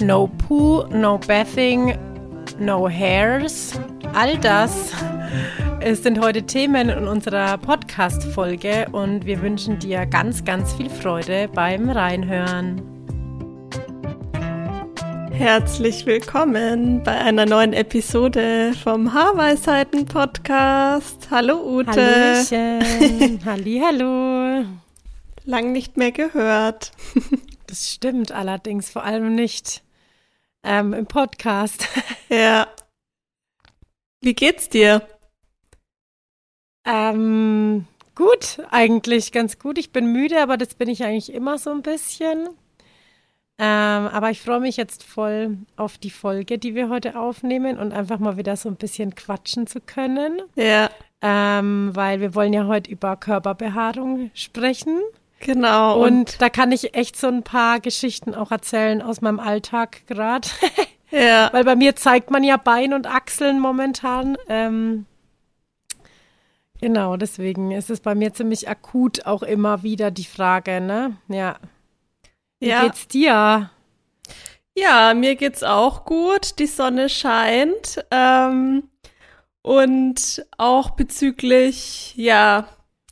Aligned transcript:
No 0.00 0.26
Poo, 0.26 0.84
no 0.90 1.18
Bathing, 1.18 1.96
no 2.58 2.88
Hairs. 2.88 3.78
All 4.12 4.36
das 4.38 4.92
sind 5.92 6.20
heute 6.20 6.42
Themen 6.42 6.88
in 6.88 7.06
unserer 7.06 7.56
Podcast-Folge 7.58 8.88
und 8.90 9.24
wir 9.24 9.40
wünschen 9.40 9.78
dir 9.78 10.04
ganz, 10.06 10.44
ganz 10.44 10.72
viel 10.74 10.90
Freude 10.90 11.48
beim 11.54 11.90
Reinhören. 11.90 12.82
Herzlich 15.30 16.06
willkommen 16.06 17.02
bei 17.04 17.16
einer 17.16 17.46
neuen 17.46 17.72
Episode 17.72 18.72
vom 18.82 19.14
Haarweisheiten 19.14 20.06
Podcast. 20.06 21.28
Hallo 21.30 21.62
Ute. 21.64 21.92
Hallöchen. 21.92 23.40
Hallihallo. 23.44 24.64
Lang 25.44 25.70
nicht 25.70 25.96
mehr 25.96 26.10
gehört. 26.10 26.90
Das 27.66 27.90
stimmt 27.90 28.30
allerdings 28.30 28.90
vor 28.90 29.02
allem 29.04 29.34
nicht 29.34 29.83
ähm, 30.64 30.92
im 30.92 31.06
Podcast. 31.06 31.88
Ja. 32.30 32.66
Wie 34.20 34.34
geht's 34.34 34.68
dir? 34.70 35.06
Ähm, 36.84 37.86
gut, 38.14 38.58
eigentlich 38.70 39.30
ganz 39.30 39.58
gut. 39.58 39.78
Ich 39.78 39.92
bin 39.92 40.10
müde, 40.10 40.42
aber 40.42 40.56
das 40.56 40.74
bin 40.74 40.88
ich 40.88 41.04
eigentlich 41.04 41.32
immer 41.32 41.58
so 41.58 41.70
ein 41.70 41.82
bisschen. 41.82 42.48
Ähm, 43.56 44.08
aber 44.08 44.30
ich 44.30 44.40
freue 44.40 44.58
mich 44.58 44.76
jetzt 44.76 45.04
voll 45.04 45.58
auf 45.76 45.98
die 45.98 46.10
Folge, 46.10 46.58
die 46.58 46.74
wir 46.74 46.88
heute 46.88 47.16
aufnehmen 47.18 47.78
und 47.78 47.92
einfach 47.92 48.18
mal 48.18 48.36
wieder 48.36 48.56
so 48.56 48.68
ein 48.68 48.76
bisschen 48.76 49.14
quatschen 49.14 49.66
zu 49.66 49.80
können. 49.80 50.42
Ja. 50.56 50.90
Ähm, 51.22 51.90
weil 51.94 52.20
wir 52.20 52.34
wollen 52.34 52.52
ja 52.52 52.66
heute 52.66 52.90
über 52.90 53.16
Körperbehaarung 53.16 54.30
sprechen. 54.34 55.00
Genau. 55.40 56.00
Und, 56.02 56.06
und 56.12 56.42
da 56.42 56.48
kann 56.48 56.72
ich 56.72 56.94
echt 56.94 57.16
so 57.16 57.26
ein 57.28 57.42
paar 57.42 57.80
Geschichten 57.80 58.34
auch 58.34 58.50
erzählen 58.50 59.02
aus 59.02 59.20
meinem 59.20 59.40
Alltag 59.40 60.06
gerade. 60.06 60.48
ja. 61.10 61.50
Weil 61.52 61.64
bei 61.64 61.76
mir 61.76 61.96
zeigt 61.96 62.30
man 62.30 62.42
ja 62.44 62.56
Bein 62.56 62.94
und 62.94 63.06
Achseln 63.06 63.60
momentan. 63.60 64.38
Ähm, 64.48 65.04
genau, 66.80 67.16
deswegen 67.16 67.72
ist 67.72 67.90
es 67.90 68.00
bei 68.00 68.14
mir 68.14 68.32
ziemlich 68.32 68.68
akut 68.68 69.26
auch 69.26 69.42
immer 69.42 69.82
wieder 69.82 70.10
die 70.10 70.24
Frage, 70.24 70.80
ne? 70.80 71.16
Ja. 71.28 71.56
Wie 72.60 72.68
Ja. 72.68 72.84
geht's 72.84 73.06
dir? 73.08 73.70
Ja, 74.76 75.14
mir 75.14 75.36
geht's 75.36 75.62
auch 75.62 76.04
gut. 76.04 76.58
Die 76.58 76.66
Sonne 76.66 77.08
scheint. 77.08 78.04
Ähm, 78.10 78.84
und 79.62 80.44
auch 80.58 80.90
bezüglich, 80.90 82.14
ja, 82.16 82.66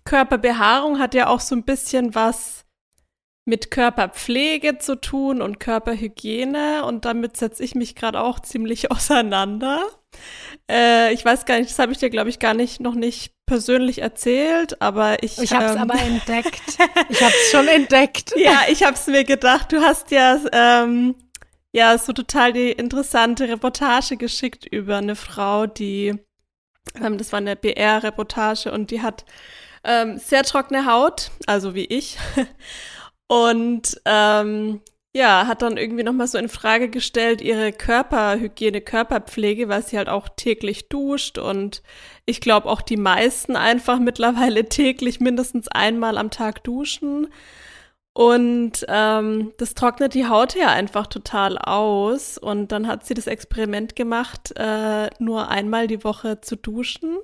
Körperbehaarung 0.04 0.98
hat 0.98 1.14
ja 1.14 1.28
auch 1.28 1.40
so 1.40 1.54
ein 1.54 1.64
bisschen 1.64 2.14
was 2.14 2.62
mit 3.44 3.70
Körperpflege 3.70 4.78
zu 4.78 5.00
tun 5.00 5.42
und 5.42 5.58
Körperhygiene. 5.58 6.84
Und 6.84 7.04
damit 7.04 7.36
setze 7.36 7.64
ich 7.64 7.74
mich 7.74 7.94
gerade 7.94 8.20
auch 8.20 8.40
ziemlich 8.40 8.90
auseinander. 8.90 9.84
Äh, 10.70 11.12
ich 11.12 11.24
weiß 11.24 11.46
gar 11.46 11.58
nicht, 11.58 11.70
das 11.70 11.78
habe 11.78 11.92
ich 11.92 11.98
dir, 11.98 12.10
glaube 12.10 12.30
ich, 12.30 12.38
gar 12.38 12.54
nicht 12.54 12.80
noch 12.80 12.94
nicht 12.94 13.32
persönlich 13.46 14.00
erzählt, 14.00 14.80
aber 14.80 15.22
ich. 15.22 15.38
Ich 15.38 15.52
hab's 15.52 15.74
ähm, 15.74 15.82
aber 15.82 15.98
entdeckt. 16.00 16.62
Ich 17.08 17.22
hab's 17.22 17.50
schon 17.50 17.68
entdeckt. 17.68 18.32
ja, 18.36 18.62
ich 18.68 18.84
hab's 18.84 19.06
mir 19.06 19.24
gedacht. 19.24 19.72
Du 19.72 19.80
hast 19.80 20.10
ja, 20.10 20.38
ähm, 20.52 21.14
ja, 21.72 21.96
so 21.98 22.12
total 22.12 22.52
die 22.52 22.70
interessante 22.70 23.48
Reportage 23.48 24.16
geschickt 24.16 24.66
über 24.66 24.98
eine 24.98 25.16
Frau, 25.16 25.66
die, 25.66 26.14
ähm, 27.02 27.18
das 27.18 27.32
war 27.32 27.38
eine 27.38 27.56
BR-Reportage 27.56 28.70
und 28.70 28.90
die 28.90 29.02
hat 29.02 29.24
ähm, 29.84 30.18
sehr 30.18 30.42
trockene 30.44 30.86
Haut, 30.86 31.30
also 31.46 31.74
wie 31.74 31.84
ich. 31.84 32.18
Und 33.26 34.00
ähm, 34.04 34.80
ja, 35.14 35.46
hat 35.46 35.60
dann 35.62 35.76
irgendwie 35.76 36.04
nochmal 36.04 36.26
so 36.26 36.38
in 36.38 36.48
Frage 36.48 36.88
gestellt, 36.88 37.42
ihre 37.42 37.72
Körperhygiene, 37.72 38.80
Körperpflege, 38.80 39.68
weil 39.68 39.82
sie 39.82 39.98
halt 39.98 40.08
auch 40.08 40.28
täglich 40.36 40.88
duscht 40.88 41.36
und 41.36 41.82
ich 42.24 42.40
glaube 42.40 42.68
auch 42.68 42.80
die 42.80 42.96
meisten 42.96 43.56
einfach 43.56 43.98
mittlerweile 43.98 44.64
täglich 44.68 45.20
mindestens 45.20 45.68
einmal 45.68 46.16
am 46.16 46.30
Tag 46.30 46.64
duschen. 46.64 47.28
Und 48.14 48.84
ähm, 48.88 49.52
das 49.56 49.74
trocknet 49.74 50.12
die 50.14 50.26
Haut 50.26 50.54
ja 50.54 50.68
einfach 50.68 51.06
total 51.06 51.56
aus. 51.56 52.36
Und 52.36 52.70
dann 52.70 52.86
hat 52.86 53.06
sie 53.06 53.14
das 53.14 53.26
Experiment 53.26 53.96
gemacht, 53.96 54.52
äh, 54.56 55.08
nur 55.18 55.48
einmal 55.48 55.86
die 55.86 56.04
Woche 56.04 56.40
zu 56.42 56.56
duschen. 56.56 57.16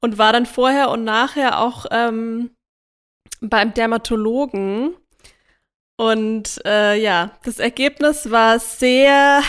Und 0.00 0.18
war 0.18 0.32
dann 0.32 0.46
vorher 0.46 0.90
und 0.90 1.04
nachher 1.04 1.60
auch 1.60 1.86
ähm, 1.90 2.50
beim 3.40 3.74
Dermatologen. 3.74 4.96
Und 5.96 6.60
äh, 6.64 6.98
ja, 7.00 7.32
das 7.44 7.58
Ergebnis 7.58 8.30
war 8.30 8.58
sehr, 8.58 9.42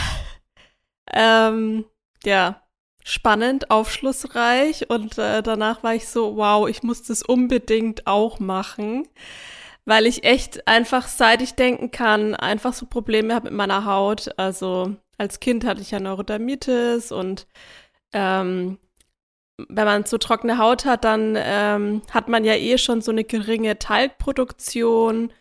ähm, 1.14 1.86
ja, 2.26 2.62
spannend, 3.04 3.72
aufschlussreich. 3.72 4.90
Und 4.90 5.18
äh, 5.18 5.42
danach 5.42 5.84
war 5.84 5.96
ich 5.96 6.10
so, 6.10 6.36
wow, 6.36 6.68
ich 6.68 6.84
muss 6.84 7.04
das 7.04 7.24
unbedingt 7.24 8.08
auch 8.08 8.40
machen 8.40 9.08
weil 9.86 10.06
ich 10.06 10.24
echt 10.24 10.68
einfach, 10.68 11.08
seit 11.08 11.42
ich 11.42 11.56
denken 11.56 11.92
kann, 11.92 12.36
einfach 12.36 12.74
so 12.74 12.86
Probleme 12.86 13.34
habe 13.34 13.46
mit 13.50 13.58
meiner 13.58 13.86
Haut. 13.86 14.30
Also 14.38 14.96
als 15.18 15.40
Kind 15.40 15.66
hatte 15.66 15.82
ich 15.82 15.92
ja 15.92 16.00
Neurodermitis 16.00 17.12
und 17.12 17.48
ähm, 18.14 18.78
wenn 19.70 19.86
man 19.86 20.06
so 20.06 20.18
trockene 20.18 20.58
Haut 20.58 20.86
hat, 20.86 21.04
dann 21.04 21.38
ähm, 21.38 22.02
hat 22.12 22.28
man 22.28 22.44
ja 22.46 22.54
eh 22.54 22.78
schon 22.78 23.02
so 23.02 23.12
eine 23.12 23.24
geringe 23.24 23.80
Talgproduktion 23.80 25.32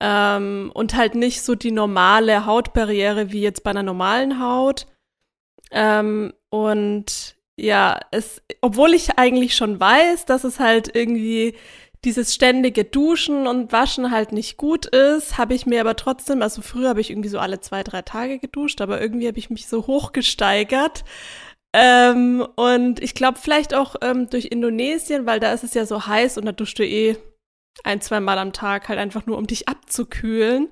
ähm, 0.00 0.70
und 0.74 0.94
halt 0.94 1.14
nicht 1.14 1.42
so 1.42 1.54
die 1.54 1.70
normale 1.70 2.46
Hautbarriere 2.46 3.32
wie 3.32 3.42
jetzt 3.42 3.62
bei 3.64 3.70
einer 3.70 3.82
normalen 3.82 4.40
Haut. 4.40 4.86
Ähm, 5.70 6.32
und 6.50 7.36
ja, 7.56 8.00
es, 8.10 8.42
obwohl 8.60 8.94
ich 8.94 9.18
eigentlich 9.18 9.54
schon 9.54 9.78
weiß, 9.78 10.26
dass 10.26 10.44
es 10.44 10.58
halt 10.58 10.94
irgendwie 10.94 11.54
dieses 12.04 12.34
ständige 12.34 12.84
Duschen 12.84 13.46
und 13.46 13.70
Waschen 13.70 14.10
halt 14.10 14.32
nicht 14.32 14.56
gut 14.56 14.86
ist, 14.86 15.38
habe 15.38 15.54
ich 15.54 15.66
mir 15.66 15.80
aber 15.80 15.94
trotzdem, 15.94 16.42
also 16.42 16.60
früher 16.60 16.88
habe 16.88 17.00
ich 17.00 17.10
irgendwie 17.10 17.28
so 17.28 17.38
alle 17.38 17.60
zwei, 17.60 17.84
drei 17.84 18.02
Tage 18.02 18.38
geduscht, 18.40 18.80
aber 18.80 19.00
irgendwie 19.00 19.28
habe 19.28 19.38
ich 19.38 19.50
mich 19.50 19.68
so 19.68 19.86
hochgesteigert. 19.86 21.04
Ähm, 21.72 22.46
und 22.56 23.02
ich 23.02 23.14
glaube 23.14 23.38
vielleicht 23.38 23.74
auch 23.74 23.96
ähm, 24.02 24.28
durch 24.28 24.46
Indonesien, 24.46 25.26
weil 25.26 25.40
da 25.40 25.52
ist 25.52 25.64
es 25.64 25.74
ja 25.74 25.86
so 25.86 26.06
heiß 26.06 26.38
und 26.38 26.46
da 26.46 26.52
duschst 26.52 26.78
du 26.78 26.86
eh 26.86 27.16
ein, 27.84 28.00
zwei 28.00 28.20
Mal 28.20 28.38
am 28.38 28.52
Tag, 28.52 28.88
halt 28.88 28.98
einfach 28.98 29.26
nur, 29.26 29.38
um 29.38 29.46
dich 29.46 29.68
abzukühlen. 29.68 30.68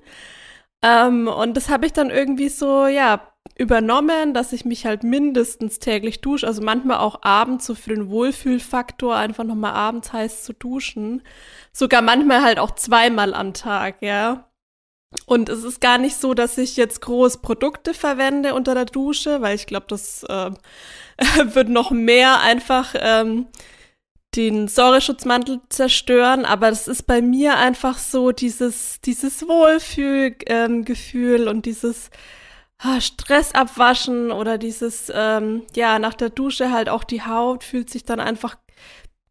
Ähm, 0.83 1.27
und 1.27 1.57
das 1.57 1.69
habe 1.69 1.85
ich 1.85 1.93
dann 1.93 2.09
irgendwie 2.09 2.49
so, 2.49 2.87
ja, 2.87 3.31
übernommen, 3.57 4.33
dass 4.33 4.53
ich 4.53 4.65
mich 4.65 4.85
halt 4.85 5.03
mindestens 5.03 5.79
täglich 5.79 6.21
dusche, 6.21 6.47
also 6.47 6.61
manchmal 6.61 6.97
auch 6.97 7.21
abends 7.23 7.65
so 7.65 7.75
für 7.75 7.91
den 7.91 8.09
Wohlfühlfaktor 8.09 9.15
einfach 9.15 9.43
nochmal 9.43 9.73
abends 9.73 10.13
heiß 10.13 10.43
zu 10.43 10.53
duschen. 10.53 11.23
Sogar 11.71 12.01
manchmal 12.01 12.41
halt 12.43 12.59
auch 12.59 12.71
zweimal 12.71 13.33
am 13.33 13.53
Tag, 13.53 14.01
ja. 14.01 14.50
Und 15.25 15.49
es 15.49 15.63
ist 15.63 15.81
gar 15.81 15.97
nicht 15.97 16.15
so, 16.15 16.33
dass 16.33 16.57
ich 16.57 16.77
jetzt 16.77 17.01
groß 17.01 17.37
Produkte 17.37 17.93
verwende 17.93 18.53
unter 18.53 18.75
der 18.75 18.85
Dusche, 18.85 19.41
weil 19.41 19.55
ich 19.55 19.65
glaube, 19.65 19.85
das 19.89 20.23
äh, 20.23 20.51
wird 21.53 21.69
noch 21.69 21.91
mehr 21.91 22.39
einfach 22.39 22.95
ähm, 22.97 23.47
den 24.35 24.67
Säureschutzmantel 24.69 25.59
zerstören, 25.69 26.45
aber 26.45 26.69
das 26.69 26.87
ist 26.87 27.03
bei 27.03 27.21
mir 27.21 27.57
einfach 27.57 27.97
so 27.97 28.31
dieses, 28.31 29.01
dieses 29.01 29.45
Wohlfühlgefühl 29.47 31.41
ähm, 31.41 31.47
und 31.49 31.65
dieses 31.65 32.09
ah, 32.79 33.01
Stress 33.01 33.53
abwaschen 33.53 34.31
oder 34.31 34.57
dieses, 34.57 35.11
ähm, 35.13 35.63
ja, 35.75 35.99
nach 35.99 36.13
der 36.13 36.29
Dusche 36.29 36.71
halt 36.71 36.87
auch 36.87 37.03
die 37.03 37.23
Haut 37.23 37.65
fühlt 37.65 37.89
sich 37.89 38.05
dann 38.05 38.21
einfach 38.21 38.55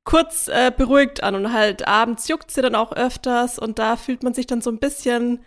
kurz 0.05 0.49
äh, 0.49 0.70
beruhigt 0.76 1.22
an. 1.22 1.34
Und 1.34 1.52
halt 1.52 1.87
abends 1.88 2.28
juckt 2.28 2.50
sie 2.50 2.62
dann 2.62 2.75
auch 2.75 2.93
öfters 2.93 3.58
und 3.58 3.78
da 3.78 3.96
fühlt 3.96 4.22
man 4.22 4.34
sich 4.34 4.46
dann 4.46 4.60
so 4.60 4.70
ein 4.70 4.78
bisschen 4.78 5.40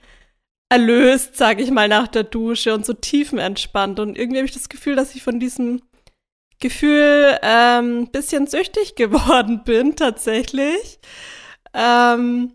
erlöst, 0.74 1.38
sage 1.38 1.62
ich 1.62 1.70
mal, 1.70 1.88
nach 1.88 2.08
der 2.08 2.24
Dusche 2.24 2.74
und 2.74 2.84
so 2.84 2.94
tiefenentspannt 2.94 4.00
und 4.00 4.18
irgendwie 4.18 4.40
habe 4.40 4.48
ich 4.48 4.56
das 4.56 4.70
Gefühl, 4.70 4.96
dass 4.96 5.14
ich 5.14 5.22
von 5.22 5.40
diesem 5.40 5.84
Gefühl 6.60 7.38
ähm, 7.44 8.08
bisschen 8.12 8.48
süchtig 8.48 8.96
geworden 8.96 9.64
bin 9.64 9.96
tatsächlich. 9.96 11.00
Ähm, 11.76 12.54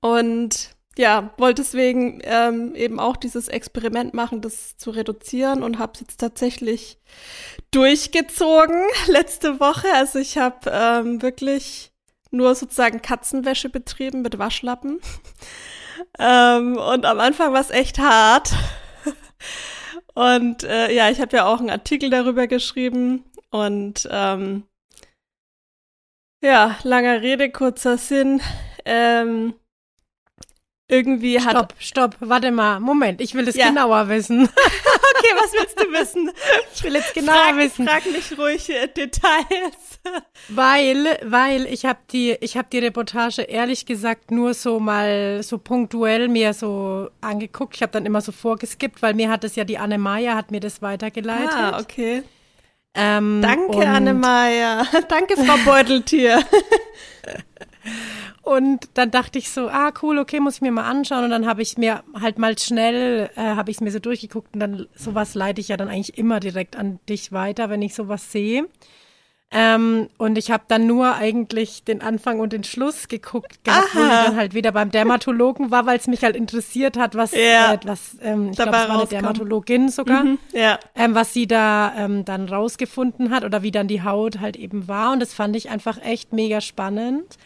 und 0.00 0.70
ja, 0.96 1.34
wollte 1.36 1.60
deswegen 1.60 2.22
ähm, 2.24 2.74
eben 2.74 2.98
auch 2.98 3.18
dieses 3.18 3.48
Experiment 3.48 4.14
machen, 4.14 4.40
das 4.40 4.78
zu 4.78 4.90
reduzieren 4.90 5.62
und 5.62 5.78
habe 5.78 5.92
es 5.94 6.00
jetzt 6.00 6.18
tatsächlich 6.18 6.98
durchgezogen 7.70 8.82
letzte 9.08 9.60
Woche. 9.60 9.88
Also 9.92 10.18
ich 10.18 10.38
habe 10.38 10.70
ähm, 10.72 11.20
wirklich 11.20 11.92
nur 12.30 12.54
sozusagen 12.54 13.02
Katzenwäsche 13.02 13.68
betrieben 13.68 14.22
mit 14.22 14.38
Waschlappen. 14.38 15.00
Ähm, 16.18 16.76
und 16.76 17.04
am 17.04 17.20
Anfang 17.20 17.52
war 17.52 17.60
es 17.60 17.70
echt 17.70 17.98
hart. 17.98 18.52
und 20.14 20.64
äh, 20.64 20.92
ja, 20.92 21.10
ich 21.10 21.20
habe 21.20 21.36
ja 21.36 21.46
auch 21.46 21.60
einen 21.60 21.70
Artikel 21.70 22.10
darüber 22.10 22.46
geschrieben 22.46 23.24
und 23.50 24.08
ähm, 24.10 24.64
ja, 26.42 26.76
langer 26.82 27.22
Rede, 27.22 27.50
kurzer 27.50 27.98
Sinn. 27.98 28.40
Ähm, 28.84 29.54
irgendwie 30.88 31.40
hat. 31.40 31.50
Stopp, 31.50 31.74
stopp, 31.78 32.16
warte 32.20 32.50
mal, 32.52 32.78
Moment, 32.78 33.20
ich 33.20 33.34
will 33.34 33.48
es 33.48 33.56
ja. 33.56 33.68
genauer 33.68 34.08
wissen. 34.08 34.42
okay, 34.44 35.32
was 35.34 35.52
willst 35.52 35.80
du 35.80 35.92
wissen? 35.92 36.30
Ich 36.74 36.84
will 36.84 36.94
jetzt 36.94 37.12
genauer 37.14 37.34
frag, 37.34 37.56
wissen. 37.56 37.88
Frag 37.88 38.06
mich 38.06 38.38
ruhig 38.38 38.70
äh, 38.70 38.86
Details. 38.86 40.00
Weil, 40.48 41.18
weil 41.24 41.66
ich 41.66 41.84
habe 41.84 41.98
die, 42.12 42.36
ich 42.40 42.56
habe 42.56 42.68
die 42.70 42.78
Reportage 42.78 43.42
ehrlich 43.42 43.86
gesagt 43.86 44.30
nur 44.30 44.54
so 44.54 44.78
mal 44.78 45.42
so 45.42 45.58
punktuell 45.58 46.28
mir 46.28 46.54
so 46.54 47.10
angeguckt. 47.20 47.74
Ich 47.74 47.82
habe 47.82 47.92
dann 47.92 48.06
immer 48.06 48.20
so 48.20 48.30
vorgeskippt, 48.30 49.02
weil 49.02 49.14
mir 49.14 49.28
hat 49.28 49.42
es 49.42 49.56
ja 49.56 49.64
die 49.64 49.78
Anne 49.78 49.98
Meyer 49.98 50.36
hat 50.36 50.52
mir 50.52 50.60
das 50.60 50.82
weitergeleitet. 50.82 51.52
Ah, 51.52 51.80
okay. 51.80 52.22
Ähm, 52.94 53.42
Danke, 53.42 53.86
Anne 53.86 54.14
Meyer. 54.14 54.86
Danke, 55.08 55.36
Frau 55.36 55.56
Beuteltier. 55.64 56.42
Und 58.46 58.90
dann 58.94 59.10
dachte 59.10 59.40
ich 59.40 59.50
so, 59.50 59.66
ah 59.66 59.92
cool, 60.02 60.20
okay, 60.20 60.38
muss 60.38 60.54
ich 60.54 60.60
mir 60.60 60.70
mal 60.70 60.88
anschauen. 60.88 61.24
Und 61.24 61.30
dann 61.30 61.48
habe 61.48 61.62
ich 61.62 61.78
mir 61.78 62.04
halt 62.14 62.38
mal 62.38 62.56
schnell, 62.56 63.28
äh, 63.34 63.40
habe 63.40 63.72
ich 63.72 63.78
es 63.78 63.80
mir 63.80 63.90
so 63.90 63.98
durchgeguckt 63.98 64.54
und 64.54 64.60
dann 64.60 64.86
sowas 64.94 65.34
leite 65.34 65.60
ich 65.60 65.66
ja 65.66 65.76
dann 65.76 65.88
eigentlich 65.88 66.16
immer 66.16 66.38
direkt 66.38 66.76
an 66.76 67.00
dich 67.08 67.32
weiter, 67.32 67.70
wenn 67.70 67.82
ich 67.82 67.96
sowas 67.96 68.30
sehe. 68.30 68.68
Ähm, 69.50 70.10
und 70.16 70.38
ich 70.38 70.52
habe 70.52 70.62
dann 70.68 70.86
nur 70.86 71.16
eigentlich 71.16 71.82
den 71.82 72.02
Anfang 72.02 72.38
und 72.38 72.52
den 72.52 72.62
Schluss 72.62 73.08
geguckt 73.08 73.64
gehabt, 73.64 73.92
wo 73.94 74.00
ich 74.00 74.08
dann 74.08 74.36
halt 74.36 74.54
wieder 74.54 74.70
beim 74.70 74.92
Dermatologen 74.92 75.72
war, 75.72 75.86
weil 75.86 75.98
es 75.98 76.06
mich 76.06 76.22
halt 76.22 76.36
interessiert 76.36 76.96
hat, 76.96 77.16
was, 77.16 77.32
ja. 77.32 77.74
äh, 77.74 77.78
was 77.84 78.16
ähm, 78.22 78.50
ich 78.50 78.56
glaube, 78.56 78.76
es 78.76 78.88
war 78.88 78.98
eine 78.98 79.08
Dermatologin 79.08 79.88
sogar, 79.88 80.22
mhm, 80.22 80.38
ja. 80.52 80.78
ähm, 80.94 81.16
was 81.16 81.32
sie 81.32 81.48
da 81.48 81.92
ähm, 81.96 82.24
dann 82.24 82.48
rausgefunden 82.48 83.30
hat 83.30 83.42
oder 83.42 83.64
wie 83.64 83.72
dann 83.72 83.88
die 83.88 84.04
Haut 84.04 84.38
halt 84.38 84.54
eben 84.54 84.86
war. 84.86 85.12
Und 85.12 85.18
das 85.18 85.34
fand 85.34 85.56
ich 85.56 85.68
einfach 85.68 86.00
echt 86.00 86.32
mega 86.32 86.60
spannend. 86.60 87.36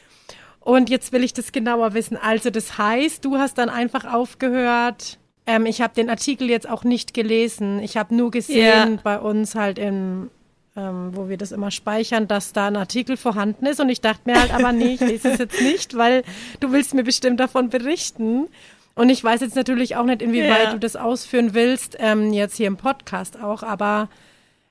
Und 0.71 0.89
jetzt 0.89 1.13
will 1.13 1.25
ich 1.25 1.35
das 1.35 1.51
genauer 1.51 1.95
wissen. 1.95 2.17
Also 2.17 2.49
das 2.49 2.79
heißt, 2.79 3.25
du 3.25 3.39
hast 3.39 3.59
dann 3.59 3.69
einfach 3.69 4.05
aufgehört. 4.05 5.19
Ähm, 5.45 5.67
ich 5.67 5.81
habe 5.81 5.95
den 5.95 6.09
Artikel 6.09 6.49
jetzt 6.49 6.69
auch 6.69 6.85
nicht 6.85 7.13
gelesen. 7.13 7.81
Ich 7.81 7.97
habe 7.97 8.15
nur 8.15 8.31
gesehen 8.31 8.93
yeah. 8.93 8.99
bei 9.03 9.19
uns 9.19 9.57
halt 9.57 9.81
in 9.81 10.31
ähm, 10.77 11.11
wo 11.13 11.29
wir 11.29 11.37
das 11.39 11.51
immer 11.51 11.73
speichern, 11.73 12.29
dass 12.29 12.53
da 12.53 12.69
ein 12.69 12.77
Artikel 12.77 13.17
vorhanden 13.17 13.67
ist. 13.67 13.81
Und 13.81 13.89
ich 13.89 14.01
dachte 14.01 14.31
mir 14.31 14.41
halt, 14.41 14.55
aber 14.55 14.71
nee, 14.71 14.95
ich 14.95 15.01
lese 15.01 15.33
es 15.33 15.39
jetzt 15.41 15.61
nicht, 15.61 15.97
weil 15.97 16.23
du 16.61 16.71
willst 16.71 16.95
mir 16.95 17.03
bestimmt 17.03 17.41
davon 17.41 17.69
berichten. 17.69 18.47
Und 18.95 19.11
ich 19.11 19.25
weiß 19.25 19.41
jetzt 19.41 19.57
natürlich 19.57 19.97
auch 19.97 20.05
nicht, 20.05 20.23
inwieweit 20.23 20.61
yeah. 20.61 20.73
du 20.73 20.79
das 20.79 20.95
ausführen 20.95 21.53
willst, 21.53 21.97
ähm, 21.99 22.33
jetzt 22.33 22.57
hier 22.57 22.69
im 22.69 22.77
Podcast 22.77 23.43
auch, 23.43 23.65
aber 23.65 24.09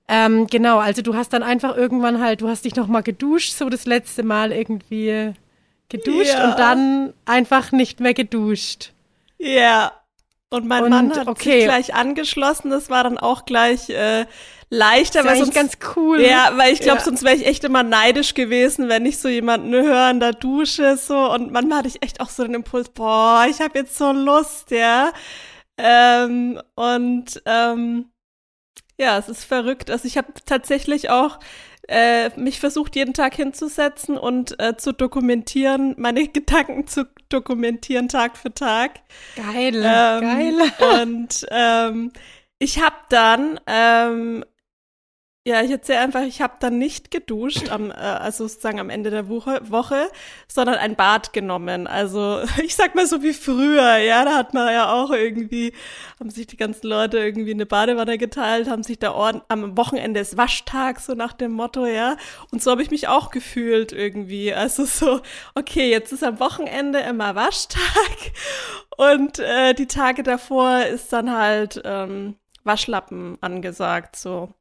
ähm, 0.08 0.48
genau, 0.48 0.80
also 0.80 1.02
du 1.02 1.16
hast 1.16 1.34
dann 1.34 1.44
einfach 1.44 1.76
irgendwann 1.76 2.22
halt, 2.22 2.40
du 2.40 2.48
hast 2.48 2.64
dich 2.64 2.78
nochmal 2.78 3.04
geduscht, 3.04 3.52
so 3.52 3.68
das 3.68 3.86
letzte 3.86 4.24
Mal 4.24 4.54
irgendwie 4.54 5.34
geduscht 5.90 6.34
ja. 6.34 6.50
und 6.50 6.60
dann 6.60 7.14
einfach 7.26 7.72
nicht 7.72 8.00
mehr 8.00 8.14
geduscht. 8.14 8.94
Ja. 9.38 9.92
Und 10.52 10.68
mein 10.68 10.84
und, 10.86 10.90
Mann 10.90 11.16
hat 11.16 11.28
okay. 11.28 11.60
sich 11.60 11.64
gleich 11.66 11.94
angeschlossen. 11.94 12.72
Das 12.72 12.90
war 12.90 13.04
dann 13.04 13.18
auch 13.18 13.46
gleich 13.46 13.90
äh, 13.90 14.26
leichter. 14.70 15.24
Das 15.24 15.40
ist 15.40 15.54
ganz 15.54 15.78
cool. 15.96 16.22
Ja, 16.22 16.54
weil 16.56 16.74
ich 16.74 16.80
glaube, 16.80 17.00
ja. 17.00 17.06
sonst 17.06 17.24
wäre 17.24 17.36
ich 17.36 17.46
echt 17.46 17.64
immer 17.64 17.84
neidisch 17.84 18.34
gewesen, 18.34 18.90
wenn 18.90 19.06
ich 19.06 19.20
so 19.20 19.30
jemanden 19.30 19.72
höre 19.74 20.10
in 20.10 20.20
der 20.20 20.34
Dusche 20.34 20.98
so. 20.98 21.32
Und 21.32 21.52
manchmal 21.52 21.80
hatte 21.80 21.88
ich 21.88 22.02
echt 22.02 22.20
auch 22.20 22.30
so 22.30 22.44
den 22.44 22.56
Impuls, 22.56 22.90
boah, 22.90 23.46
ich 23.50 23.60
habe 23.60 23.78
jetzt 23.80 23.98
so 23.98 24.12
Lust, 24.12 24.72
ja. 24.72 25.12
Ähm, 25.78 26.62
und 26.76 27.42
ähm, 27.46 28.06
ja, 29.00 29.18
es 29.18 29.30
ist 29.30 29.46
verrückt. 29.46 29.90
Also 29.90 30.06
ich 30.06 30.18
habe 30.18 30.28
tatsächlich 30.46 31.10
auch 31.10 31.40
äh, 31.90 32.30
mich 32.40 32.60
versucht, 32.60 32.96
jeden 32.96 33.14
Tag 33.14 33.36
hinzusetzen 33.36 34.18
und 34.18 34.60
äh, 34.60 34.78
zu 34.78 34.94
dokumentieren, 34.94 35.96
meine 35.98 36.28
Gedanken 36.34 36.88
zu 36.88 37.06
dokumentieren, 37.30 38.08
Tag 38.08 38.38
für 38.38 38.54
Tag. 38.54 39.02
Geil, 39.36 39.76
ähm, 39.76 40.22
geil. 40.22 40.56
Und 41.04 41.46
ähm, 41.50 42.12
ich 42.60 42.82
habe 42.82 42.96
dann 43.10 43.60
ähm, 43.66 44.46
ja, 45.50 45.64
ich 45.64 45.72
erzähle 45.72 46.02
einfach, 46.02 46.22
ich 46.22 46.44
habe 46.44 46.54
dann 46.60 46.78
nicht 46.78 47.10
geduscht, 47.10 47.72
am, 47.72 47.90
äh, 47.90 47.96
also 47.96 48.48
sozusagen 48.48 48.80
am 48.80 48.92
Ende 48.92 49.10
der 49.10 49.30
Woche, 49.30 49.60
Woche, 49.64 50.12
sondern 50.48 50.76
ein 50.76 50.96
Bad 50.96 51.34
genommen. 51.34 51.88
Also 51.88 52.42
ich 52.64 52.76
sag 52.76 52.94
mal 52.94 53.08
so 53.08 53.24
wie 53.24 53.34
früher, 53.34 53.98
ja, 53.98 54.24
da 54.26 54.38
hat 54.38 54.54
man 54.54 54.72
ja 54.72 54.94
auch 54.94 55.10
irgendwie, 55.10 55.74
haben 56.20 56.30
sich 56.30 56.46
die 56.46 56.56
ganzen 56.56 56.86
Leute 56.86 57.18
irgendwie 57.18 57.50
eine 57.52 57.66
Badewanne 57.66 58.20
geteilt, 58.20 58.70
haben 58.70 58.84
sich 58.84 59.00
da 59.00 59.12
ord 59.12 59.42
am 59.48 59.76
Wochenende 59.76 60.20
des 60.20 60.38
Waschtag, 60.38 61.00
so 61.00 61.14
nach 61.16 61.34
dem 61.34 61.54
Motto, 61.54 61.88
ja. 61.88 62.16
Und 62.52 62.62
so 62.62 62.70
habe 62.70 62.84
ich 62.84 62.92
mich 62.92 63.08
auch 63.08 63.32
gefühlt 63.32 63.92
irgendwie. 63.92 64.54
Also 64.54 64.86
so, 64.86 65.22
okay, 65.56 65.90
jetzt 65.90 66.14
ist 66.14 66.24
am 66.24 66.40
Wochenende 66.40 67.00
immer 67.00 67.34
Waschtag 67.34 68.34
und 68.98 69.40
äh, 69.40 69.74
die 69.74 69.88
Tage 69.88 70.22
davor 70.22 70.84
ist 70.84 71.12
dann 71.12 71.36
halt 71.36 71.82
ähm, 71.86 72.36
Waschlappen 72.64 73.40
angesagt, 73.42 74.16
so. 74.16 74.54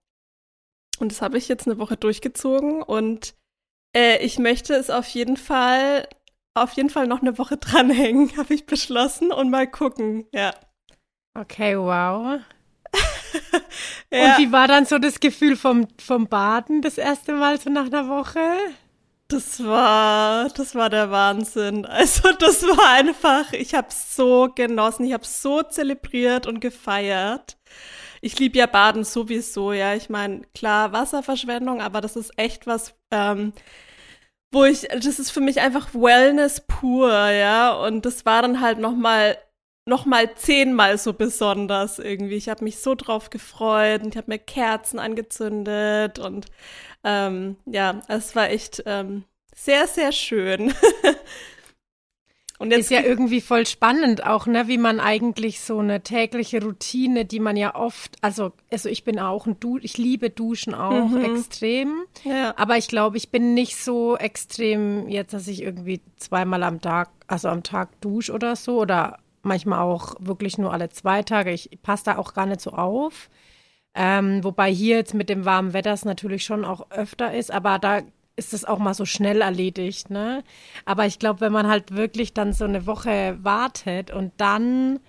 Und 1.00 1.12
das 1.12 1.22
habe 1.22 1.38
ich 1.38 1.48
jetzt 1.48 1.66
eine 1.66 1.78
Woche 1.78 1.96
durchgezogen 1.96 2.82
und 2.82 3.34
äh, 3.96 4.24
ich 4.24 4.38
möchte 4.38 4.74
es 4.74 4.90
auf 4.90 5.06
jeden 5.08 5.36
Fall, 5.36 6.08
auf 6.54 6.72
jeden 6.72 6.90
Fall 6.90 7.06
noch 7.06 7.20
eine 7.20 7.38
Woche 7.38 7.56
dranhängen, 7.58 8.36
habe 8.36 8.54
ich 8.54 8.66
beschlossen 8.66 9.32
und 9.32 9.50
mal 9.50 9.66
gucken, 9.66 10.26
ja. 10.32 10.54
Okay, 11.34 11.78
wow. 11.78 12.40
ja. 14.12 14.36
Und 14.36 14.38
wie 14.38 14.52
war 14.52 14.66
dann 14.66 14.86
so 14.86 14.98
das 14.98 15.20
Gefühl 15.20 15.56
vom, 15.56 15.86
vom 16.00 16.26
Baden 16.26 16.82
das 16.82 16.98
erste 16.98 17.32
Mal 17.32 17.60
so 17.60 17.70
nach 17.70 17.86
einer 17.86 18.08
Woche? 18.08 18.40
Das 19.28 19.62
war, 19.62 20.48
das 20.48 20.74
war 20.74 20.88
der 20.88 21.10
Wahnsinn. 21.10 21.86
Also 21.90 22.30
das 22.38 22.62
war 22.62 22.92
einfach, 22.92 23.52
ich 23.52 23.74
habe 23.74 23.88
so 23.90 24.48
genossen, 24.54 25.04
ich 25.04 25.12
habe 25.12 25.26
so 25.26 25.62
zelebriert 25.62 26.46
und 26.46 26.60
gefeiert 26.60 27.58
ich 28.20 28.38
liebe 28.38 28.59
ja 28.59 28.67
Baden 28.67 29.05
sowieso, 29.05 29.72
ja. 29.72 29.94
Ich 29.94 30.08
meine, 30.10 30.43
klar, 30.55 30.93
Wasserverschwendung, 30.93 31.81
aber 31.81 32.01
das 32.01 32.17
ist 32.17 32.39
echt 32.39 32.67
was, 32.67 32.94
ähm, 33.10 33.53
wo 34.53 34.65
ich, 34.65 34.82
das 34.89 35.19
ist 35.19 35.31
für 35.31 35.41
mich 35.41 35.60
einfach 35.60 35.94
Wellness 35.94 36.63
pur, 36.67 37.13
ja. 37.31 37.72
Und 37.75 38.06
das 38.06 38.25
war 38.27 38.43
dann 38.43 38.60
halt 38.60 38.79
nochmal 38.79 39.39
noch 39.87 40.05
mal 40.05 40.34
zehnmal 40.34 40.98
so 40.98 41.15
besonders 41.15 41.98
irgendwie. 41.98 42.37
Ich 42.37 42.48
habe 42.48 42.63
mich 42.65 42.79
so 42.79 42.94
drauf 42.94 43.31
gefreut 43.31 44.03
und 44.03 44.10
ich 44.10 44.17
habe 44.17 44.31
mir 44.31 44.39
Kerzen 44.39 44.98
angezündet 44.98 46.19
und 46.19 46.46
ähm, 47.05 47.56
ja, 47.67 48.03
es 48.08 48.37
war 48.37 48.51
echt 48.51 48.82
ähm, 48.87 49.25
sehr, 49.55 49.87
sehr 49.87 50.13
schön. 50.13 50.75
Und 52.58 52.72
jetzt 52.72 52.81
ist 52.81 52.91
ja 52.91 53.03
irgendwie 53.03 53.41
voll 53.41 53.67
spannend 53.67 54.27
auch, 54.27 54.46
ne, 54.46 54.67
wie 54.67 54.79
man 54.79 54.98
eigentlich 54.98 55.60
so 55.60 55.79
eine 55.79 56.03
tägliche 56.03 56.60
Routine, 56.60 57.24
die 57.24 57.38
man 57.38 57.56
ja 57.56 57.77
oft, 57.77 58.17
also, 58.20 58.53
also 58.70 58.88
ich 58.88 59.05
bin 59.05 59.20
auch 59.20 59.46
ein 59.46 59.60
Du, 59.60 59.79
ich 59.79 59.96
liebe 59.96 60.29
Duschen 60.29 60.74
auch 60.74 61.08
mhm. 61.08 61.24
extrem. 61.24 62.03
Ja. 62.24 62.55
Aber 62.56 62.77
ich 62.77 62.88
glaube, 62.88 63.17
ich 63.17 63.31
bin 63.31 63.55
nicht 63.55 63.77
so 63.77 64.17
extrem 64.17 65.08
jetzt, 65.08 65.32
dass 65.32 65.46
ich 65.46 65.62
irgendwie 65.62 66.00
zweimal 66.17 66.65
am 66.65 66.81
Tag, 66.81 67.10
also 67.29 67.48
am 67.48 67.62
Tag 67.62 68.00
dusche 68.00 68.32
oder 68.32 68.56
so 68.56 68.81
oder 68.81 69.19
manchmal 69.43 69.79
auch 69.79 70.17
wirklich 70.19 70.58
nur 70.58 70.72
alle 70.72 70.88
zwei 70.88 71.22
Tage. 71.22 71.53
Ich 71.53 71.70
passe 71.82 72.06
da 72.06 72.19
auch 72.19 72.34
gar 72.34 72.46
nicht 72.46 72.60
so 72.60 72.72
auf. 72.72 73.31
Ähm, 73.94 74.43
wobei 74.43 74.72
hier 74.72 74.96
jetzt 74.96 75.15
mit 75.15 75.29
dem 75.29 75.44
warmen 75.44 75.72
Wetter 75.72 75.93
es 75.93 76.05
natürlich 76.05 76.44
schon 76.44 76.65
auch 76.65 76.91
öfter 76.91 77.34
ist, 77.34 77.50
aber 77.50 77.79
da 77.79 78.03
ist 78.38 78.52
das 78.52 78.64
auch 78.64 78.78
mal 78.78 78.94
so 78.94 79.04
schnell 79.04 79.42
erledigt, 79.42 80.10
ne? 80.10 80.42
Aber 80.84 81.06
ich 81.06 81.18
glaube, 81.18 81.40
wenn 81.40 81.52
man 81.52 81.66
halt 81.68 81.94
wirklich 81.94 82.32
dann 82.32 82.52
so 82.52 82.64
eine 82.64 82.86
Woche 82.86 83.38
wartet 83.42 84.10
und 84.10 84.32
dann 84.38 85.00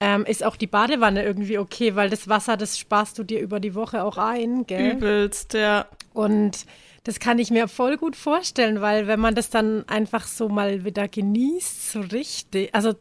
ähm, 0.00 0.24
ist 0.24 0.44
auch 0.44 0.56
die 0.56 0.66
Badewanne 0.66 1.24
irgendwie 1.24 1.58
okay, 1.58 1.96
weil 1.96 2.10
das 2.10 2.28
Wasser, 2.28 2.56
das 2.56 2.78
sparst 2.78 3.18
du 3.18 3.24
dir 3.24 3.40
über 3.40 3.60
die 3.60 3.74
Woche 3.74 4.02
auch 4.02 4.16
ein, 4.16 4.66
gell? 4.66 4.92
Übelst, 4.92 5.54
ja. 5.54 5.86
Und 6.14 6.66
das 7.04 7.18
kann 7.18 7.38
ich 7.38 7.50
mir 7.50 7.68
voll 7.68 7.96
gut 7.96 8.16
vorstellen, 8.16 8.80
weil 8.80 9.06
wenn 9.06 9.20
man 9.20 9.34
das 9.34 9.50
dann 9.50 9.88
einfach 9.88 10.26
so 10.26 10.48
mal 10.48 10.84
wieder 10.84 11.08
genießt, 11.08 11.92
so 11.92 12.00
richtig, 12.00 12.74
also 12.74 12.94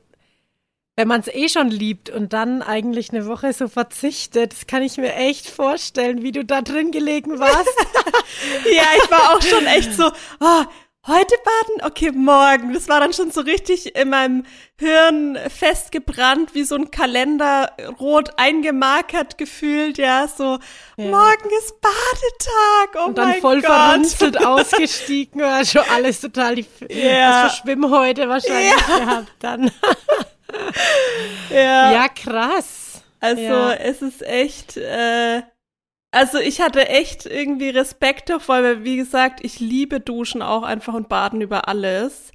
wenn 0.99 1.07
man 1.07 1.21
es 1.21 1.29
eh 1.29 1.47
schon 1.47 1.69
liebt 1.69 2.09
und 2.09 2.33
dann 2.33 2.61
eigentlich 2.61 3.11
eine 3.11 3.25
Woche 3.25 3.53
so 3.53 3.69
verzichtet, 3.69 4.51
das 4.51 4.67
kann 4.67 4.83
ich 4.83 4.97
mir 4.97 5.15
echt 5.15 5.49
vorstellen, 5.49 6.23
wie 6.23 6.33
du 6.33 6.43
da 6.43 6.61
drin 6.61 6.91
gelegen 6.91 7.39
warst. 7.39 7.69
ja, 8.65 8.83
ich 9.01 9.09
war 9.09 9.33
auch 9.33 9.41
schon 9.41 9.65
echt 9.65 9.93
so, 9.93 10.11
oh, 10.41 10.63
heute 11.07 11.35
baden? 11.45 11.89
Okay, 11.89 12.11
morgen. 12.11 12.73
Das 12.73 12.89
war 12.89 12.99
dann 12.99 13.13
schon 13.13 13.31
so 13.31 13.39
richtig 13.39 13.95
in 13.95 14.09
meinem 14.09 14.43
Hirn 14.77 15.37
festgebrannt, 15.47 16.53
wie 16.53 16.65
so 16.65 16.75
ein 16.75 16.91
Kalender 16.91 17.71
rot 18.01 18.31
eingemarkert 18.35 19.37
gefühlt, 19.37 19.97
ja, 19.97 20.27
so, 20.27 20.59
ja. 20.97 21.05
morgen 21.05 21.49
ist 21.59 21.79
Badetag, 21.79 23.05
oh 23.05 23.07
Und 23.07 23.17
dann 23.17 23.29
mein 23.29 23.39
voll 23.39 23.61
Gott. 23.61 23.71
verrunzelt 23.71 24.45
ausgestiegen, 24.45 25.39
war 25.39 25.63
schon 25.63 25.83
alles 25.93 26.19
total, 26.19 26.55
die, 26.55 26.65
Ja. 26.89 27.43
das 27.43 27.53
Verschwimmen 27.53 27.89
heute 27.89 28.27
wahrscheinlich 28.27 28.85
gehabt 28.85 29.31
dann. 29.39 29.71
Ja, 31.51 31.93
Ja, 31.93 32.07
krass. 32.09 33.03
also 33.19 33.41
ja. 33.41 33.73
es 33.73 34.01
ist 34.01 34.21
echt, 34.21 34.77
äh, 34.77 35.41
also 36.11 36.37
ich 36.39 36.61
hatte 36.61 36.87
echt 36.87 37.25
irgendwie 37.25 37.69
Respekt 37.69 38.29
davor, 38.29 38.63
weil 38.63 38.83
wie 38.83 38.97
gesagt, 38.97 39.43
ich 39.43 39.59
liebe 39.59 39.99
Duschen 39.99 40.41
auch 40.41 40.63
einfach 40.63 40.93
und 40.93 41.09
Baden 41.09 41.41
über 41.41 41.67
alles. 41.67 42.31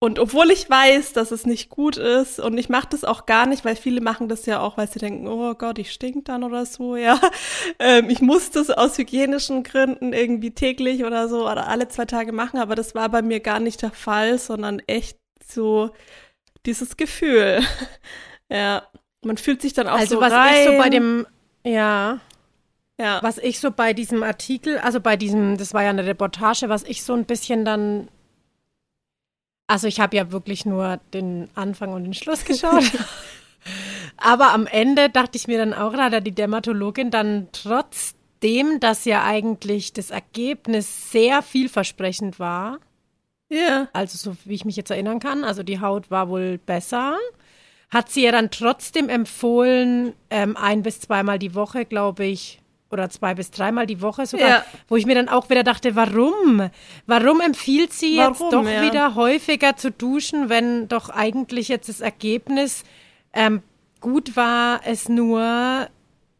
Und 0.00 0.20
obwohl 0.20 0.52
ich 0.52 0.70
weiß, 0.70 1.12
dass 1.12 1.32
es 1.32 1.44
nicht 1.44 1.70
gut 1.70 1.96
ist 1.96 2.38
und 2.38 2.56
ich 2.56 2.68
mache 2.68 2.86
das 2.90 3.02
auch 3.04 3.26
gar 3.26 3.46
nicht, 3.46 3.64
weil 3.64 3.74
viele 3.74 4.00
machen 4.00 4.28
das 4.28 4.46
ja 4.46 4.60
auch, 4.60 4.76
weil 4.76 4.88
sie 4.88 5.00
denken, 5.00 5.26
oh 5.26 5.54
Gott, 5.54 5.78
ich 5.80 5.92
stink 5.92 6.26
dann 6.26 6.44
oder 6.44 6.66
so, 6.66 6.94
ja. 6.96 7.20
Ähm, 7.80 8.08
ich 8.08 8.20
muss 8.20 8.50
das 8.50 8.70
aus 8.70 8.96
hygienischen 8.96 9.64
Gründen 9.64 10.12
irgendwie 10.12 10.52
täglich 10.52 11.04
oder 11.04 11.28
so 11.28 11.50
oder 11.50 11.66
alle 11.66 11.88
zwei 11.88 12.04
Tage 12.04 12.30
machen, 12.32 12.58
aber 12.60 12.76
das 12.76 12.94
war 12.94 13.08
bei 13.08 13.22
mir 13.22 13.40
gar 13.40 13.58
nicht 13.58 13.82
der 13.82 13.90
Fall, 13.90 14.38
sondern 14.38 14.78
echt 14.86 15.18
so 15.44 15.90
dieses 16.66 16.96
Gefühl. 16.96 17.60
ja, 18.48 18.82
man 19.22 19.36
fühlt 19.36 19.62
sich 19.62 19.72
dann 19.72 19.88
auch 19.88 19.98
Also 19.98 20.16
so 20.16 20.20
was 20.20 20.32
rein. 20.32 20.54
ich 20.54 20.64
so 20.64 20.78
bei 20.78 20.90
dem, 20.90 21.26
ja, 21.64 22.20
ja. 22.98 23.22
was 23.22 23.38
ich 23.38 23.60
so 23.60 23.70
bei 23.70 23.92
diesem 23.92 24.22
Artikel, 24.22 24.78
also 24.78 25.00
bei 25.00 25.16
diesem, 25.16 25.56
das 25.56 25.74
war 25.74 25.82
ja 25.82 25.90
eine 25.90 26.06
Reportage, 26.06 26.68
was 26.68 26.82
ich 26.84 27.02
so 27.02 27.14
ein 27.14 27.24
bisschen 27.24 27.64
dann, 27.64 28.08
also 29.66 29.86
ich 29.86 30.00
habe 30.00 30.16
ja 30.16 30.32
wirklich 30.32 30.66
nur 30.66 30.98
den 31.12 31.48
Anfang 31.54 31.92
und 31.92 32.04
den 32.04 32.14
Schluss 32.14 32.44
geschaut. 32.44 32.84
Aber 34.16 34.52
am 34.52 34.66
Ende 34.66 35.10
dachte 35.10 35.36
ich 35.36 35.46
mir 35.46 35.58
dann 35.58 35.74
auch, 35.74 35.92
da 35.92 36.10
hat 36.10 36.26
die 36.26 36.34
Dermatologin 36.34 37.10
dann 37.10 37.48
trotzdem, 37.52 38.80
dass 38.80 39.04
ja 39.04 39.24
eigentlich 39.24 39.92
das 39.92 40.10
Ergebnis 40.10 41.10
sehr 41.10 41.42
vielversprechend 41.42 42.38
war, 42.38 42.78
Ja. 43.50 43.88
also 43.92 44.18
so 44.18 44.36
wie 44.44 44.54
ich 44.54 44.64
mich 44.64 44.76
jetzt 44.76 44.90
erinnern 44.90 45.20
kann, 45.20 45.42
also 45.44 45.62
die 45.62 45.80
Haut 45.80 46.10
war 46.10 46.28
wohl 46.28 46.58
besser, 46.58 47.16
hat 47.90 48.10
sie 48.10 48.22
ja 48.24 48.32
dann 48.32 48.50
trotzdem 48.50 49.08
empfohlen, 49.08 50.12
ähm, 50.30 50.56
ein 50.56 50.82
bis 50.82 51.00
zweimal 51.00 51.38
die 51.38 51.54
Woche, 51.54 51.84
glaube 51.86 52.24
ich, 52.26 52.60
oder 52.90 53.08
zwei 53.10 53.34
bis 53.34 53.50
dreimal 53.50 53.86
die 53.86 54.00
Woche 54.02 54.26
sogar, 54.26 54.48
Ja. 54.48 54.64
wo 54.88 54.96
ich 54.96 55.06
mir 55.06 55.14
dann 55.14 55.28
auch 55.28 55.48
wieder 55.50 55.62
dachte, 55.62 55.94
warum? 55.96 56.70
Warum 57.06 57.40
empfiehlt 57.40 57.92
sie 57.92 58.16
jetzt 58.16 58.40
Warum, 58.40 58.50
doch 58.50 58.70
ja. 58.70 58.82
wieder 58.82 59.14
häufiger 59.14 59.76
zu 59.76 59.90
duschen, 59.90 60.48
wenn 60.48 60.88
doch 60.88 61.08
eigentlich 61.10 61.68
jetzt 61.68 61.88
das 61.88 62.00
Ergebnis 62.00 62.84
ähm, 63.34 63.62
gut 64.00 64.36
war, 64.36 64.80
es 64.84 65.08
nur 65.08 65.88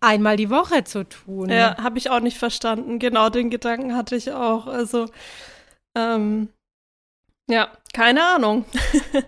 einmal 0.01 0.37
die 0.37 0.49
Woche 0.51 0.85
zu 0.85 1.05
tun? 1.09 1.51
Ja, 1.51 1.77
habe 1.83 1.99
ich 1.99 2.09
auch 2.11 2.21
nicht 2.21 2.39
verstanden. 2.39 2.99
Genau 2.99 3.29
den 3.31 3.51
Gedanken 3.51 3.95
hatte 3.95 4.17
ich 4.17 4.33
auch. 4.33 4.67
Also, 4.67 5.07
ähm, 5.95 6.49
ja, 7.49 7.69
keine 7.93 8.25
Ahnung. 8.25 8.65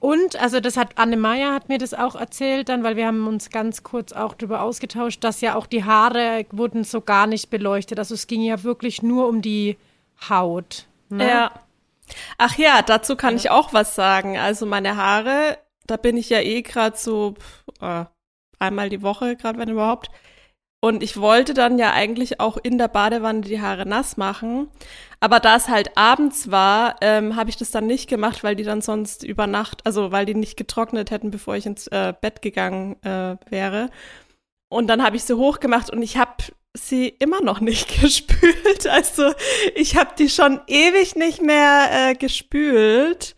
Und, 0.00 0.34
also 0.34 0.58
das 0.58 0.76
hat 0.76 0.98
Anne 0.98 1.16
Meyer 1.16 1.54
hat 1.54 1.68
mir 1.68 1.78
das 1.78 1.94
auch 1.94 2.16
erzählt 2.16 2.68
dann, 2.68 2.82
weil 2.82 2.96
wir 2.96 3.06
haben 3.06 3.28
uns 3.28 3.50
ganz 3.50 3.84
kurz 3.84 4.12
auch 4.12 4.34
darüber 4.34 4.62
ausgetauscht, 4.62 5.22
dass 5.22 5.40
ja 5.40 5.54
auch 5.54 5.66
die 5.66 5.84
Haare 5.84 6.44
wurden 6.50 6.82
so 6.82 7.00
gar 7.00 7.28
nicht 7.28 7.50
beleuchtet. 7.50 8.00
Also 8.00 8.14
es 8.14 8.26
ging 8.26 8.42
ja 8.42 8.64
wirklich 8.64 9.02
nur 9.02 9.28
um 9.28 9.42
die 9.42 9.76
Haut. 10.28 10.86
Ne? 11.08 11.28
Ja. 11.28 11.52
Ach 12.36 12.56
ja, 12.58 12.82
dazu 12.82 13.14
kann 13.14 13.36
ich 13.36 13.50
auch 13.50 13.72
was 13.72 13.94
sagen. 13.94 14.36
Also 14.36 14.66
meine 14.66 14.96
Haare, 14.96 15.58
da 15.86 15.96
bin 15.96 16.16
ich 16.16 16.30
ja 16.30 16.40
eh 16.40 16.62
gerade 16.62 16.96
so 16.96 17.34
pff, 17.38 17.64
äh, 17.80 18.04
einmal 18.58 18.88
die 18.88 19.02
Woche, 19.02 19.36
gerade 19.36 19.58
wenn 19.58 19.68
überhaupt. 19.68 20.10
Und 20.84 21.04
ich 21.04 21.16
wollte 21.16 21.54
dann 21.54 21.78
ja 21.78 21.92
eigentlich 21.92 22.40
auch 22.40 22.56
in 22.60 22.76
der 22.76 22.88
Badewanne 22.88 23.42
die 23.42 23.60
Haare 23.60 23.86
nass 23.86 24.16
machen. 24.16 24.68
Aber 25.20 25.38
da 25.38 25.54
es 25.54 25.68
halt 25.68 25.96
abends 25.96 26.50
war, 26.50 26.96
ähm, 27.02 27.36
habe 27.36 27.50
ich 27.50 27.56
das 27.56 27.70
dann 27.70 27.86
nicht 27.86 28.10
gemacht, 28.10 28.42
weil 28.42 28.56
die 28.56 28.64
dann 28.64 28.82
sonst 28.82 29.22
über 29.22 29.46
Nacht, 29.46 29.86
also 29.86 30.10
weil 30.10 30.26
die 30.26 30.34
nicht 30.34 30.56
getrocknet 30.56 31.12
hätten, 31.12 31.30
bevor 31.30 31.54
ich 31.54 31.66
ins 31.66 31.86
äh, 31.86 32.12
Bett 32.20 32.42
gegangen 32.42 33.00
äh, 33.04 33.36
wäre. 33.48 33.90
Und 34.68 34.88
dann 34.88 35.04
habe 35.04 35.14
ich 35.14 35.22
sie 35.22 35.36
hochgemacht 35.36 35.88
und 35.88 36.02
ich 36.02 36.16
habe 36.16 36.42
sie 36.76 37.08
immer 37.08 37.40
noch 37.42 37.60
nicht 37.60 38.00
gespült. 38.02 38.88
Also 38.88 39.32
ich 39.76 39.96
habe 39.96 40.16
die 40.18 40.28
schon 40.28 40.60
ewig 40.66 41.14
nicht 41.14 41.40
mehr 41.40 41.90
äh, 41.92 42.14
gespült. 42.14 43.36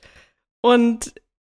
Und 0.62 1.12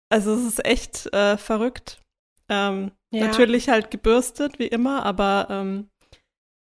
also 0.08 0.34
es 0.34 0.44
ist 0.44 0.64
echt 0.64 1.12
äh, 1.12 1.36
verrückt. 1.36 2.00
Ähm, 2.48 2.92
Ja. 3.10 3.26
Natürlich 3.26 3.68
halt 3.68 3.90
gebürstet, 3.90 4.58
wie 4.58 4.68
immer, 4.68 5.04
aber 5.04 5.48
ähm, 5.50 5.90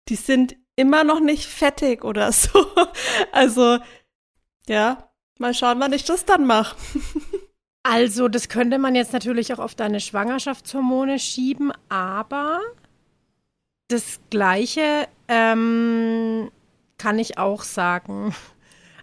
die 0.08 0.16
sind 0.16 0.56
immer 0.76 1.04
noch 1.04 1.20
nicht 1.20 1.46
fettig 1.46 2.04
oder 2.04 2.32
so. 2.32 2.66
Also, 3.30 3.78
ja, 4.68 5.10
mal 5.38 5.54
schauen, 5.54 5.80
wann 5.80 5.92
ich 5.92 6.04
das 6.04 6.24
dann 6.24 6.46
mache. 6.46 6.76
Also 7.84 8.28
das 8.28 8.48
könnte 8.48 8.78
man 8.78 8.94
jetzt 8.94 9.12
natürlich 9.12 9.52
auch 9.52 9.58
auf 9.58 9.74
deine 9.74 9.98
Schwangerschaftshormone 9.98 11.18
schieben, 11.18 11.72
aber 11.88 12.60
das 13.88 14.20
Gleiche 14.30 15.08
ähm, 15.26 16.52
kann 16.96 17.18
ich 17.18 17.38
auch 17.38 17.64
sagen. 17.64 18.36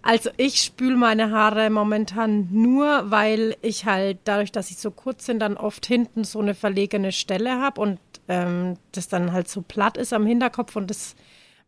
Also 0.01 0.29
ich 0.37 0.61
spüle 0.61 0.95
meine 0.95 1.31
Haare 1.31 1.69
momentan 1.69 2.47
nur, 2.51 3.11
weil 3.11 3.55
ich 3.61 3.85
halt 3.85 4.19
dadurch, 4.23 4.51
dass 4.51 4.69
sie 4.69 4.75
so 4.75 4.91
kurz 4.91 5.25
sind, 5.25 5.39
dann 5.39 5.57
oft 5.57 5.85
hinten 5.85 6.23
so 6.23 6.39
eine 6.39 6.55
verlegene 6.55 7.11
Stelle 7.11 7.59
habe 7.59 7.81
und 7.81 7.99
ähm, 8.27 8.77
das 8.91 9.07
dann 9.09 9.33
halt 9.33 9.49
so 9.49 9.61
platt 9.61 9.97
ist 9.97 10.13
am 10.13 10.25
Hinterkopf 10.25 10.75
und 10.75 10.89
das 10.89 11.15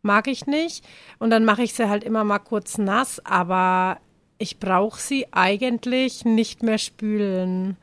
mag 0.02 0.28
ich 0.28 0.46
nicht. 0.46 0.84
Und 1.18 1.30
dann 1.30 1.44
mache 1.44 1.62
ich 1.62 1.74
sie 1.74 1.88
halt 1.88 2.04
immer 2.04 2.24
mal 2.24 2.38
kurz 2.38 2.78
nass, 2.78 3.24
aber 3.24 3.98
ich 4.38 4.58
brauche 4.58 5.00
sie 5.00 5.26
eigentlich 5.32 6.24
nicht 6.24 6.62
mehr 6.62 6.78
spülen. 6.78 7.76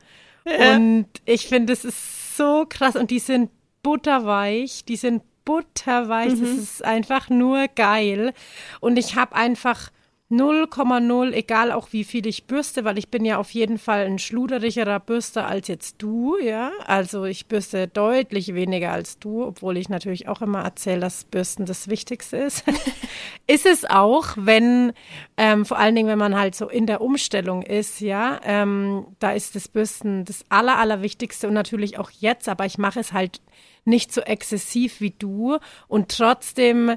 Ja. 0.44 0.74
Und 0.74 1.06
ich 1.24 1.46
finde, 1.46 1.72
es 1.72 1.84
ist 1.84 2.36
so 2.36 2.66
krass 2.68 2.96
und 2.96 3.10
die 3.10 3.18
sind 3.18 3.50
butterweich, 3.82 4.84
die 4.84 4.96
sind 4.96 5.22
butterweich, 5.44 6.30
das 6.30 6.40
ist 6.40 6.84
einfach 6.84 7.28
nur 7.28 7.66
geil. 7.68 8.32
Und 8.80 8.98
ich 8.98 9.16
habe 9.16 9.34
einfach 9.34 9.90
0,0, 10.30 11.32
egal 11.32 11.72
auch 11.72 11.88
wie 11.90 12.04
viel 12.04 12.24
ich 12.24 12.46
bürste, 12.46 12.84
weil 12.84 12.98
ich 12.98 13.08
bin 13.08 13.24
ja 13.24 13.38
auf 13.38 13.50
jeden 13.50 13.78
Fall 13.78 14.06
ein 14.06 14.20
schluderigerer 14.20 15.00
Bürster 15.00 15.48
als 15.48 15.66
jetzt 15.66 16.00
du, 16.00 16.36
ja. 16.38 16.70
Also 16.86 17.24
ich 17.24 17.46
bürste 17.46 17.88
deutlich 17.88 18.54
weniger 18.54 18.92
als 18.92 19.18
du, 19.18 19.44
obwohl 19.44 19.76
ich 19.76 19.88
natürlich 19.88 20.28
auch 20.28 20.40
immer 20.40 20.62
erzähle, 20.62 21.00
dass 21.00 21.24
Bürsten 21.24 21.66
das 21.66 21.88
Wichtigste 21.88 22.36
ist. 22.36 22.62
ist 23.48 23.66
es 23.66 23.84
auch, 23.84 24.28
wenn, 24.36 24.92
ähm, 25.36 25.64
vor 25.66 25.78
allen 25.78 25.96
Dingen, 25.96 26.08
wenn 26.08 26.18
man 26.18 26.38
halt 26.38 26.54
so 26.54 26.68
in 26.68 26.86
der 26.86 27.00
Umstellung 27.00 27.62
ist, 27.62 28.00
ja, 28.00 28.40
ähm, 28.44 29.06
da 29.18 29.32
ist 29.32 29.56
das 29.56 29.66
Bürsten 29.66 30.24
das 30.24 30.44
Aller, 30.48 30.78
Allerwichtigste 30.78 31.48
und 31.48 31.54
natürlich 31.54 31.98
auch 31.98 32.10
jetzt, 32.12 32.48
aber 32.48 32.66
ich 32.66 32.78
mache 32.78 33.00
es 33.00 33.12
halt 33.12 33.40
nicht 33.84 34.12
so 34.12 34.20
exzessiv 34.20 35.00
wie 35.00 35.10
du 35.10 35.58
und 35.88 36.16
trotzdem 36.16 36.96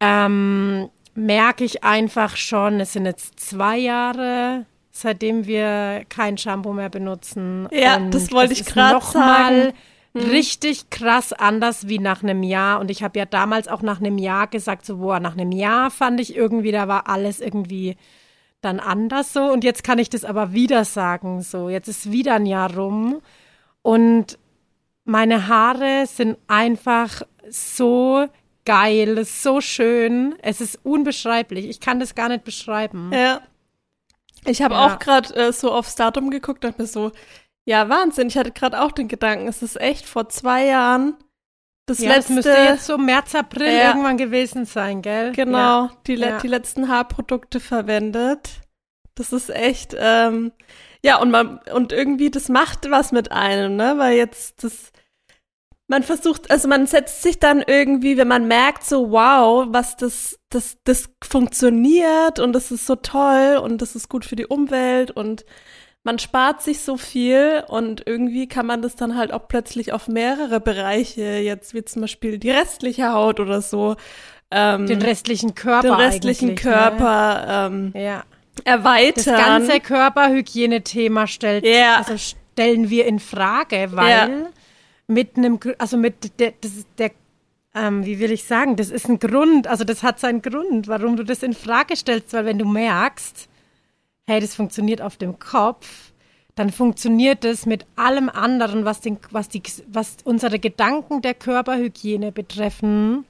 ähm, 0.00 0.88
merke 1.14 1.64
ich 1.64 1.84
einfach 1.84 2.36
schon, 2.36 2.80
es 2.80 2.92
sind 2.92 3.06
jetzt 3.06 3.38
zwei 3.38 3.78
Jahre, 3.78 4.66
seitdem 4.90 5.46
wir 5.46 6.04
kein 6.08 6.38
Shampoo 6.38 6.72
mehr 6.72 6.90
benutzen. 6.90 7.68
Ja, 7.72 7.96
und 7.96 8.12
das 8.12 8.32
wollte 8.32 8.52
ich 8.52 8.74
mal 8.74 9.00
sagen. 9.00 9.72
Mhm. 10.14 10.20
Richtig 10.20 10.90
krass 10.90 11.32
anders 11.32 11.88
wie 11.88 11.98
nach 11.98 12.22
einem 12.22 12.44
Jahr. 12.44 12.78
Und 12.78 12.90
ich 12.90 13.02
habe 13.02 13.18
ja 13.18 13.26
damals 13.26 13.66
auch 13.66 13.82
nach 13.82 13.98
einem 13.98 14.16
Jahr 14.16 14.46
gesagt, 14.46 14.86
so, 14.86 14.98
boah, 14.98 15.18
nach 15.18 15.32
einem 15.32 15.50
Jahr 15.50 15.90
fand 15.90 16.20
ich 16.20 16.36
irgendwie, 16.36 16.70
da 16.70 16.86
war 16.86 17.08
alles 17.08 17.40
irgendwie 17.40 17.96
dann 18.60 18.78
anders 18.78 19.32
so. 19.32 19.42
Und 19.50 19.64
jetzt 19.64 19.82
kann 19.82 19.98
ich 19.98 20.08
das 20.08 20.24
aber 20.24 20.52
wieder 20.52 20.84
sagen, 20.84 21.42
so, 21.42 21.68
jetzt 21.68 21.88
ist 21.88 22.12
wieder 22.12 22.34
ein 22.34 22.46
Jahr 22.46 22.74
rum. 22.76 23.20
Und 23.82 24.38
meine 25.04 25.48
Haare 25.48 26.06
sind 26.06 26.38
einfach 26.46 27.22
so 27.50 28.28
geil, 28.64 29.24
so 29.24 29.60
schön. 29.60 30.34
Es 30.42 30.60
ist 30.60 30.78
unbeschreiblich. 30.84 31.66
Ich 31.68 31.80
kann 31.80 32.00
das 32.00 32.14
gar 32.14 32.28
nicht 32.28 32.44
beschreiben. 32.44 33.10
Ja. 33.12 33.40
Ich 34.46 34.62
habe 34.62 34.74
Ja. 34.74 34.86
auch 34.86 34.98
gerade 34.98 35.34
äh, 35.34 35.52
so 35.52 35.72
aufs 35.72 35.94
Datum 35.96 36.30
geguckt 36.30 36.64
und 36.64 36.78
mir 36.78 36.86
so, 36.86 37.12
ja, 37.64 37.88
Wahnsinn. 37.88 38.28
Ich 38.28 38.36
hatte 38.36 38.52
gerade 38.52 38.80
auch 38.82 38.92
den 38.92 39.08
Gedanken, 39.08 39.48
es 39.48 39.62
ist 39.62 39.80
echt 39.80 40.04
vor 40.06 40.28
zwei 40.28 40.66
Jahren 40.66 41.16
das 41.86 41.98
ja, 41.98 42.10
letzte. 42.14 42.34
das 42.36 42.46
müsste 42.46 42.60
jetzt 42.62 42.86
so 42.86 42.96
März, 42.98 43.34
April 43.34 43.66
Ja. 43.72 43.88
irgendwann 43.88 44.16
gewesen 44.16 44.64
sein, 44.64 45.02
gell? 45.02 45.32
Genau, 45.32 45.90
die, 46.06 46.16
le 46.16 46.38
die 46.42 46.48
letzten 46.48 46.88
Haarprodukte 46.88 47.60
verwendet. 47.60 48.48
Das 49.16 49.32
ist 49.32 49.50
echt, 49.50 49.94
ähm, 49.98 50.52
ja, 51.04 51.18
und 51.20 51.30
man, 51.30 51.60
und 51.72 51.92
irgendwie, 51.92 52.30
das 52.30 52.48
macht 52.48 52.90
was 52.90 53.12
mit 53.12 53.30
einem, 53.32 53.76
ne? 53.76 53.94
Weil 53.98 54.16
jetzt 54.16 54.64
das, 54.64 54.92
man 55.86 56.02
versucht, 56.02 56.50
also 56.50 56.66
man 56.68 56.86
setzt 56.86 57.22
sich 57.22 57.38
dann 57.38 57.62
irgendwie, 57.66 58.16
wenn 58.16 58.28
man 58.28 58.48
merkt 58.48 58.84
so, 58.84 59.10
wow, 59.10 59.66
was 59.68 59.96
das, 59.96 60.38
das, 60.48 60.78
das 60.84 61.10
funktioniert 61.22 62.38
und 62.38 62.52
das 62.52 62.70
ist 62.70 62.86
so 62.86 62.96
toll 62.96 63.60
und 63.62 63.82
das 63.82 63.94
ist 63.94 64.08
gut 64.08 64.24
für 64.24 64.36
die 64.36 64.46
Umwelt 64.46 65.10
und 65.10 65.44
man 66.02 66.18
spart 66.18 66.62
sich 66.62 66.80
so 66.80 66.96
viel 66.96 67.64
und 67.66 68.06
irgendwie 68.06 68.46
kann 68.46 68.66
man 68.66 68.82
das 68.82 68.94
dann 68.94 69.16
halt 69.16 69.32
auch 69.32 69.48
plötzlich 69.48 69.92
auf 69.92 70.06
mehrere 70.06 70.60
Bereiche, 70.60 71.22
jetzt 71.22 71.72
wie 71.74 71.84
zum 71.84 72.02
Beispiel 72.02 72.38
die 72.38 72.50
restliche 72.50 73.12
Haut 73.12 73.40
oder 73.40 73.62
so. 73.62 73.96
Ähm, 74.50 74.86
den 74.86 75.00
restlichen 75.00 75.54
Körper. 75.54 75.88
Den 75.88 75.94
restlichen 75.94 76.48
ne? 76.48 76.54
Körper 76.56 77.70
ne? 77.70 77.92
ähm, 77.94 78.02
ja. 78.02 78.24
erweitern. 78.64 79.34
Das 79.34 79.46
ganze 79.46 79.80
Körperhygiene-Thema 79.80 81.26
stellt, 81.26 81.64
ja. 81.64 81.96
also 81.96 82.16
stellen 82.18 82.90
wir 82.90 83.06
in 83.06 83.18
Frage, 83.18 83.88
weil 83.92 84.10
ja. 84.10 84.28
Mit 85.06 85.36
einem, 85.36 85.58
also 85.78 85.96
mit 85.96 86.38
der, 86.40 86.54
das, 86.60 86.86
der 86.98 87.10
ähm, 87.74 88.04
wie 88.04 88.20
will 88.20 88.30
ich 88.30 88.44
sagen, 88.44 88.76
das 88.76 88.90
ist 88.90 89.08
ein 89.08 89.18
Grund, 89.18 89.66
also 89.66 89.84
das 89.84 90.02
hat 90.02 90.20
seinen 90.20 90.42
Grund, 90.42 90.86
warum 90.86 91.16
du 91.16 91.24
das 91.24 91.42
in 91.42 91.54
Frage 91.54 91.96
stellst, 91.96 92.32
weil 92.32 92.44
wenn 92.44 92.58
du 92.58 92.64
merkst, 92.64 93.48
hey, 94.26 94.40
das 94.40 94.54
funktioniert 94.54 95.02
auf 95.02 95.16
dem 95.16 95.38
Kopf, 95.38 96.12
dann 96.54 96.70
funktioniert 96.70 97.44
es 97.44 97.66
mit 97.66 97.84
allem 97.96 98.28
anderen, 98.28 98.84
was, 98.84 99.00
den, 99.00 99.18
was, 99.30 99.48
die, 99.48 99.62
was 99.88 100.18
unsere 100.24 100.60
Gedanken 100.60 101.20
der 101.20 101.34
Körperhygiene 101.34 102.30
betreffen. 102.30 103.24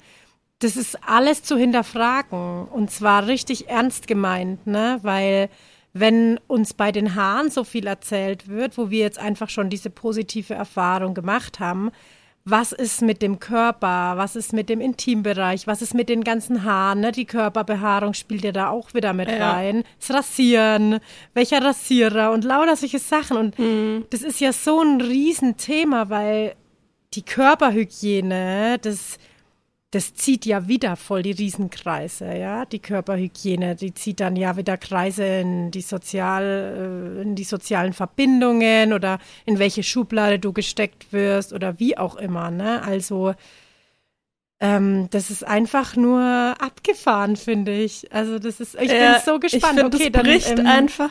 Das 0.58 0.76
ist 0.76 0.98
alles 1.08 1.42
zu 1.42 1.56
hinterfragen 1.56 2.66
und 2.66 2.90
zwar 2.90 3.26
richtig 3.26 3.68
ernst 3.68 4.06
gemeint, 4.06 4.66
ne? 4.66 4.98
Weil 5.02 5.48
wenn 5.94 6.38
uns 6.48 6.74
bei 6.74 6.92
den 6.92 7.14
Haaren 7.14 7.50
so 7.50 7.64
viel 7.64 7.86
erzählt 7.86 8.48
wird, 8.48 8.76
wo 8.76 8.90
wir 8.90 8.98
jetzt 8.98 9.18
einfach 9.18 9.48
schon 9.48 9.70
diese 9.70 9.90
positive 9.90 10.52
Erfahrung 10.52 11.14
gemacht 11.14 11.60
haben, 11.60 11.92
was 12.44 12.72
ist 12.72 13.00
mit 13.00 13.22
dem 13.22 13.38
Körper, 13.38 14.14
was 14.16 14.36
ist 14.36 14.52
mit 14.52 14.68
dem 14.68 14.80
Intimbereich, 14.80 15.66
was 15.66 15.80
ist 15.80 15.94
mit 15.94 16.10
den 16.10 16.24
ganzen 16.24 16.64
Haaren, 16.64 17.00
ne? 17.00 17.12
die 17.12 17.24
Körperbehaarung 17.24 18.12
spielt 18.12 18.44
ja 18.44 18.52
da 18.52 18.68
auch 18.68 18.92
wieder 18.92 19.14
mit 19.14 19.30
ja. 19.30 19.52
rein, 19.52 19.84
das 19.98 20.10
Rasieren, 20.14 20.98
welcher 21.32 21.62
Rasierer 21.64 22.32
und 22.32 22.44
lauter 22.44 22.76
solche 22.76 22.98
Sachen 22.98 23.36
und 23.38 23.58
mhm. 23.58 24.04
das 24.10 24.22
ist 24.22 24.40
ja 24.40 24.52
so 24.52 24.82
ein 24.82 25.00
Riesenthema, 25.00 26.10
weil 26.10 26.54
die 27.14 27.22
Körperhygiene, 27.22 28.78
das 28.82 29.18
das 29.94 30.14
zieht 30.14 30.44
ja 30.44 30.66
wieder 30.66 30.96
voll 30.96 31.22
die 31.22 31.30
Riesenkreise, 31.30 32.36
ja, 32.36 32.64
die 32.64 32.80
Körperhygiene, 32.80 33.76
die 33.76 33.94
zieht 33.94 34.18
dann 34.18 34.34
ja 34.34 34.56
wieder 34.56 34.76
Kreise 34.76 35.24
in 35.24 35.70
die 35.70 35.82
sozial, 35.82 37.18
äh, 37.18 37.22
in 37.22 37.36
die 37.36 37.44
sozialen 37.44 37.92
Verbindungen 37.92 38.92
oder 38.92 39.20
in 39.46 39.60
welche 39.60 39.84
Schublade 39.84 40.40
du 40.40 40.52
gesteckt 40.52 41.12
wirst 41.12 41.52
oder 41.52 41.78
wie 41.78 41.96
auch 41.96 42.16
immer, 42.16 42.50
ne? 42.50 42.82
Also 42.82 43.34
ähm, 44.58 45.08
das 45.10 45.30
ist 45.30 45.44
einfach 45.44 45.94
nur 45.94 46.20
abgefahren, 46.58 47.36
finde 47.36 47.72
ich. 47.72 48.12
Also 48.12 48.40
das 48.40 48.58
ist, 48.58 48.74
ich 48.74 48.90
ja, 48.90 49.12
bin 49.12 49.22
so 49.24 49.38
gespannt. 49.38 49.74
Ich 49.74 49.80
find, 49.80 49.94
okay, 49.94 50.10
das 50.10 50.22
bricht 50.22 50.50
dann, 50.50 50.58
ähm, 50.58 50.66
einfach. 50.66 51.10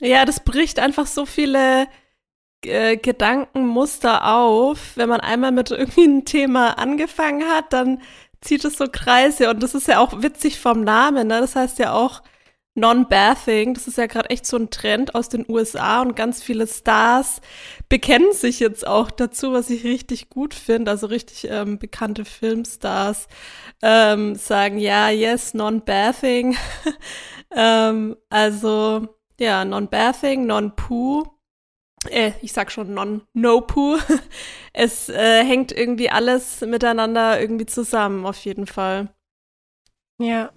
Ja, 0.00 0.26
das 0.26 0.40
bricht 0.40 0.78
einfach 0.78 1.06
so 1.06 1.24
viele 1.24 1.86
äh, 2.64 2.96
Gedankenmuster 2.96 4.26
auf. 4.34 4.96
Wenn 4.96 5.08
man 5.08 5.20
einmal 5.20 5.52
mit 5.52 5.70
irgendwie 5.70 6.04
einem 6.04 6.24
Thema 6.24 6.78
angefangen 6.78 7.48
hat, 7.48 7.72
dann 7.72 8.02
zieht 8.40 8.64
es 8.64 8.78
so 8.78 8.86
Kreise. 8.90 9.50
Und 9.50 9.62
das 9.62 9.74
ist 9.74 9.88
ja 9.88 10.00
auch 10.00 10.22
witzig 10.22 10.58
vom 10.58 10.82
Namen, 10.82 11.28
ne? 11.28 11.40
Das 11.40 11.56
heißt 11.56 11.78
ja 11.78 11.92
auch 11.92 12.22
Non-Bathing. 12.74 13.74
Das 13.74 13.88
ist 13.88 13.98
ja 13.98 14.06
gerade 14.06 14.30
echt 14.30 14.46
so 14.46 14.56
ein 14.56 14.70
Trend 14.70 15.14
aus 15.14 15.28
den 15.28 15.44
USA 15.48 16.00
und 16.00 16.16
ganz 16.16 16.42
viele 16.42 16.66
Stars 16.66 17.40
bekennen 17.88 18.32
sich 18.32 18.60
jetzt 18.60 18.86
auch 18.86 19.10
dazu, 19.10 19.52
was 19.52 19.70
ich 19.70 19.84
richtig 19.84 20.30
gut 20.30 20.54
finde. 20.54 20.90
Also 20.90 21.08
richtig 21.08 21.48
ähm, 21.50 21.78
bekannte 21.78 22.24
Filmstars 22.24 23.28
ähm, 23.82 24.34
sagen, 24.36 24.78
ja, 24.78 25.10
yes, 25.10 25.54
Non-Bathing. 25.54 26.56
ähm, 27.54 28.16
also 28.30 29.08
ja, 29.40 29.64
Non-Bathing, 29.64 30.46
Non-Poo 30.46 31.37
äh, 32.10 32.32
ich 32.42 32.52
sag 32.52 32.70
schon 32.70 32.94
non 32.94 33.22
no 33.32 33.60
poo. 33.60 33.98
Es 34.72 35.08
äh, 35.08 35.44
hängt 35.44 35.72
irgendwie 35.72 36.08
alles 36.08 36.60
miteinander 36.60 37.40
irgendwie 37.40 37.66
zusammen, 37.66 38.24
auf 38.26 38.38
jeden 38.44 38.66
Fall. 38.66 39.08
Ja, 40.20 40.50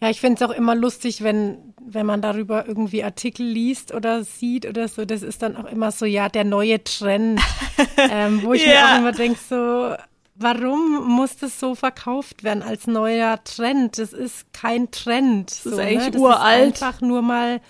ja, 0.00 0.10
ich 0.10 0.20
finde 0.20 0.42
es 0.42 0.48
auch 0.48 0.54
immer 0.54 0.74
lustig, 0.76 1.22
wenn, 1.22 1.74
wenn 1.80 2.06
man 2.06 2.22
darüber 2.22 2.66
irgendwie 2.66 3.02
Artikel 3.02 3.44
liest 3.44 3.92
oder 3.92 4.22
sieht 4.22 4.64
oder 4.64 4.86
so. 4.86 5.04
Das 5.04 5.22
ist 5.22 5.42
dann 5.42 5.56
auch 5.56 5.64
immer 5.64 5.90
so, 5.90 6.06
ja, 6.06 6.28
der 6.28 6.44
neue 6.44 6.82
Trend, 6.84 7.40
ähm, 7.96 8.42
wo 8.44 8.52
ich 8.52 8.64
ja. 8.64 8.72
mir 8.72 8.84
auch 8.84 8.98
immer 8.98 9.12
denke, 9.12 9.38
so, 9.48 9.94
warum 10.36 11.08
muss 11.08 11.36
das 11.36 11.58
so 11.58 11.74
verkauft 11.74 12.44
werden 12.44 12.62
als 12.62 12.86
neuer 12.86 13.42
Trend? 13.42 13.98
Das 13.98 14.12
ist 14.12 14.52
kein 14.52 14.90
Trend. 14.92 15.50
Das 15.50 15.62
so, 15.64 15.70
ist 15.70 15.78
eigentlich 15.78 16.04
ne? 16.04 16.10
das 16.12 16.20
uralt. 16.20 16.74
Ist 16.74 16.82
einfach 16.82 17.00
nur 17.00 17.22
mal 17.22 17.60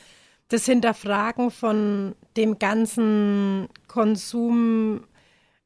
das 0.48 0.64
Hinterfragen 0.64 1.50
von 1.50 2.14
dem 2.36 2.58
ganzen 2.58 3.68
Konsum 3.86 5.04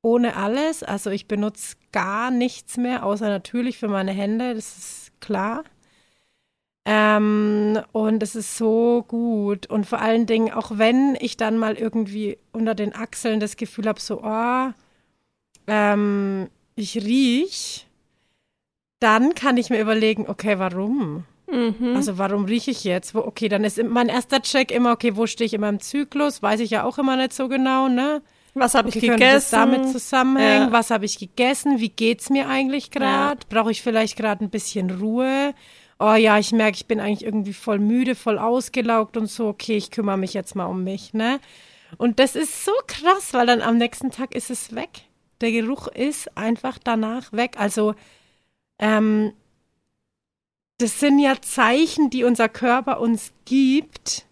ohne 0.02 0.36
alles. 0.36 0.84
Also 0.84 1.12
ich 1.12 1.28
benutze 1.28 1.76
gar 1.92 2.32
nichts 2.32 2.78
mehr, 2.78 3.06
außer 3.06 3.30
natürlich 3.30 3.78
für 3.78 3.88
meine 3.88 4.12
Hände, 4.12 4.56
das 4.56 4.78
ist 4.78 5.22
klar. 5.22 5.64
Ähm, 6.84 7.80
und 7.91 8.24
es 8.24 8.36
ist 8.36 8.58
so 8.58 9.06
gut. 9.08 9.67
Und 9.67 9.86
vor 9.86 10.00
allen 10.00 10.26
Dingen, 10.26 10.52
auch 10.52 10.72
wenn 10.78 11.15
ich 11.20 11.38
dann 11.38 11.58
mal 11.58 11.76
irgendwie 11.76 12.38
unter 12.52 12.74
den 12.74 12.96
Achseln 12.96 13.39
das 13.39 13.56
Gefühl 13.56 13.88
habe, 13.88 14.00
so, 14.00 14.22
oh, 14.24 14.70
ähm, 15.67 16.50
ich 16.76 16.96
riech, 16.98 17.88
dann 19.00 19.36
kann 19.36 19.58
ich 19.58 19.70
mir 19.70 19.80
überlegen, 19.80 20.28
okay, 20.28 20.58
warum? 20.58 21.26
Mhm. 21.52 21.96
Also 21.96 22.17
warum 22.17 22.46
rieche 22.46 22.72
ich 22.72 22.84
jetzt? 22.84 23.13
Wo, 23.13 23.20
okay, 23.20 23.50
dann 23.50 23.63
ist 23.63 23.82
mein 23.84 24.10
erster 24.10 24.41
Check 24.41 24.72
immer, 24.72 24.94
okay, 24.94 25.15
wo 25.15 25.28
stehe 25.28 25.46
ich 25.46 25.54
in 25.54 25.62
meinem 25.62 25.80
Zyklus? 25.80 26.41
Weiß 26.41 26.60
ich 26.62 26.72
ja 26.72 26.84
auch 26.84 26.98
immer 26.98 27.17
nicht 27.17 27.34
so 27.34 27.48
genau, 27.48 27.89
ne? 27.89 28.22
Was 28.54 28.74
habe 28.74 28.89
ich 28.89 28.98
okay, 28.98 29.10
gegessen? 29.10 29.34
Das 29.34 29.50
damit 29.50 29.89
zusammenhängen? 29.89 30.67
Ja. 30.67 30.72
Was 30.72 30.91
habe 30.91 31.06
ich 31.06 31.17
gegessen? 31.17 31.80
Wie 31.80 31.89
geht's 31.89 32.30
mir 32.30 32.50
eigentlich 32.50 32.91
gerade? 32.91 33.39
Ja. 33.39 33.48
Brauche 33.50 33.72
ich 33.72 33.82
vielleicht 33.82 34.17
gerade 34.17 34.44
ein 34.44 34.50
bisschen 34.50 34.89
Ruhe? 34.89 35.54
Oh 36.02 36.16
ja, 36.16 36.40
ich 36.40 36.52
merke, 36.52 36.76
ich 36.76 36.88
bin 36.88 37.00
eigentlich 37.00 37.24
irgendwie 37.24 37.54
voll 37.54 37.80
müde, 37.80 38.16
voll 38.16 38.40
ausgelaugt 38.40 39.18
und 39.18 39.28
so, 39.28 39.48
okay, 39.48 39.78
ich 39.78 39.92
kümmere 39.92 40.18
mich 40.18 40.34
jetzt 40.34 40.56
mal 40.56 40.66
um 40.66 40.84
mich, 40.84 41.14
ne? 41.14 41.40
Und 41.98 42.20
das 42.20 42.36
ist 42.36 42.66
so 42.66 42.72
krass, 42.88 43.34
weil 43.34 43.46
dann 43.46 43.62
am 43.62 43.78
nächsten 43.78 44.12
Tag 44.12 44.34
ist 44.34 44.50
es 44.50 44.74
weg. 44.74 44.90
Der 45.42 45.52
Geruch 45.52 45.88
ist 45.88 46.38
einfach 46.38 46.78
danach 46.84 47.34
weg. 47.34 47.56
Also, 47.58 47.96
ähm, 48.80 49.34
das 50.78 51.00
sind 51.00 51.20
ja 51.20 51.36
Zeichen, 51.42 52.10
die 52.10 52.24
unser 52.24 52.50
Körper 52.50 53.00
uns 53.00 53.34
gibt, 53.46 54.26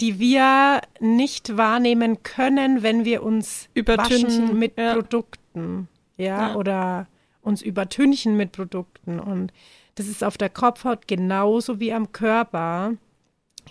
die 0.00 0.18
wir 0.18 0.80
nicht 1.00 1.56
wahrnehmen 1.56 2.22
können, 2.22 2.82
wenn 2.82 3.04
wir 3.04 3.22
uns 3.22 3.68
übertünchen 3.74 4.58
mit 4.58 4.78
ja. 4.78 4.94
Produkten, 4.94 5.88
ja, 6.16 6.50
ja, 6.50 6.54
oder 6.54 7.06
uns 7.42 7.60
übertünchen 7.60 8.36
mit 8.36 8.52
Produkten. 8.52 9.20
Und 9.20 9.52
das 9.94 10.06
ist 10.06 10.24
auf 10.24 10.38
der 10.38 10.50
Kopfhaut 10.50 11.08
genauso 11.08 11.80
wie 11.80 11.92
am 11.92 12.12
Körper, 12.12 12.92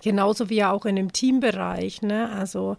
genauso 0.04 0.50
wie 0.50 0.58
ja 0.58 0.72
auch 0.72 0.86
in 0.86 0.96
dem 0.96 1.12
Teambereich. 1.14 2.02
Ne? 2.02 2.30
Also 2.32 2.78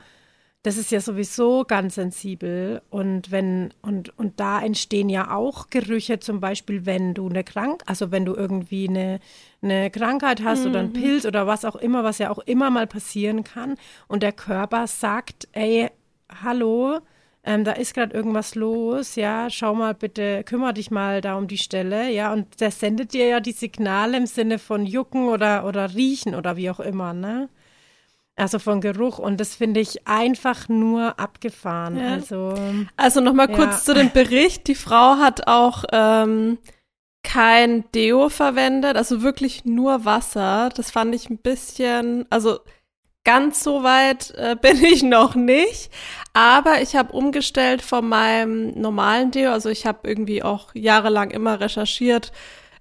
das 0.63 0.77
ist 0.77 0.91
ja 0.91 1.01
sowieso 1.01 1.65
ganz 1.65 1.95
sensibel 1.95 2.83
und 2.91 3.31
wenn 3.31 3.73
und 3.81 4.17
und 4.19 4.41
da 4.41 4.61
entstehen 4.61 5.09
ja 5.09 5.35
auch 5.35 5.71
Gerüche, 5.71 6.21
zum 6.21 6.41
Beispiel 6.41 6.85
wenn 6.85 7.15
du 7.15 7.29
eine 7.29 7.45
Krank, 7.45 7.83
also 7.87 8.11
wenn 8.11 8.27
du 8.27 8.35
irgendwie 8.35 8.87
eine 8.87 9.21
eine 9.63 9.91
Krankheit 9.91 10.45
hast 10.45 10.65
mhm. 10.65 10.71
oder 10.71 10.81
einen 10.81 10.93
Pilz 10.93 11.25
oder 11.25 11.47
was 11.47 11.65
auch 11.65 11.77
immer, 11.77 12.05
was 12.05 12.19
ja 12.19 12.31
auch 12.31 12.41
immer 12.41 12.69
mal 12.71 12.87
passieren 12.87 13.43
kann 13.43 13.77
und 14.07 14.23
der 14.23 14.33
Körper 14.33 14.87
sagt, 14.87 15.49
ey, 15.53 15.89
hallo, 16.43 17.01
ähm, 17.43 17.65
da 17.65 17.73
ist 17.73 17.95
gerade 17.95 18.15
irgendwas 18.15 18.55
los, 18.55 19.17
ja, 19.17 19.49
schau 19.49 19.75
mal 19.75 19.95
bitte, 19.95 20.45
kümmere 20.45 20.75
dich 20.75 20.91
mal 20.91 21.21
da 21.21 21.37
um 21.37 21.49
die 21.49 21.59
Stelle, 21.59 22.11
ja, 22.11 22.33
und 22.33 22.61
der 22.61 22.71
sendet 22.71 23.15
dir 23.15 23.27
ja 23.27 23.41
die 23.41 23.53
Signale 23.53 24.17
im 24.17 24.27
Sinne 24.27 24.59
von 24.59 24.85
jucken 24.85 25.29
oder, 25.29 25.65
oder 25.65 25.95
riechen 25.95 26.35
oder 26.35 26.57
wie 26.57 26.71
auch 26.71 26.81
immer, 26.81 27.15
ne? 27.15 27.49
Also 28.37 28.59
von 28.59 28.81
Geruch 28.81 29.19
und 29.19 29.39
das 29.39 29.55
finde 29.55 29.81
ich 29.81 30.07
einfach 30.09 30.69
nur 30.69 31.19
abgefahren. 31.21 31.99
Ja. 31.99 32.13
Also, 32.13 32.55
also 32.97 33.21
nochmal 33.21 33.51
ja. 33.51 33.57
kurz 33.57 33.85
zu 33.85 33.93
dem 33.93 34.11
Bericht. 34.13 34.67
Die 34.67 34.75
Frau 34.75 35.17
hat 35.17 35.47
auch 35.47 35.85
ähm, 35.93 36.57
kein 37.23 37.85
Deo 37.93 38.31
verwendet, 38.31 38.97
also 38.97 39.21
wirklich 39.21 39.67
nur 39.67 40.07
Wasser. 40.07 40.71
Das 40.75 40.91
fand 40.91 41.15
ich 41.15 41.29
ein 41.29 41.37
bisschen, 41.37 42.25
also 42.31 42.61
ganz 43.25 43.63
so 43.63 43.83
weit 43.83 44.33
äh, 44.37 44.57
bin 44.61 44.83
ich 44.85 45.03
noch 45.03 45.35
nicht. 45.35 45.91
Aber 46.33 46.81
ich 46.81 46.97
habe 46.97 47.13
umgestellt 47.13 47.83
von 47.83 48.09
meinem 48.09 48.71
normalen 48.81 49.31
Deo. 49.31 49.53
Also 49.53 49.69
ich 49.69 49.87
habe 49.87 50.09
irgendwie 50.09 50.43
auch 50.43 50.75
jahrelang 50.75 51.31
immer 51.31 51.61
recherchiert 51.61 52.33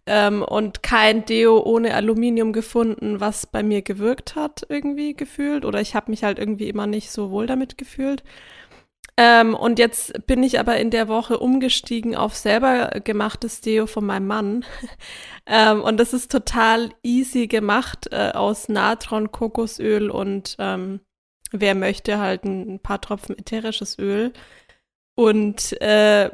ähm, 0.05 0.43
und 0.43 0.83
kein 0.83 1.25
Deo 1.25 1.61
ohne 1.61 1.93
Aluminium 1.93 2.53
gefunden, 2.53 3.19
was 3.19 3.45
bei 3.45 3.63
mir 3.63 3.81
gewirkt 3.81 4.35
hat, 4.35 4.65
irgendwie 4.69 5.13
gefühlt. 5.13 5.65
Oder 5.65 5.81
ich 5.81 5.95
habe 5.95 6.11
mich 6.11 6.23
halt 6.23 6.39
irgendwie 6.39 6.69
immer 6.69 6.87
nicht 6.87 7.11
so 7.11 7.31
wohl 7.31 7.47
damit 7.47 7.77
gefühlt. 7.77 8.23
Ähm, 9.21 9.53
und 9.53 9.79
jetzt 9.79 10.25
bin 10.27 10.43
ich 10.43 10.61
aber 10.61 10.77
in 10.77 10.91
der 10.91 11.09
Woche 11.09 11.39
umgestiegen 11.39 12.15
auf 12.15 12.37
selber 12.37 13.01
gemachtes 13.03 13.59
Deo 13.59 13.85
von 13.85 14.05
meinem 14.05 14.27
Mann. 14.27 14.65
ähm, 15.45 15.81
und 15.81 15.97
das 15.97 16.13
ist 16.13 16.31
total 16.31 16.91
easy 17.03 17.47
gemacht 17.47 18.07
äh, 18.13 18.31
aus 18.31 18.69
Natron, 18.69 19.29
Kokosöl 19.33 20.09
und 20.09 20.55
ähm, 20.57 21.01
wer 21.51 21.75
möchte 21.75 22.17
halt 22.17 22.45
ein, 22.45 22.75
ein, 22.75 22.79
paar 22.79 23.01
Tropfen 23.01 23.37
ätherisches 23.37 23.99
Öl. 23.99 24.31
Und 25.15 25.73
äh, 25.81 26.29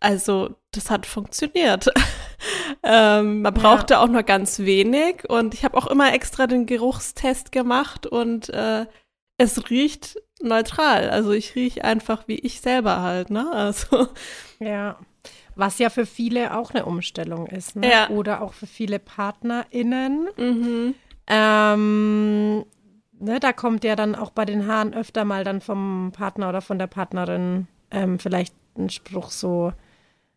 also 0.00 0.56
das 0.72 0.90
hat 0.90 1.06
funktioniert. 1.06 1.92
ähm, 2.82 3.42
man 3.42 3.54
brauchte 3.54 3.94
ja. 3.94 4.02
auch 4.02 4.08
nur 4.08 4.24
ganz 4.24 4.58
wenig 4.58 5.30
und 5.30 5.54
ich 5.54 5.64
habe 5.64 5.78
auch 5.78 5.86
immer 5.86 6.12
extra 6.12 6.48
den 6.48 6.66
Geruchstest 6.66 7.52
gemacht 7.52 8.04
und 8.04 8.48
äh, 8.48 8.86
es 9.38 9.70
riecht 9.70 10.18
neutral. 10.42 11.10
Also 11.10 11.32
ich 11.32 11.54
rieche 11.54 11.84
einfach 11.84 12.26
wie 12.26 12.38
ich 12.38 12.60
selber 12.60 13.00
halt, 13.02 13.30
ne? 13.30 13.50
Also. 13.52 14.08
Ja. 14.58 14.98
Was 15.54 15.78
ja 15.78 15.90
für 15.90 16.06
viele 16.06 16.56
auch 16.56 16.70
eine 16.72 16.84
Umstellung 16.84 17.46
ist, 17.46 17.76
ne? 17.76 17.90
Ja. 17.90 18.08
Oder 18.10 18.42
auch 18.42 18.52
für 18.52 18.66
viele 18.66 18.98
PartnerInnen. 18.98 20.28
Mhm. 20.36 20.94
Ähm, 21.26 22.64
ne, 23.18 23.40
da 23.40 23.52
kommt 23.52 23.84
ja 23.84 23.94
dann 23.94 24.14
auch 24.14 24.30
bei 24.30 24.44
den 24.44 24.66
Haaren 24.66 24.94
öfter 24.94 25.24
mal 25.24 25.44
dann 25.44 25.60
vom 25.60 26.12
Partner 26.12 26.48
oder 26.48 26.60
von 26.60 26.78
der 26.78 26.86
Partnerin 26.86 27.68
ähm, 27.90 28.18
vielleicht 28.18 28.54
ein 28.76 28.90
Spruch 28.90 29.30
so, 29.30 29.72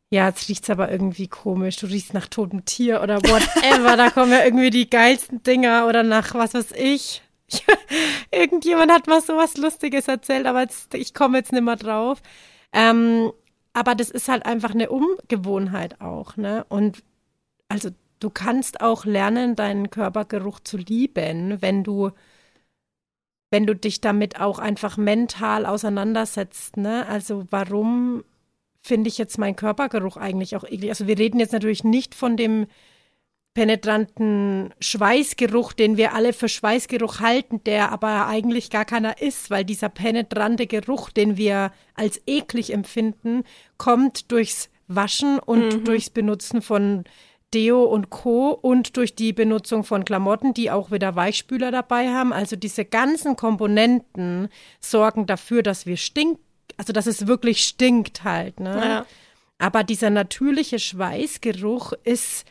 ja, 0.09 0.27
jetzt 0.27 0.47
riecht's 0.49 0.69
aber 0.69 0.91
irgendwie 0.91 1.27
komisch, 1.27 1.77
du 1.77 1.87
riechst 1.87 2.13
nach 2.13 2.27
totem 2.27 2.65
Tier 2.65 3.01
oder 3.01 3.17
whatever, 3.23 3.97
da 3.97 4.09
kommen 4.09 4.31
ja 4.31 4.43
irgendwie 4.43 4.69
die 4.69 4.89
geilsten 4.89 5.41
Dinger 5.43 5.87
oder 5.87 6.03
nach 6.03 6.35
was 6.35 6.53
weiß 6.53 6.71
ich. 6.73 7.21
Irgendjemand 8.31 8.91
hat 8.91 9.07
mal 9.07 9.21
so 9.21 9.35
was 9.35 9.57
Lustiges 9.57 10.07
erzählt, 10.07 10.45
aber 10.45 10.61
jetzt, 10.61 10.93
ich 10.95 11.13
komme 11.13 11.37
jetzt 11.37 11.51
nicht 11.51 11.63
mehr 11.63 11.75
drauf. 11.75 12.21
Ähm, 12.73 13.31
aber 13.73 13.95
das 13.95 14.09
ist 14.09 14.27
halt 14.27 14.45
einfach 14.45 14.71
eine 14.71 14.89
Ungewohnheit 14.89 16.01
auch, 16.01 16.37
ne? 16.37 16.65
Und 16.69 17.03
also 17.69 17.89
du 18.19 18.29
kannst 18.29 18.81
auch 18.81 19.05
lernen, 19.05 19.55
deinen 19.55 19.89
Körpergeruch 19.89 20.59
zu 20.61 20.77
lieben, 20.77 21.61
wenn 21.61 21.83
du 21.83 22.11
wenn 23.51 23.67
du 23.67 23.75
dich 23.75 24.01
damit 24.01 24.39
auch 24.39 24.57
einfach 24.57 24.97
mental 24.97 25.67
auseinandersetzt, 25.67 26.75
ne? 26.77 27.05
Also 27.07 27.45
warum 27.51 28.23
finde 28.81 29.09
ich 29.09 29.19
jetzt 29.19 29.37
meinen 29.37 29.55
Körpergeruch 29.55 30.17
eigentlich 30.17 30.55
auch 30.55 30.63
eklig? 30.63 30.89
Also 30.89 31.07
wir 31.07 31.19
reden 31.19 31.39
jetzt 31.39 31.53
natürlich 31.53 31.83
nicht 31.83 32.15
von 32.15 32.35
dem 32.35 32.65
penetranten 33.53 34.73
Schweißgeruch, 34.79 35.73
den 35.73 35.97
wir 35.97 36.13
alle 36.13 36.33
für 36.33 36.49
Schweißgeruch 36.49 37.19
halten, 37.19 37.63
der 37.63 37.91
aber 37.91 38.27
eigentlich 38.27 38.69
gar 38.69 38.85
keiner 38.85 39.21
ist, 39.21 39.51
weil 39.51 39.63
dieser 39.63 39.89
penetrante 39.89 40.65
Geruch, 40.65 41.09
den 41.11 41.37
wir 41.37 41.71
als 41.93 42.21
eklig 42.25 42.73
empfinden, 42.73 43.43
kommt 43.77 44.31
durchs 44.31 44.69
Waschen 44.87 45.39
und 45.39 45.81
mhm. 45.81 45.83
durchs 45.85 46.09
Benutzen 46.09 46.61
von 46.61 47.03
Deo 47.53 47.83
und 47.83 48.09
Co. 48.09 48.49
und 48.49 48.97
durch 48.97 49.15
die 49.15 49.33
Benutzung 49.33 49.83
von 49.83 50.03
Klamotten, 50.03 50.55
die 50.55 50.71
auch 50.71 50.89
wieder 50.89 51.15
Weichspüler 51.15 51.69
dabei 51.69 52.09
haben. 52.09 52.33
Also 52.33 52.55
diese 52.55 52.83
ganzen 52.83 53.35
Komponenten 53.35 54.49
sorgen 54.79 55.27
dafür, 55.27 55.61
dass 55.61 55.85
wir 55.85 55.97
stinken, 55.97 56.41
also 56.77 56.91
dass 56.91 57.05
es 57.05 57.27
wirklich 57.27 57.63
stinkt 57.63 58.23
halt. 58.23 58.59
Ne? 58.59 58.75
Ja. 58.83 59.05
Aber 59.59 59.83
dieser 59.83 60.09
natürliche 60.09 60.79
Schweißgeruch 60.79 61.93
ist 62.03 62.45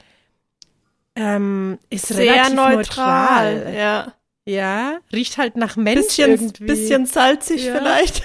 ähm, 1.14 1.78
ist 1.90 2.08
Sehr 2.08 2.32
relativ 2.32 2.54
neutral. 2.54 3.54
neutral. 3.56 3.74
Ja. 3.74 4.12
Ja, 4.44 4.98
riecht 5.12 5.38
halt 5.38 5.56
nach 5.56 5.76
Mensch 5.76 6.06
bisschen, 6.06 6.30
irgendwie. 6.32 6.64
Bisschen 6.64 7.06
salzig 7.06 7.64
ja. 7.64 7.76
vielleicht. 7.76 8.24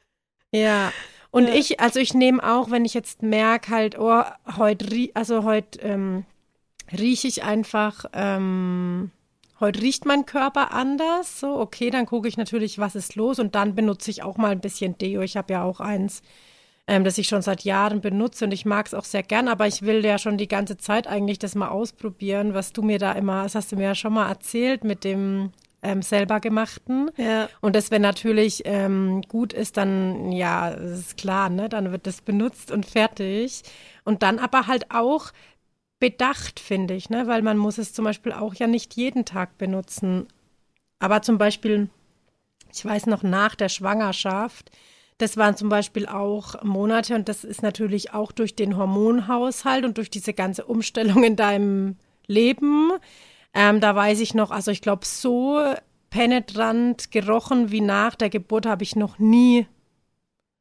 ja. 0.52 0.92
Und 1.30 1.48
ja. 1.48 1.54
ich, 1.54 1.80
also 1.80 1.98
ich 2.00 2.14
nehme 2.14 2.42
auch, 2.42 2.70
wenn 2.70 2.84
ich 2.84 2.94
jetzt 2.94 3.22
merke 3.22 3.70
halt, 3.70 3.98
oh, 3.98 4.22
heute, 4.56 5.10
also 5.14 5.42
heute 5.42 5.80
ähm, 5.80 6.26
rieche 6.96 7.28
ich 7.28 7.44
einfach, 7.44 8.04
ähm, 8.12 9.10
heute 9.58 9.80
riecht 9.80 10.04
mein 10.04 10.26
Körper 10.26 10.72
anders. 10.72 11.40
So, 11.40 11.58
okay, 11.58 11.88
dann 11.88 12.04
gucke 12.06 12.28
ich 12.28 12.36
natürlich, 12.36 12.78
was 12.78 12.94
ist 12.94 13.16
los 13.16 13.38
und 13.38 13.54
dann 13.54 13.74
benutze 13.74 14.10
ich 14.10 14.22
auch 14.22 14.36
mal 14.36 14.52
ein 14.52 14.60
bisschen 14.60 14.98
Deo. 14.98 15.22
Ich 15.22 15.38
habe 15.38 15.54
ja 15.54 15.64
auch 15.64 15.80
eins 15.80 16.22
ähm, 16.86 17.04
das 17.04 17.18
ich 17.18 17.28
schon 17.28 17.42
seit 17.42 17.64
Jahren 17.64 18.00
benutze 18.00 18.44
und 18.44 18.52
ich 18.52 18.64
mag 18.64 18.86
es 18.86 18.94
auch 18.94 19.04
sehr 19.04 19.22
gern, 19.22 19.48
aber 19.48 19.66
ich 19.66 19.82
will 19.82 20.04
ja 20.04 20.18
schon 20.18 20.36
die 20.36 20.48
ganze 20.48 20.76
Zeit 20.76 21.06
eigentlich 21.06 21.38
das 21.38 21.54
mal 21.54 21.68
ausprobieren, 21.68 22.54
was 22.54 22.72
du 22.72 22.82
mir 22.82 22.98
da 22.98 23.12
immer, 23.12 23.44
das 23.44 23.54
hast 23.54 23.72
du 23.72 23.76
mir 23.76 23.84
ja 23.84 23.94
schon 23.94 24.12
mal 24.12 24.28
erzählt 24.28 24.84
mit 24.84 25.04
dem 25.04 25.52
ähm, 25.84 26.02
selber 26.02 26.40
gemachten. 26.40 27.10
Ja. 27.16 27.48
Und 27.60 27.76
das, 27.76 27.90
wenn 27.90 28.02
natürlich 28.02 28.62
ähm, 28.64 29.22
gut 29.28 29.52
ist, 29.52 29.76
dann 29.76 30.32
ja, 30.32 30.70
ist 30.70 31.16
klar, 31.16 31.50
ne? 31.50 31.68
Dann 31.68 31.92
wird 31.92 32.06
das 32.06 32.22
benutzt 32.22 32.70
und 32.70 32.86
fertig. 32.86 33.62
Und 34.02 34.22
dann 34.22 34.38
aber 34.38 34.66
halt 34.66 34.90
auch 34.90 35.30
bedacht, 36.00 36.58
finde 36.58 36.94
ich, 36.94 37.10
ne? 37.10 37.26
Weil 37.26 37.42
man 37.42 37.58
muss 37.58 37.78
es 37.78 37.92
zum 37.92 38.06
Beispiel 38.06 38.32
auch 38.32 38.54
ja 38.54 38.66
nicht 38.66 38.94
jeden 38.96 39.26
Tag 39.26 39.58
benutzen. 39.58 40.26
Aber 40.98 41.20
zum 41.20 41.36
Beispiel, 41.36 41.90
ich 42.72 42.84
weiß 42.84 43.06
noch 43.06 43.22
nach 43.22 43.54
der 43.54 43.68
Schwangerschaft, 43.68 44.70
das 45.18 45.36
waren 45.36 45.56
zum 45.56 45.68
Beispiel 45.68 46.06
auch 46.06 46.62
Monate 46.62 47.14
und 47.14 47.28
das 47.28 47.44
ist 47.44 47.62
natürlich 47.62 48.12
auch 48.12 48.32
durch 48.32 48.56
den 48.56 48.76
Hormonhaushalt 48.76 49.84
und 49.84 49.96
durch 49.96 50.10
diese 50.10 50.34
ganze 50.34 50.64
Umstellung 50.64 51.22
in 51.24 51.36
deinem 51.36 51.96
Leben. 52.26 52.90
Ähm, 53.54 53.80
da 53.80 53.94
weiß 53.94 54.20
ich 54.20 54.34
noch, 54.34 54.50
also 54.50 54.70
ich 54.70 54.80
glaube, 54.80 55.06
so 55.06 55.60
penetrant 56.10 57.10
gerochen 57.10 57.70
wie 57.70 57.80
nach 57.80 58.14
der 58.14 58.30
Geburt 58.30 58.66
habe 58.66 58.82
ich 58.82 58.96
noch 58.96 59.18
nie 59.18 59.66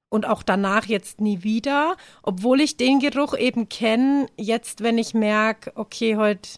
und 0.09 0.27
auch 0.27 0.43
danach 0.43 0.85
jetzt 0.85 1.21
nie 1.21 1.41
wieder, 1.41 1.95
obwohl 2.21 2.61
ich 2.61 2.77
den 2.77 2.99
Geruch 2.99 3.35
eben 3.35 3.67
kenne, 3.67 4.27
jetzt 4.37 4.83
wenn 4.83 4.99
ich 4.99 5.15
merke, 5.15 5.71
okay, 5.75 6.17
heute 6.17 6.49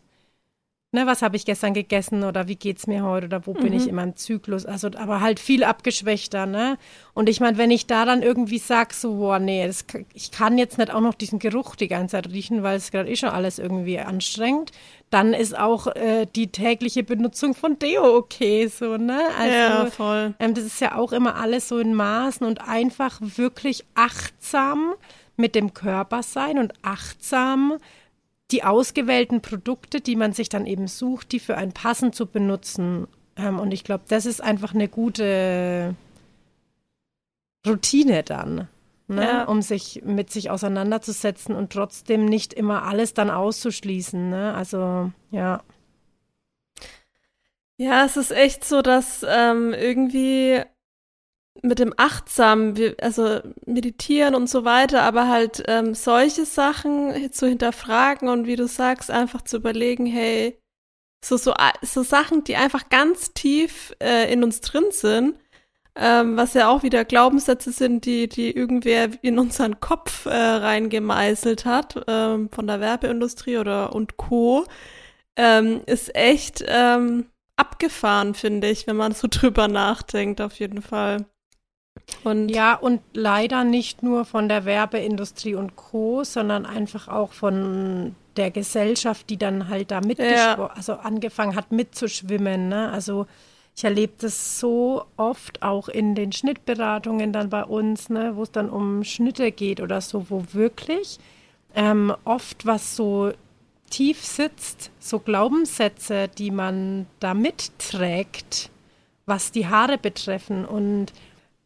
ne, 0.96 1.06
was 1.06 1.22
habe 1.22 1.36
ich 1.36 1.46
gestern 1.46 1.74
gegessen 1.74 2.24
oder 2.24 2.48
wie 2.48 2.56
geht's 2.56 2.88
mir 2.88 3.04
heute 3.04 3.28
oder 3.28 3.46
wo 3.46 3.54
mhm. 3.54 3.60
bin 3.60 3.74
ich 3.74 3.84
mhm. 3.84 3.90
in 3.90 3.96
meinem 3.96 4.16
Zyklus? 4.16 4.66
Also, 4.66 4.90
aber 4.98 5.22
halt 5.22 5.40
viel 5.40 5.64
abgeschwächter, 5.64 6.48
ne? 6.48 6.78
Und 7.14 7.30
ich 7.30 7.40
meine, 7.40 7.58
wenn 7.58 7.70
ich 7.70 7.86
da 7.86 8.06
dann 8.06 8.24
irgendwie 8.24 8.58
sag, 8.58 8.94
so, 8.94 9.16
boah, 9.16 9.38
nee, 9.38 9.66
das, 9.68 9.86
ich 10.14 10.32
kann 10.32 10.58
jetzt 10.58 10.78
nicht 10.78 10.92
auch 10.92 11.02
noch 11.02 11.14
diesen 11.14 11.38
Geruch 11.40 11.76
die 11.76 11.88
ganze 11.88 12.14
Zeit 12.14 12.30
riechen, 12.30 12.64
weil 12.64 12.78
es 12.78 12.90
gerade 12.90 13.10
eh 13.10 13.16
schon 13.16 13.30
alles 13.30 13.60
irgendwie 13.60 14.00
anstrengt, 14.00 14.72
dann 15.12 15.34
ist 15.34 15.58
auch 15.58 15.88
äh, 15.88 16.26
die 16.36 16.48
tägliche 16.48 17.04
Benutzung 17.04 17.54
von 17.54 17.78
Deo 17.78 18.16
okay, 18.16 18.68
so, 18.68 18.98
ne? 18.98 19.22
Also, 19.38 19.54
ja, 19.54 19.86
voll. 19.88 20.34
Ähm, 20.40 20.54
das 20.56 20.64
ist 20.64 20.82
ja 20.82 20.96
auch 20.96 21.12
immer 21.12 21.36
alles 21.36 21.68
so 21.68 21.78
in 21.78 21.94
Maßen 21.94 22.46
und 22.48 22.68
einfach 22.68 23.20
wirklich 23.22 23.86
achtsam 23.94 24.94
mit 25.38 25.56
dem 25.56 25.74
Körper 25.74 26.24
sein 26.24 26.58
und 26.58 26.74
achtsam 26.82 27.78
die 28.52 28.64
ausgewählten 28.64 29.42
Produkte, 29.42 30.02
die 30.02 30.16
man 30.16 30.34
sich 30.34 30.50
dann 30.50 30.66
eben 30.66 30.88
sucht, 30.88 31.32
die 31.32 31.40
für 31.40 31.58
einen 31.58 31.74
passen 31.74 32.14
zu 32.14 32.28
benutzen. 32.28 33.08
Ähm, 33.36 33.60
und 33.60 33.74
ich 33.74 33.84
glaube, 33.84 34.04
das 34.08 34.26
ist 34.26 34.42
einfach 34.42 34.74
eine 34.74 34.88
gute 34.88 35.96
Routine 37.66 38.24
dann. 38.24 38.68
Ne? 39.08 39.24
Ja. 39.24 39.44
um 39.44 39.62
sich 39.62 40.02
mit 40.04 40.32
sich 40.32 40.50
auseinanderzusetzen 40.50 41.54
und 41.54 41.72
trotzdem 41.72 42.26
nicht 42.26 42.54
immer 42.54 42.84
alles 42.86 43.14
dann 43.14 43.30
auszuschließen. 43.30 44.32
Ne? 44.32 44.56
Also 44.56 45.12
ja. 45.30 45.62
Ja, 47.78 48.04
es 48.06 48.18
ist 48.18 48.32
echt 48.32 48.66
so, 48.66 48.82
dass 48.82 49.24
ähm, 49.30 49.74
irgendwie 49.74 50.64
mit 51.62 51.80
dem 51.80 51.94
Achtsamen, 51.98 52.96
also 53.02 53.40
meditieren 53.66 54.36
und 54.36 54.50
so 54.50 54.66
weiter, 54.66 55.04
aber 55.04 55.28
halt 55.28 55.64
ähm, 55.68 55.96
solche 55.96 56.46
Sachen 56.46 57.32
zu 57.32 57.48
hinterfragen 57.48 58.30
und 58.30 58.46
wie 58.46 58.56
du 58.56 58.68
sagst, 58.68 59.10
einfach 59.10 59.42
zu 59.42 59.58
überlegen, 59.58 60.06
hey, 60.06 60.60
so, 61.24 61.38
so, 61.38 61.54
so 61.82 62.04
Sachen, 62.04 62.44
die 62.44 62.56
einfach 62.56 62.90
ganz 62.90 63.34
tief 63.34 63.96
äh, 64.00 64.32
in 64.32 64.44
uns 64.44 64.62
drin 64.62 64.86
sind, 64.92 65.36
ähm, 65.96 66.38
was 66.38 66.54
ja 66.54 66.70
auch 66.70 66.84
wieder 66.84 67.06
Glaubenssätze 67.06 67.72
sind, 67.72 68.06
die, 68.06 68.28
die 68.28 68.52
irgendwer 68.52 69.10
in 69.24 69.40
unseren 69.40 69.80
Kopf 69.80 70.26
äh, 70.26 70.30
reingemeißelt 70.34 71.66
hat, 71.66 72.04
ähm, 72.08 72.50
von 72.52 72.68
der 72.68 72.80
Werbeindustrie 72.82 73.58
oder 73.58 73.94
und 73.96 74.18
Co., 74.18 74.66
ähm, 75.38 75.82
ist 75.86 76.16
echt 76.16 76.64
ähm, 76.68 77.30
abgefahren, 77.58 78.36
finde 78.36 78.70
ich, 78.70 78.88
wenn 78.88 78.96
man 78.96 79.14
so 79.14 79.28
drüber 79.32 79.68
nachdenkt, 79.68 80.42
auf 80.42 80.60
jeden 80.60 80.82
Fall. 80.82 81.26
Und 82.24 82.50
ja, 82.50 82.76
und 82.76 83.02
leider 83.14 83.64
nicht 83.64 84.04
nur 84.04 84.26
von 84.26 84.50
der 84.50 84.66
Werbeindustrie 84.66 85.56
und 85.56 85.76
Co., 85.76 86.24
sondern 86.24 86.66
einfach 86.66 87.08
auch 87.08 87.34
von 87.34 88.16
der 88.36 88.52
Gesellschaft, 88.52 89.30
die 89.30 89.38
dann 89.38 89.70
halt 89.70 89.92
da 89.92 90.02
ja. 90.02 90.72
also 90.76 90.94
angefangen 90.94 91.56
hat 91.56 91.72
mitzuschwimmen. 91.72 92.70
Ne? 92.70 92.92
Also 92.92 93.28
Ich 93.76 93.84
erlebe 93.84 94.14
das 94.20 94.60
so 94.60 95.04
oft 95.18 95.62
auch 95.62 95.90
in 95.90 96.16
den 96.16 96.32
Schnittberatungen 96.32 97.34
dann 97.34 97.50
bei 97.50 97.64
uns, 97.64 98.10
ne, 98.10 98.36
wo 98.36 98.44
es 98.44 98.52
dann 98.52 98.70
um 98.70 99.04
Schnitte 99.04 99.52
geht 99.52 99.82
oder 99.82 100.00
so, 100.00 100.30
wo 100.30 100.46
wirklich 100.54 101.20
ähm, 101.76 102.14
oft 102.24 102.66
was 102.66 102.96
so 102.96 103.34
tief 103.90 104.24
sitzt, 104.24 104.92
so 105.00 105.20
Glaubenssätze, 105.20 106.30
die 106.30 106.52
man 106.52 107.06
da 107.20 107.34
mitträgt, 107.34 108.72
was 109.26 109.52
die 109.52 109.68
Haare 109.68 109.98
betreffen. 109.98 110.64
Und 110.64 111.12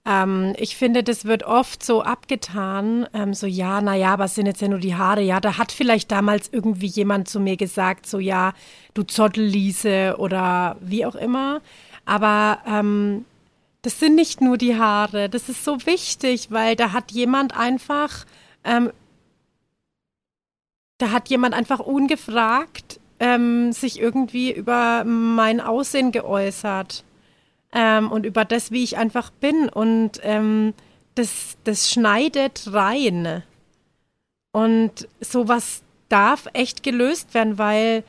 ähm, 0.10 0.56
ich 0.58 0.76
finde, 0.76 1.04
das 1.04 1.26
wird 1.26 1.44
oft 1.44 1.84
so 1.84 2.02
abgetan, 2.02 3.08
ähm, 3.14 3.36
so 3.36 3.46
ja, 3.46 3.80
naja, 3.80 4.18
was 4.18 4.34
sind 4.34 4.48
jetzt 4.48 4.62
ja 4.62 4.68
nur 4.68 4.80
die 4.80 4.96
Haare? 4.96 5.22
Ja, 5.22 5.40
da 5.40 5.60
hat 5.60 5.72
vielleicht 5.72 6.12
damals 6.12 6.50
irgendwie 6.52 6.88
jemand 6.88 7.30
zu 7.30 7.40
mir 7.40 7.58
gesagt, 7.58 8.08
so 8.08 8.18
ja, 8.18 8.54
du 8.96 9.04
Zottelliese 9.04 10.16
oder 10.18 10.78
wie 10.82 11.06
auch 11.06 11.16
immer. 11.16 11.62
Aber 12.06 12.58
ähm, 12.66 13.26
das 13.84 14.00
sind 14.00 14.16
nicht 14.16 14.42
nur 14.42 14.58
die 14.58 14.78
Haare. 14.78 15.30
Das 15.30 15.48
ist 15.48 15.64
so 15.64 15.86
wichtig, 15.86 16.50
weil 16.50 16.76
da 16.76 16.92
hat 16.92 17.12
jemand 17.12 17.56
einfach, 17.56 18.26
ähm, 18.64 18.92
da 20.98 21.12
hat 21.12 21.30
jemand 21.30 21.54
einfach 21.54 21.80
ungefragt 21.80 23.00
ähm, 23.20 23.74
sich 23.74 24.00
irgendwie 24.00 24.52
über 24.52 25.04
mein 25.06 25.62
Aussehen 25.62 26.12
geäußert 26.12 27.04
ähm, 27.74 28.12
und 28.12 28.26
über 28.26 28.46
das, 28.46 28.72
wie 28.72 28.84
ich 28.84 28.98
einfach 28.98 29.30
bin. 29.32 29.70
Und 29.70 30.20
ähm, 30.24 30.74
das, 31.16 31.58
das 31.64 31.90
schneidet 31.90 32.72
rein. 32.72 33.44
Und 34.52 35.08
sowas 35.20 35.84
darf 36.10 36.48
echt 36.54 36.84
gelöst 36.84 37.34
werden, 37.34 37.58
weil 37.58 38.04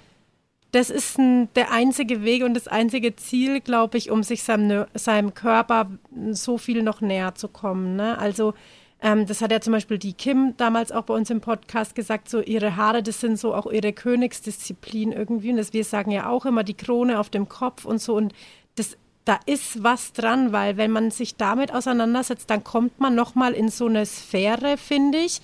das 0.72 0.88
ist 0.88 1.18
ein, 1.18 1.52
der 1.54 1.72
einzige 1.72 2.22
Weg 2.22 2.44
und 2.44 2.54
das 2.54 2.68
einzige 2.68 3.16
Ziel, 3.16 3.60
glaube 3.60 3.98
ich, 3.98 4.10
um 4.10 4.22
sich 4.22 4.42
seinem, 4.42 4.86
seinem 4.94 5.34
Körper 5.34 5.90
so 6.30 6.58
viel 6.58 6.82
noch 6.82 7.00
näher 7.00 7.34
zu 7.34 7.48
kommen. 7.48 7.96
Ne? 7.96 8.16
Also 8.18 8.54
ähm, 9.02 9.26
das 9.26 9.40
hat 9.40 9.50
ja 9.50 9.60
zum 9.60 9.72
Beispiel 9.72 9.98
die 9.98 10.12
Kim 10.12 10.54
damals 10.56 10.92
auch 10.92 11.04
bei 11.04 11.14
uns 11.14 11.30
im 11.30 11.40
Podcast 11.40 11.94
gesagt, 11.94 12.28
so 12.28 12.40
ihre 12.40 12.76
Haare, 12.76 13.02
das 13.02 13.20
sind 13.20 13.38
so 13.38 13.54
auch 13.54 13.66
ihre 13.70 13.92
Königsdisziplin 13.92 15.12
irgendwie. 15.12 15.50
Und 15.50 15.56
das, 15.56 15.72
wir 15.72 15.84
sagen 15.84 16.10
ja 16.10 16.28
auch 16.28 16.46
immer 16.46 16.64
die 16.64 16.74
Krone 16.74 17.18
auf 17.18 17.30
dem 17.30 17.48
Kopf 17.48 17.84
und 17.84 18.00
so. 18.00 18.14
Und 18.14 18.32
das, 18.76 18.96
da 19.24 19.38
ist 19.46 19.82
was 19.82 20.12
dran, 20.12 20.52
weil 20.52 20.76
wenn 20.76 20.90
man 20.90 21.10
sich 21.10 21.36
damit 21.36 21.72
auseinandersetzt, 21.72 22.50
dann 22.50 22.64
kommt 22.64 23.00
man 23.00 23.14
nochmal 23.14 23.52
in 23.52 23.68
so 23.68 23.86
eine 23.86 24.06
Sphäre, 24.06 24.76
finde 24.76 25.18
ich, 25.18 25.40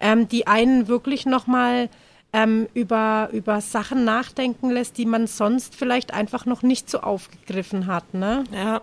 ähm, 0.00 0.28
die 0.28 0.46
einen 0.46 0.88
wirklich 0.88 1.26
nochmal 1.26 1.86
mal 1.86 1.88
ähm, 2.32 2.68
über, 2.74 3.28
über 3.32 3.60
Sachen 3.60 4.04
nachdenken 4.04 4.70
lässt, 4.70 4.98
die 4.98 5.06
man 5.06 5.26
sonst 5.26 5.74
vielleicht 5.74 6.14
einfach 6.14 6.46
noch 6.46 6.62
nicht 6.62 6.88
so 6.88 7.00
aufgegriffen 7.00 7.86
hat, 7.86 8.14
ne? 8.14 8.44
Ja. 8.52 8.82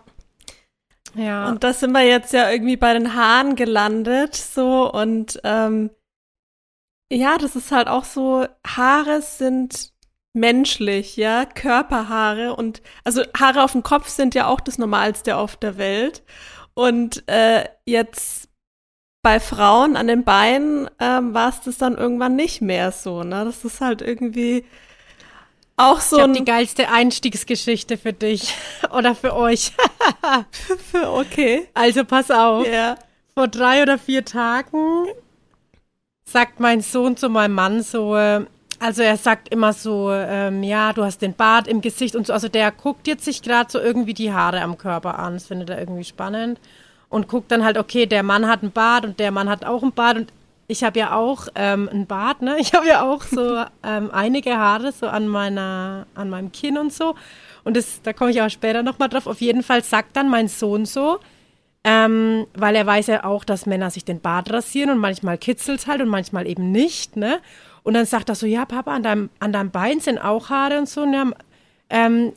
Ja. 1.15 1.47
Und 1.47 1.63
da 1.63 1.73
sind 1.73 1.93
wir 1.93 2.03
jetzt 2.03 2.33
ja 2.33 2.51
irgendwie 2.51 2.75
bei 2.75 2.93
den 2.93 3.15
Haaren 3.15 3.55
gelandet, 3.55 4.35
so 4.35 4.91
und 4.91 5.39
ähm, 5.43 5.89
ja, 7.09 7.37
das 7.37 7.55
ist 7.55 7.71
halt 7.71 7.87
auch 7.87 8.03
so, 8.03 8.45
Haare 8.65 9.21
sind 9.21 9.93
menschlich, 10.37 11.17
ja, 11.17 11.45
Körperhaare 11.45 12.55
und 12.55 12.81
also 13.03 13.23
Haare 13.37 13.63
auf 13.63 13.73
dem 13.73 13.83
Kopf 13.83 14.07
sind 14.07 14.35
ja 14.35 14.47
auch 14.47 14.61
das 14.61 14.77
Normalste 14.77 15.35
auf 15.35 15.57
der 15.57 15.77
Welt. 15.77 16.23
Und 16.73 17.27
äh, 17.27 17.65
jetzt 17.85 18.47
bei 19.21 19.39
Frauen 19.39 19.97
an 19.97 20.07
den 20.07 20.23
Beinen 20.23 20.89
ähm, 20.99 21.33
war 21.33 21.49
es 21.49 21.61
das 21.61 21.77
dann 21.77 21.97
irgendwann 21.97 22.35
nicht 22.35 22.61
mehr 22.61 22.91
so. 22.91 23.23
Ne? 23.23 23.43
Das 23.43 23.65
ist 23.65 23.81
halt 23.81 24.01
irgendwie 24.01 24.63
auch 25.75 25.99
so. 25.99 26.17
Ich 26.17 26.23
hab 26.23 26.33
die 26.33 26.45
geilste 26.45 26.89
Einstiegsgeschichte 26.89 27.97
für 27.97 28.13
dich 28.13 28.55
oder 28.91 29.15
für 29.15 29.35
euch. 29.35 29.73
für 30.91 31.11
okay. 31.11 31.67
Also 31.73 32.05
pass 32.05 32.31
auf. 32.31 32.65
Yeah. 32.65 32.97
Vor 33.33 33.47
drei 33.47 33.81
oder 33.81 33.97
vier 33.97 34.23
Tagen 34.23 35.07
sagt 36.23 36.59
mein 36.59 36.81
Sohn 36.81 37.17
zu 37.17 37.29
meinem 37.29 37.53
Mann 37.53 37.83
so, 37.83 38.15
also 38.79 39.01
er 39.01 39.17
sagt 39.17 39.49
immer 39.49 39.73
so, 39.73 40.11
ähm, 40.11 40.63
ja, 40.63 40.93
du 40.93 41.03
hast 41.03 41.21
den 41.21 41.33
Bart 41.33 41.67
im 41.67 41.81
Gesicht 41.81 42.15
und 42.15 42.27
so. 42.27 42.33
Also 42.33 42.47
der 42.47 42.71
guckt 42.71 43.07
jetzt 43.07 43.25
sich 43.25 43.41
gerade 43.41 43.71
so 43.71 43.79
irgendwie 43.79 44.13
die 44.13 44.31
Haare 44.33 44.61
am 44.61 44.77
Körper 44.77 45.17
an. 45.19 45.33
Das 45.33 45.47
findet 45.47 45.69
er 45.69 45.79
irgendwie 45.79 46.03
spannend 46.03 46.59
und 47.09 47.27
guckt 47.27 47.51
dann 47.51 47.63
halt, 47.63 47.77
okay, 47.77 48.05
der 48.05 48.23
Mann 48.23 48.47
hat 48.47 48.61
einen 48.61 48.71
Bart 48.71 49.05
und 49.05 49.19
der 49.19 49.31
Mann 49.31 49.49
hat 49.49 49.65
auch 49.65 49.81
einen 49.81 49.93
Bart 49.93 50.17
und 50.17 50.33
ich 50.67 50.83
habe 50.83 50.99
ja 50.99 51.15
auch 51.15 51.47
ähm, 51.55 51.87
einen 51.89 52.07
Bart, 52.07 52.41
ne? 52.41 52.57
Ich 52.59 52.73
habe 52.73 52.87
ja 52.87 53.01
auch 53.01 53.23
so 53.23 53.63
ähm, 53.83 54.11
einige 54.11 54.57
Haare 54.57 54.91
so 54.91 55.07
an 55.07 55.27
meiner, 55.27 56.05
an 56.13 56.29
meinem 56.29 56.51
Kinn 56.51 56.77
und 56.77 56.93
so. 56.93 57.15
Und 57.63 57.77
das, 57.77 58.01
da 58.01 58.13
komme 58.13 58.31
ich 58.31 58.41
auch 58.41 58.49
später 58.49 58.83
nochmal 58.83 59.09
drauf. 59.09 59.27
Auf 59.27 59.41
jeden 59.41 59.63
Fall 59.63 59.83
sagt 59.83 60.15
dann 60.15 60.29
mein 60.29 60.47
Sohn 60.47 60.85
so, 60.85 61.19
ähm, 61.83 62.47
weil 62.53 62.75
er 62.75 62.85
weiß 62.85 63.07
ja 63.07 63.23
auch, 63.23 63.45
dass 63.45 63.65
Männer 63.65 63.89
sich 63.91 64.03
den 64.03 64.19
Bart 64.19 64.51
rasieren 64.51 64.89
und 64.91 64.97
manchmal 64.99 65.37
kitzelt 65.37 65.87
halt 65.87 66.01
und 66.01 66.09
manchmal 66.09 66.47
eben 66.47 66.71
nicht, 66.71 67.15
ne? 67.15 67.39
Und 67.87 67.93
dann 67.93 68.05
sagt 68.05 68.27
er 68.27 68.35
so, 68.35 68.45
ja, 68.45 68.65
Papa, 68.65 68.93
an 68.93 69.01
deinem, 69.01 69.29
an 69.39 69.53
deinem 69.53 69.71
Bein 69.71 70.01
sind 70.01 70.17
auch 70.17 70.49
Haare 70.49 70.77
und 70.77 70.89
so. 70.89 71.03
Und 71.03 71.13
ja, 71.13 71.23
ähm, 71.89 72.33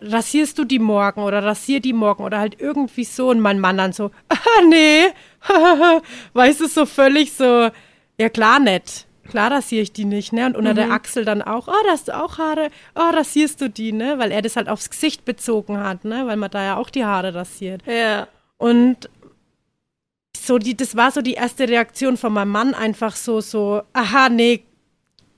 rasierst 0.00 0.58
du 0.58 0.64
die 0.64 0.78
morgen 0.78 1.20
oder 1.20 1.44
rasier 1.44 1.80
die 1.80 1.92
morgen 1.92 2.24
oder 2.24 2.38
halt 2.38 2.58
irgendwie 2.58 3.04
so 3.04 3.28
und 3.28 3.40
mein 3.40 3.60
Mann 3.60 3.76
dann 3.76 3.92
so, 3.92 4.12
ah, 4.30 4.62
nee, 4.66 5.08
weißt 6.32 6.62
du, 6.62 6.68
so 6.68 6.86
völlig 6.86 7.34
so, 7.34 7.68
ja 8.16 8.28
klar 8.30 8.58
nicht. 8.60 9.06
Klar 9.28 9.50
rasiere 9.50 9.82
ich 9.82 9.92
die 9.92 10.06
nicht, 10.06 10.32
ne? 10.32 10.46
Und 10.46 10.56
unter 10.56 10.70
mhm. 10.70 10.76
der 10.76 10.90
Achsel 10.92 11.26
dann 11.26 11.42
auch, 11.42 11.68
oh, 11.68 11.84
da 11.84 11.90
hast 11.90 12.08
du 12.08 12.16
auch 12.16 12.38
Haare, 12.38 12.70
oh, 12.94 13.10
rasierst 13.14 13.60
du 13.60 13.68
die, 13.68 13.92
ne? 13.92 14.18
Weil 14.18 14.32
er 14.32 14.40
das 14.40 14.56
halt 14.56 14.70
aufs 14.70 14.88
Gesicht 14.88 15.26
bezogen 15.26 15.84
hat, 15.84 16.06
ne? 16.06 16.26
Weil 16.26 16.38
man 16.38 16.50
da 16.50 16.64
ja 16.64 16.76
auch 16.78 16.88
die 16.88 17.04
Haare 17.04 17.34
rasiert. 17.34 17.82
Ja. 17.86 18.26
Und 18.56 19.10
so 20.34 20.56
die, 20.56 20.74
das 20.74 20.96
war 20.96 21.10
so 21.10 21.20
die 21.20 21.34
erste 21.34 21.68
Reaktion 21.68 22.16
von 22.16 22.32
meinem 22.32 22.52
Mann, 22.52 22.72
einfach 22.72 23.16
so, 23.16 23.42
so, 23.42 23.82
aha, 23.92 24.30
nee, 24.30 24.64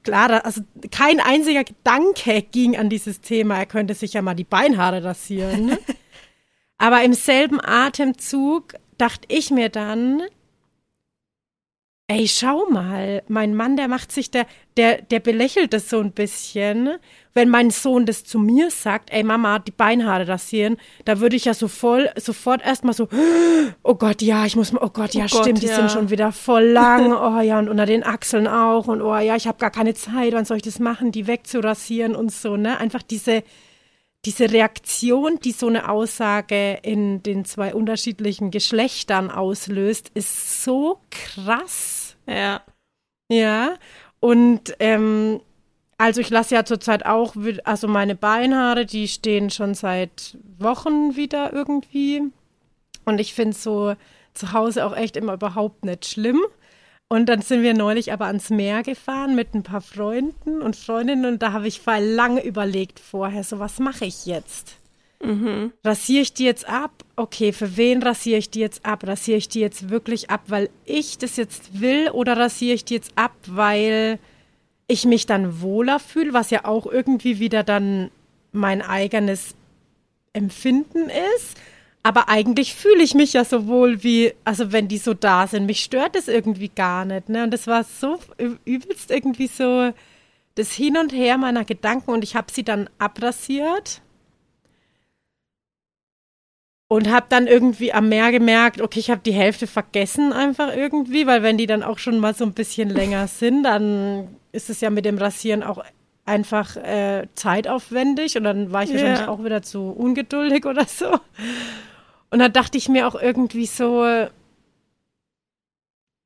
klar, 0.06 0.44
also 0.44 0.62
kein 0.90 1.20
einziger 1.20 1.64
Gedanke 1.64 2.42
ging 2.42 2.76
an 2.76 2.88
dieses 2.88 3.20
Thema, 3.20 3.58
er 3.58 3.66
könnte 3.66 3.94
sich 3.94 4.12
ja 4.12 4.22
mal 4.22 4.34
die 4.34 4.44
Beinhaare 4.44 5.02
rasieren. 5.04 5.66
Ne? 5.66 5.78
Aber 6.78 7.02
im 7.02 7.12
selben 7.12 7.60
Atemzug 7.60 8.74
dachte 8.98 9.26
ich 9.28 9.50
mir 9.50 9.68
dann, 9.68 10.22
ey, 12.08 12.28
schau 12.28 12.66
mal, 12.70 13.22
mein 13.26 13.54
Mann, 13.54 13.76
der 13.76 13.88
macht 13.88 14.12
sich, 14.12 14.30
der, 14.30 14.46
der, 14.76 15.02
der 15.02 15.18
belächelt 15.18 15.72
das 15.72 15.90
so 15.90 15.98
ein 15.98 16.12
bisschen. 16.12 16.98
Wenn 17.34 17.48
mein 17.48 17.70
Sohn 17.70 18.06
das 18.06 18.24
zu 18.24 18.38
mir 18.38 18.70
sagt, 18.70 19.12
ey 19.12 19.24
Mama, 19.24 19.58
die 19.58 19.72
Beinhaare 19.72 20.28
rasieren, 20.28 20.76
da 21.04 21.20
würde 21.20 21.36
ich 21.36 21.46
ja 21.46 21.54
so 21.54 21.68
voll, 21.68 22.08
sofort 22.16 22.64
erstmal 22.64 22.94
so, 22.94 23.08
oh 23.82 23.94
Gott, 23.96 24.22
ja, 24.22 24.46
ich 24.46 24.56
muss 24.56 24.72
mal, 24.72 24.82
oh 24.82 24.90
Gott, 24.90 25.14
ja, 25.14 25.24
oh 25.24 25.28
stimmt, 25.28 25.60
Gott, 25.60 25.62
die 25.62 25.66
sind 25.66 25.90
schon 25.90 26.08
wieder 26.10 26.30
voll 26.32 26.64
lang, 26.64 27.12
oh 27.12 27.40
ja, 27.40 27.58
und 27.58 27.68
unter 27.68 27.86
den 27.86 28.04
Achseln 28.04 28.46
auch, 28.46 28.86
und 28.86 29.02
oh 29.02 29.18
ja, 29.18 29.34
ich 29.36 29.48
habe 29.48 29.58
gar 29.58 29.72
keine 29.72 29.94
Zeit, 29.94 30.32
wann 30.32 30.44
soll 30.44 30.58
ich 30.58 30.62
das 30.62 30.78
machen, 30.78 31.12
die 31.12 31.26
wegzurasieren 31.26 32.14
und 32.14 32.32
so, 32.32 32.56
ne? 32.56 32.78
Einfach 32.78 33.02
diese, 33.02 33.42
diese 34.26 34.50
Reaktion, 34.50 35.38
die 35.38 35.52
so 35.52 35.68
eine 35.68 35.88
Aussage 35.88 36.78
in 36.82 37.22
den 37.22 37.44
zwei 37.44 37.74
unterschiedlichen 37.74 38.50
Geschlechtern 38.50 39.30
auslöst, 39.30 40.10
ist 40.14 40.64
so 40.64 40.98
krass. 41.10 42.16
Ja. 42.26 42.62
Ja. 43.28 43.76
Und 44.20 44.74
ähm, 44.80 45.40
also 45.96 46.20
ich 46.20 46.30
lasse 46.30 46.56
ja 46.56 46.64
zurzeit 46.64 47.06
auch, 47.06 47.36
also 47.64 47.86
meine 47.86 48.16
Beinhaare, 48.16 48.84
die 48.84 49.06
stehen 49.06 49.50
schon 49.50 49.74
seit 49.74 50.36
Wochen 50.58 51.14
wieder 51.14 51.52
irgendwie. 51.52 52.22
Und 53.04 53.20
ich 53.20 53.32
finde 53.32 53.56
so 53.56 53.94
zu 54.34 54.52
Hause 54.52 54.84
auch 54.84 54.96
echt 54.96 55.16
immer 55.16 55.34
überhaupt 55.34 55.84
nicht 55.84 56.04
schlimm. 56.04 56.40
Und 57.08 57.28
dann 57.28 57.40
sind 57.40 57.62
wir 57.62 57.74
neulich 57.74 58.12
aber 58.12 58.26
ans 58.26 58.50
Meer 58.50 58.82
gefahren 58.82 59.36
mit 59.36 59.54
ein 59.54 59.62
paar 59.62 59.80
Freunden 59.80 60.60
und 60.60 60.74
Freundinnen 60.74 61.24
und 61.24 61.42
da 61.42 61.52
habe 61.52 61.68
ich 61.68 61.80
voll 61.80 62.00
lange 62.00 62.44
überlegt 62.44 62.98
vorher, 62.98 63.44
so 63.44 63.60
was 63.60 63.78
mache 63.78 64.06
ich 64.06 64.26
jetzt? 64.26 64.76
Mhm. 65.22 65.72
Rasiere 65.84 66.22
ich 66.22 66.34
die 66.34 66.44
jetzt 66.44 66.68
ab? 66.68 67.04
Okay, 67.14 67.52
für 67.52 67.76
wen 67.76 68.02
rasiere 68.02 68.38
ich 68.38 68.50
die 68.50 68.60
jetzt 68.60 68.84
ab? 68.84 69.06
Rasiere 69.06 69.38
ich 69.38 69.48
die 69.48 69.60
jetzt 69.60 69.88
wirklich 69.88 70.30
ab, 70.30 70.42
weil 70.48 70.68
ich 70.84 71.16
das 71.16 71.36
jetzt 71.36 71.80
will 71.80 72.10
oder 72.10 72.36
rasiere 72.36 72.74
ich 72.74 72.84
die 72.84 72.94
jetzt 72.94 73.12
ab, 73.14 73.32
weil 73.46 74.18
ich 74.88 75.04
mich 75.04 75.26
dann 75.26 75.60
wohler 75.60 76.00
fühle, 76.00 76.32
was 76.32 76.50
ja 76.50 76.64
auch 76.64 76.86
irgendwie 76.86 77.38
wieder 77.38 77.62
dann 77.62 78.10
mein 78.52 78.82
eigenes 78.82 79.54
Empfinden 80.32 81.08
ist? 81.36 81.56
Aber 82.06 82.28
eigentlich 82.28 82.72
fühle 82.72 83.02
ich 83.02 83.14
mich 83.14 83.32
ja 83.32 83.44
so 83.44 83.66
wohl 83.66 84.04
wie, 84.04 84.32
also 84.44 84.70
wenn 84.70 84.86
die 84.86 84.98
so 84.98 85.12
da 85.12 85.48
sind, 85.48 85.66
mich 85.66 85.82
stört 85.82 86.14
das 86.14 86.28
irgendwie 86.28 86.68
gar 86.68 87.04
nicht. 87.04 87.28
Ne? 87.28 87.42
Und 87.42 87.50
das 87.50 87.66
war 87.66 87.82
so 87.82 88.20
übelst 88.64 89.10
irgendwie 89.10 89.48
so 89.48 89.92
das 90.54 90.70
Hin 90.70 90.96
und 90.98 91.12
Her 91.12 91.36
meiner 91.36 91.64
Gedanken 91.64 92.12
und 92.12 92.22
ich 92.22 92.36
habe 92.36 92.46
sie 92.52 92.62
dann 92.62 92.88
abrasiert 93.00 94.02
und 96.86 97.10
habe 97.10 97.26
dann 97.28 97.48
irgendwie 97.48 97.92
am 97.92 98.08
Meer 98.08 98.30
gemerkt, 98.30 98.80
okay, 98.80 99.00
ich 99.00 99.10
habe 99.10 99.22
die 99.26 99.32
Hälfte 99.32 99.66
vergessen 99.66 100.32
einfach 100.32 100.76
irgendwie, 100.76 101.26
weil 101.26 101.42
wenn 101.42 101.58
die 101.58 101.66
dann 101.66 101.82
auch 101.82 101.98
schon 101.98 102.20
mal 102.20 102.34
so 102.34 102.44
ein 102.44 102.52
bisschen 102.52 102.88
länger 103.00 103.26
sind, 103.26 103.64
dann 103.64 104.28
ist 104.52 104.70
es 104.70 104.80
ja 104.80 104.90
mit 104.90 105.06
dem 105.06 105.18
Rasieren 105.18 105.64
auch 105.64 105.82
einfach 106.24 106.76
äh, 106.76 107.26
zeitaufwendig 107.34 108.36
und 108.36 108.44
dann 108.44 108.70
war 108.70 108.84
ich 108.84 108.92
wahrscheinlich 108.92 109.22
yeah. 109.22 109.28
auch 109.28 109.42
wieder 109.42 109.62
zu 109.62 109.90
ungeduldig 109.90 110.66
oder 110.66 110.84
so. 110.84 111.18
Und 112.36 112.40
dann 112.40 112.52
dachte 112.52 112.76
ich 112.76 112.90
mir 112.90 113.08
auch 113.08 113.14
irgendwie 113.14 113.64
so, 113.64 114.04
ey, 114.04 114.28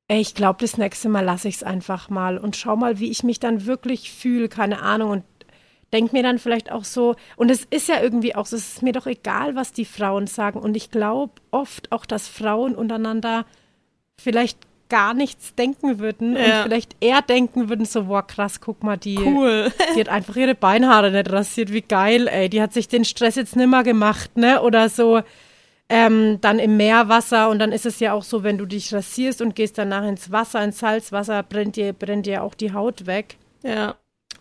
ich 0.09 0.35
glaube, 0.35 0.57
das 0.59 0.77
nächste 0.77 1.07
Mal 1.07 1.23
lasse 1.23 1.47
ich 1.47 1.55
es 1.55 1.63
einfach 1.63 2.09
mal 2.09 2.37
und 2.37 2.57
schau 2.57 2.75
mal, 2.75 2.99
wie 2.99 3.09
ich 3.09 3.23
mich 3.23 3.39
dann 3.39 3.65
wirklich 3.65 4.11
fühle, 4.11 4.49
keine 4.49 4.81
Ahnung. 4.81 5.09
Und 5.09 5.23
denke 5.93 6.13
mir 6.13 6.21
dann 6.21 6.37
vielleicht 6.37 6.69
auch 6.69 6.83
so, 6.83 7.15
und 7.37 7.49
es 7.49 7.63
ist 7.63 7.87
ja 7.87 8.01
irgendwie 8.01 8.35
auch 8.35 8.45
so, 8.45 8.57
es 8.57 8.73
ist 8.73 8.81
mir 8.81 8.91
doch 8.91 9.05
egal, 9.05 9.55
was 9.55 9.71
die 9.71 9.85
Frauen 9.85 10.27
sagen. 10.27 10.59
Und 10.59 10.75
ich 10.75 10.91
glaube 10.91 11.31
oft 11.49 11.93
auch, 11.93 12.05
dass 12.05 12.27
Frauen 12.27 12.75
untereinander 12.75 13.45
vielleicht 14.19 14.57
gar 14.89 15.13
nichts 15.13 15.55
denken 15.55 15.99
würden 15.99 16.35
ja. 16.35 16.41
und 16.41 16.63
vielleicht 16.63 16.97
eher 16.99 17.21
denken 17.21 17.69
würden, 17.69 17.85
so, 17.85 18.03
boah, 18.03 18.27
krass, 18.27 18.59
guck 18.59 18.83
mal, 18.83 18.97
die, 18.97 19.17
cool. 19.17 19.71
die 19.95 20.01
hat 20.01 20.09
einfach 20.09 20.35
ihre 20.35 20.55
Beinhaare 20.55 21.09
nicht 21.09 21.31
rasiert, 21.31 21.71
wie 21.71 21.83
geil, 21.83 22.27
ey, 22.27 22.49
die 22.49 22.61
hat 22.61 22.73
sich 22.73 22.89
den 22.89 23.05
Stress 23.05 23.35
jetzt 23.35 23.55
nimmer 23.55 23.83
gemacht, 23.83 24.35
ne, 24.35 24.61
oder 24.61 24.89
so, 24.89 25.21
ähm, 25.93 26.39
dann 26.39 26.57
im 26.57 26.77
Meerwasser 26.77 27.49
und 27.49 27.59
dann 27.59 27.73
ist 27.73 27.85
es 27.85 27.99
ja 27.99 28.13
auch 28.13 28.23
so, 28.23 28.43
wenn 28.43 28.57
du 28.57 28.65
dich 28.65 28.93
rasierst 28.93 29.41
und 29.41 29.57
gehst 29.57 29.77
danach 29.77 30.07
ins 30.07 30.31
Wasser, 30.31 30.63
ins 30.63 30.79
Salzwasser, 30.79 31.43
brennt 31.43 31.75
dir, 31.75 31.91
brennt 31.91 32.25
dir 32.25 32.43
auch 32.43 32.53
die 32.53 32.71
Haut 32.71 33.07
weg. 33.07 33.35
Ja. 33.61 33.97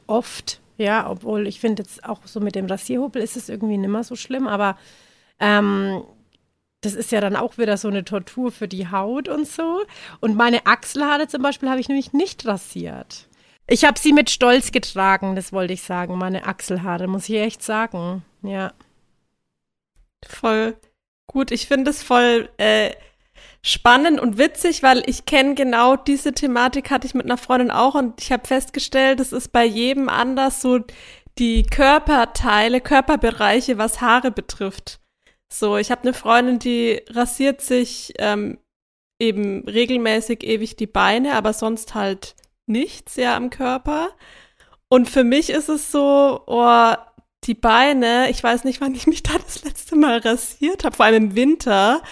Oft, 0.06 0.60
ja, 0.78 1.10
obwohl 1.10 1.48
ich 1.48 1.58
finde 1.58 1.82
jetzt 1.82 2.04
auch 2.04 2.20
so 2.24 2.38
mit 2.38 2.54
dem 2.54 2.66
Rasierhobel 2.66 3.20
ist 3.20 3.36
es 3.36 3.48
irgendwie 3.48 3.78
nimmer 3.78 4.04
so 4.04 4.14
schlimm, 4.14 4.46
aber 4.46 4.78
ähm, 5.40 6.04
das 6.82 6.94
ist 6.94 7.10
ja 7.10 7.20
dann 7.20 7.34
auch 7.34 7.58
wieder 7.58 7.76
so 7.76 7.88
eine 7.88 8.04
Tortur 8.04 8.52
für 8.52 8.68
die 8.68 8.88
Haut 8.88 9.28
und 9.28 9.48
so. 9.48 9.84
Und 10.20 10.36
meine 10.36 10.66
Achselhaare 10.66 11.26
zum 11.26 11.42
Beispiel 11.42 11.68
habe 11.68 11.80
ich 11.80 11.88
nämlich 11.88 12.12
nicht 12.12 12.46
rasiert. 12.46 13.26
Ich 13.66 13.84
habe 13.84 13.98
sie 13.98 14.12
mit 14.12 14.30
Stolz 14.30 14.70
getragen, 14.70 15.34
das 15.34 15.52
wollte 15.52 15.72
ich 15.72 15.82
sagen, 15.82 16.16
meine 16.16 16.46
Achselhaare, 16.46 17.08
muss 17.08 17.28
ich 17.28 17.34
echt 17.34 17.64
sagen. 17.64 18.22
Ja. 18.42 18.72
Voll 20.24 20.76
gut. 21.30 21.50
Ich 21.50 21.66
finde 21.66 21.90
es 21.90 22.02
voll 22.02 22.50
äh, 22.58 22.90
spannend 23.62 24.20
und 24.20 24.38
witzig, 24.38 24.82
weil 24.82 25.02
ich 25.06 25.26
kenne 25.26 25.54
genau 25.54 25.96
diese 25.96 26.32
Thematik, 26.32 26.90
hatte 26.90 27.06
ich 27.06 27.14
mit 27.14 27.26
einer 27.26 27.36
Freundin 27.36 27.70
auch 27.70 27.94
und 27.94 28.20
ich 28.20 28.32
habe 28.32 28.46
festgestellt, 28.46 29.20
es 29.20 29.32
ist 29.32 29.52
bei 29.52 29.64
jedem 29.64 30.08
anders 30.08 30.60
so 30.60 30.80
die 31.38 31.62
Körperteile, 31.62 32.80
Körperbereiche, 32.80 33.78
was 33.78 34.00
Haare 34.00 34.30
betrifft. 34.30 35.00
So, 35.52 35.76
ich 35.76 35.90
habe 35.90 36.02
eine 36.02 36.14
Freundin, 36.14 36.58
die 36.58 37.02
rasiert 37.10 37.60
sich 37.60 38.12
ähm, 38.18 38.58
eben 39.20 39.68
regelmäßig 39.68 40.42
ewig 40.44 40.76
die 40.76 40.86
Beine, 40.86 41.34
aber 41.34 41.52
sonst 41.52 41.94
halt 41.94 42.34
nichts 42.66 43.16
ja 43.16 43.36
am 43.36 43.50
Körper. 43.50 44.10
Und 44.88 45.08
für 45.08 45.24
mich 45.24 45.50
ist 45.50 45.68
es 45.68 45.92
so, 45.92 46.42
oh, 46.46 46.94
die 47.44 47.54
Beine, 47.54 48.30
ich 48.30 48.42
weiß 48.42 48.64
nicht, 48.64 48.80
wann 48.80 48.94
ich 48.94 49.06
mich 49.06 49.22
da 49.22 49.32
das 49.38 49.64
letzte 49.64 49.96
Mal 49.96 50.18
rasiert 50.18 50.84
habe, 50.84 50.96
vor 50.96 51.06
allem 51.06 51.24
im 51.30 51.36
Winter. 51.36 52.02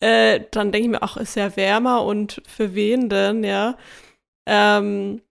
Äh, 0.00 0.40
dann 0.50 0.72
denke 0.72 0.86
ich 0.86 0.90
mir, 0.90 1.02
ach, 1.02 1.16
ist 1.16 1.36
ja 1.36 1.56
wärmer 1.56 2.04
und 2.04 2.42
für 2.46 2.74
wen 2.74 3.08
denn, 3.08 3.44
ja. 3.44 3.76
Ähm, 4.46 5.22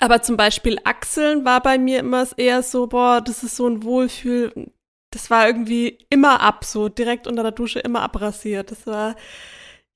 aber 0.00 0.22
zum 0.22 0.36
Beispiel 0.36 0.78
Achseln 0.84 1.44
war 1.44 1.62
bei 1.62 1.78
mir 1.78 2.00
immer 2.00 2.26
eher 2.36 2.62
so, 2.62 2.86
boah, 2.86 3.20
das 3.22 3.42
ist 3.42 3.56
so 3.56 3.66
ein 3.66 3.84
Wohlfühl, 3.84 4.72
das 5.10 5.30
war 5.30 5.46
irgendwie 5.46 6.06
immer 6.10 6.40
ab, 6.40 6.64
so 6.64 6.88
direkt 6.88 7.26
unter 7.26 7.42
der 7.42 7.52
Dusche 7.52 7.78
immer 7.78 8.02
abrasiert. 8.02 8.70
Das 8.70 8.86
war, 8.86 9.14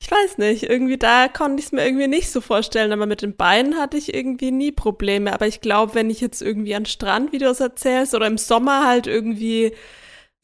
ich 0.00 0.10
weiß 0.10 0.38
nicht, 0.38 0.62
irgendwie 0.62 0.96
da 0.96 1.28
konnte 1.28 1.60
ich 1.60 1.66
es 1.66 1.72
mir 1.72 1.84
irgendwie 1.84 2.06
nicht 2.06 2.30
so 2.30 2.40
vorstellen, 2.40 2.92
aber 2.92 3.06
mit 3.06 3.22
den 3.22 3.36
Beinen 3.36 3.76
hatte 3.76 3.96
ich 3.96 4.14
irgendwie 4.14 4.52
nie 4.52 4.70
Probleme. 4.70 5.32
Aber 5.32 5.46
ich 5.46 5.60
glaube, 5.60 5.94
wenn 5.94 6.08
ich 6.08 6.20
jetzt 6.20 6.40
irgendwie 6.40 6.74
an 6.74 6.86
Strand, 6.86 7.34
es 7.34 7.60
erzählst, 7.60 8.14
oder 8.14 8.26
im 8.26 8.38
Sommer 8.38 8.86
halt 8.86 9.06
irgendwie 9.06 9.74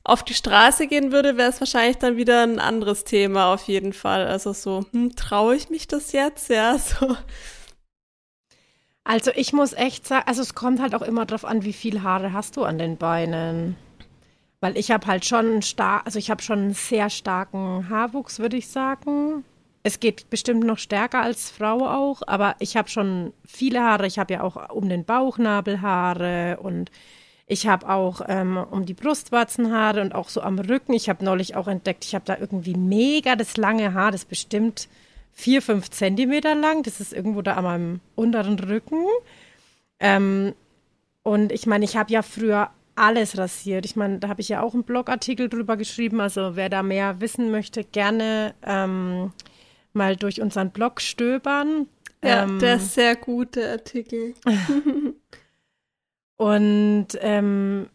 auf 0.02 0.22
die 0.22 0.34
Straße 0.34 0.86
gehen 0.86 1.12
würde, 1.12 1.36
wäre 1.36 1.50
es 1.50 1.60
wahrscheinlich 1.60 1.98
dann 1.98 2.16
wieder 2.16 2.42
ein 2.42 2.58
anderes 2.58 3.04
Thema 3.04 3.54
auf 3.54 3.64
jeden 3.68 3.92
Fall. 3.92 4.26
Also 4.26 4.52
so, 4.52 4.84
hm, 4.92 5.16
traue 5.16 5.56
ich 5.56 5.70
mich 5.70 5.86
das 5.88 6.12
jetzt? 6.12 6.50
Ja, 6.50 6.76
so. 6.78 7.16
Also 9.04 9.30
ich 9.34 9.52
muss 9.52 9.72
echt 9.72 10.06
sagen, 10.06 10.26
also 10.26 10.42
es 10.42 10.54
kommt 10.54 10.80
halt 10.80 10.94
auch 10.94 11.02
immer 11.02 11.26
drauf 11.26 11.44
an, 11.44 11.62
wie 11.64 11.72
viel 11.72 12.02
Haare 12.02 12.32
hast 12.32 12.56
du 12.56 12.64
an 12.64 12.78
den 12.78 12.96
Beinen. 12.96 13.76
Weil 14.64 14.78
ich 14.78 14.90
habe 14.90 15.06
halt 15.06 15.26
schon 15.26 15.60
stark, 15.60 16.06
also 16.06 16.18
ich 16.18 16.30
habe 16.30 16.40
schon 16.40 16.58
einen 16.58 16.72
sehr 16.72 17.10
starken 17.10 17.90
Haarwuchs, 17.90 18.38
würde 18.38 18.56
ich 18.56 18.68
sagen. 18.68 19.44
Es 19.82 20.00
geht 20.00 20.30
bestimmt 20.30 20.64
noch 20.64 20.78
stärker 20.78 21.20
als 21.20 21.50
Frau 21.50 21.86
auch, 21.86 22.22
aber 22.26 22.56
ich 22.60 22.74
habe 22.74 22.88
schon 22.88 23.34
viele 23.44 23.82
Haare. 23.82 24.06
Ich 24.06 24.18
habe 24.18 24.32
ja 24.32 24.42
auch 24.42 24.70
um 24.70 24.88
den 24.88 25.04
Bauchnabel 25.04 25.82
Haare 25.82 26.60
und 26.62 26.90
ich 27.46 27.66
habe 27.66 27.90
auch 27.90 28.22
ähm, 28.26 28.56
um 28.56 28.86
die 28.86 28.94
Brustwarzen 28.94 29.70
Haare 29.70 30.00
und 30.00 30.14
auch 30.14 30.30
so 30.30 30.40
am 30.40 30.58
Rücken. 30.58 30.94
Ich 30.94 31.10
habe 31.10 31.22
neulich 31.22 31.56
auch 31.56 31.68
entdeckt, 31.68 32.06
ich 32.06 32.14
habe 32.14 32.24
da 32.24 32.38
irgendwie 32.38 32.74
mega 32.74 33.36
das 33.36 33.58
lange 33.58 33.92
Haar, 33.92 34.12
das 34.12 34.22
ist 34.22 34.30
bestimmt 34.30 34.88
vier, 35.34 35.60
fünf 35.60 35.90
Zentimeter 35.90 36.54
lang. 36.54 36.82
Das 36.84 37.02
ist 37.02 37.12
irgendwo 37.12 37.42
da 37.42 37.56
an 37.56 37.64
meinem 37.64 38.00
unteren 38.14 38.58
Rücken. 38.58 39.04
Ähm, 40.00 40.54
und 41.22 41.52
ich 41.52 41.66
meine, 41.66 41.84
ich 41.84 41.98
habe 41.98 42.10
ja 42.10 42.22
früher 42.22 42.70
alles 42.96 43.36
rasiert. 43.38 43.84
Ich 43.84 43.96
meine, 43.96 44.18
da 44.18 44.28
habe 44.28 44.40
ich 44.40 44.48
ja 44.48 44.62
auch 44.62 44.74
einen 44.74 44.84
Blogartikel 44.84 45.48
drüber 45.48 45.76
geschrieben. 45.76 46.20
Also 46.20 46.56
wer 46.56 46.68
da 46.68 46.82
mehr 46.82 47.20
wissen 47.20 47.50
möchte, 47.50 47.84
gerne 47.84 48.54
ähm, 48.64 49.32
mal 49.92 50.16
durch 50.16 50.40
unseren 50.40 50.70
Blog 50.70 51.00
stöbern. 51.00 51.88
Ja, 52.22 52.44
ähm, 52.44 52.58
der 52.58 52.76
ist 52.76 52.94
sehr 52.94 53.16
gut, 53.16 53.56
der 53.56 53.72
Artikel. 53.72 54.34
und 56.36 57.08
ähm, 57.20 57.88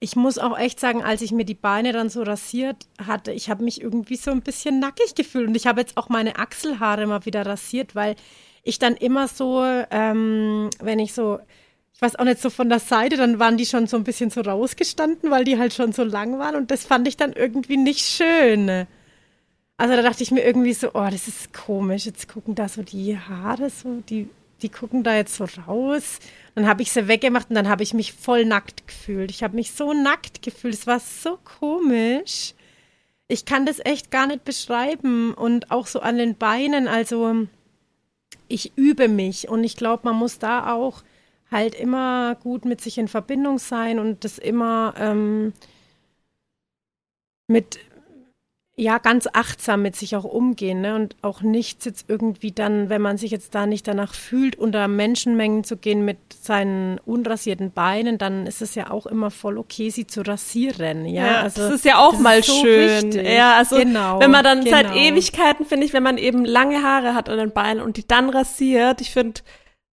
ich 0.00 0.16
muss 0.16 0.38
auch 0.38 0.58
echt 0.58 0.80
sagen, 0.80 1.02
als 1.02 1.22
ich 1.22 1.32
mir 1.32 1.44
die 1.44 1.54
Beine 1.54 1.92
dann 1.92 2.10
so 2.10 2.22
rasiert 2.22 2.86
hatte, 3.04 3.32
ich 3.32 3.48
habe 3.48 3.64
mich 3.64 3.80
irgendwie 3.80 4.16
so 4.16 4.30
ein 4.30 4.42
bisschen 4.42 4.78
nackig 4.78 5.14
gefühlt. 5.14 5.48
Und 5.48 5.56
ich 5.56 5.66
habe 5.66 5.80
jetzt 5.80 5.96
auch 5.96 6.08
meine 6.08 6.36
Achselhaare 6.36 7.06
mal 7.06 7.24
wieder 7.24 7.46
rasiert, 7.46 7.94
weil 7.94 8.16
ich 8.62 8.78
dann 8.78 8.94
immer 8.94 9.28
so, 9.28 9.62
ähm, 9.90 10.70
wenn 10.80 10.98
ich 10.98 11.12
so 11.12 11.38
ich 11.94 12.02
weiß 12.02 12.16
auch 12.16 12.24
nicht, 12.24 12.40
so 12.40 12.50
von 12.50 12.68
der 12.68 12.80
Seite, 12.80 13.16
dann 13.16 13.38
waren 13.38 13.56
die 13.56 13.66
schon 13.66 13.86
so 13.86 13.96
ein 13.96 14.04
bisschen 14.04 14.30
so 14.30 14.40
rausgestanden, 14.40 15.30
weil 15.30 15.44
die 15.44 15.58
halt 15.58 15.72
schon 15.72 15.92
so 15.92 16.02
lang 16.02 16.38
waren 16.38 16.56
und 16.56 16.70
das 16.70 16.84
fand 16.84 17.06
ich 17.06 17.16
dann 17.16 17.32
irgendwie 17.32 17.76
nicht 17.76 18.00
schön. 18.00 18.86
Also 19.76 19.96
da 19.96 20.02
dachte 20.02 20.22
ich 20.22 20.32
mir 20.32 20.44
irgendwie 20.44 20.72
so, 20.72 20.90
oh, 20.94 21.08
das 21.10 21.28
ist 21.28 21.52
komisch, 21.52 22.06
jetzt 22.06 22.28
gucken 22.28 22.54
da 22.54 22.68
so 22.68 22.82
die 22.82 23.18
Haare 23.18 23.70
so, 23.70 24.02
die, 24.08 24.28
die 24.62 24.68
gucken 24.68 25.04
da 25.04 25.14
jetzt 25.14 25.36
so 25.36 25.46
raus. 25.66 26.18
Dann 26.56 26.66
habe 26.66 26.82
ich 26.82 26.90
sie 26.90 27.06
weggemacht 27.06 27.50
und 27.50 27.56
dann 27.56 27.68
habe 27.68 27.82
ich 27.84 27.94
mich 27.94 28.12
voll 28.12 28.44
nackt 28.44 28.86
gefühlt. 28.86 29.30
Ich 29.30 29.42
habe 29.42 29.56
mich 29.56 29.72
so 29.72 29.92
nackt 29.92 30.42
gefühlt, 30.42 30.74
es 30.74 30.86
war 30.86 31.00
so 31.00 31.38
komisch. 31.44 32.54
Ich 33.28 33.44
kann 33.44 33.66
das 33.66 33.78
echt 33.84 34.10
gar 34.10 34.26
nicht 34.26 34.44
beschreiben 34.44 35.32
und 35.32 35.70
auch 35.70 35.86
so 35.86 36.00
an 36.00 36.18
den 36.18 36.36
Beinen, 36.36 36.88
also 36.88 37.46
ich 38.48 38.72
übe 38.76 39.08
mich 39.08 39.48
und 39.48 39.64
ich 39.64 39.76
glaube, 39.76 40.02
man 40.04 40.16
muss 40.16 40.38
da 40.38 40.72
auch 40.72 41.02
halt 41.54 41.74
immer 41.74 42.34
gut 42.34 42.66
mit 42.66 42.82
sich 42.82 42.98
in 42.98 43.08
Verbindung 43.08 43.58
sein 43.58 43.98
und 43.98 44.24
das 44.24 44.36
immer 44.36 44.92
ähm, 44.98 45.54
mit, 47.46 47.78
ja, 48.76 48.98
ganz 48.98 49.28
achtsam 49.32 49.82
mit 49.82 49.94
sich 49.94 50.16
auch 50.16 50.24
umgehen 50.24 50.80
ne? 50.80 50.96
und 50.96 51.14
auch 51.22 51.42
nichts 51.42 51.84
jetzt 51.84 52.06
irgendwie 52.08 52.50
dann, 52.50 52.88
wenn 52.88 53.00
man 53.00 53.18
sich 53.18 53.30
jetzt 53.30 53.54
da 53.54 53.66
nicht 53.66 53.86
danach 53.86 54.14
fühlt, 54.14 54.56
unter 54.56 54.88
Menschenmengen 54.88 55.62
zu 55.62 55.76
gehen 55.76 56.04
mit 56.04 56.18
seinen 56.42 56.98
unrasierten 57.06 57.70
Beinen, 57.70 58.18
dann 58.18 58.48
ist 58.48 58.60
es 58.60 58.74
ja 58.74 58.90
auch 58.90 59.06
immer 59.06 59.30
voll 59.30 59.56
okay, 59.56 59.90
sie 59.90 60.08
zu 60.08 60.22
rasieren. 60.22 61.06
Ja, 61.06 61.26
ja 61.26 61.40
also, 61.42 61.62
das 61.62 61.74
ist 61.74 61.84
ja 61.84 61.98
auch 61.98 62.18
mal 62.18 62.42
so 62.42 62.52
schön. 62.52 63.12
Wichtig. 63.12 63.28
Ja, 63.28 63.56
also 63.58 63.76
genau, 63.76 64.18
wenn 64.18 64.32
man 64.32 64.42
dann 64.42 64.64
genau. 64.64 64.76
seit 64.76 64.96
Ewigkeiten, 64.96 65.66
finde 65.66 65.86
ich, 65.86 65.92
wenn 65.92 66.02
man 66.02 66.18
eben 66.18 66.44
lange 66.44 66.82
Haare 66.82 67.14
hat 67.14 67.28
an 67.28 67.38
den 67.38 67.52
Beinen 67.52 67.80
und 67.80 67.96
die 67.96 68.08
dann 68.08 68.28
rasiert, 68.28 69.00
ich 69.00 69.12
finde, 69.12 69.40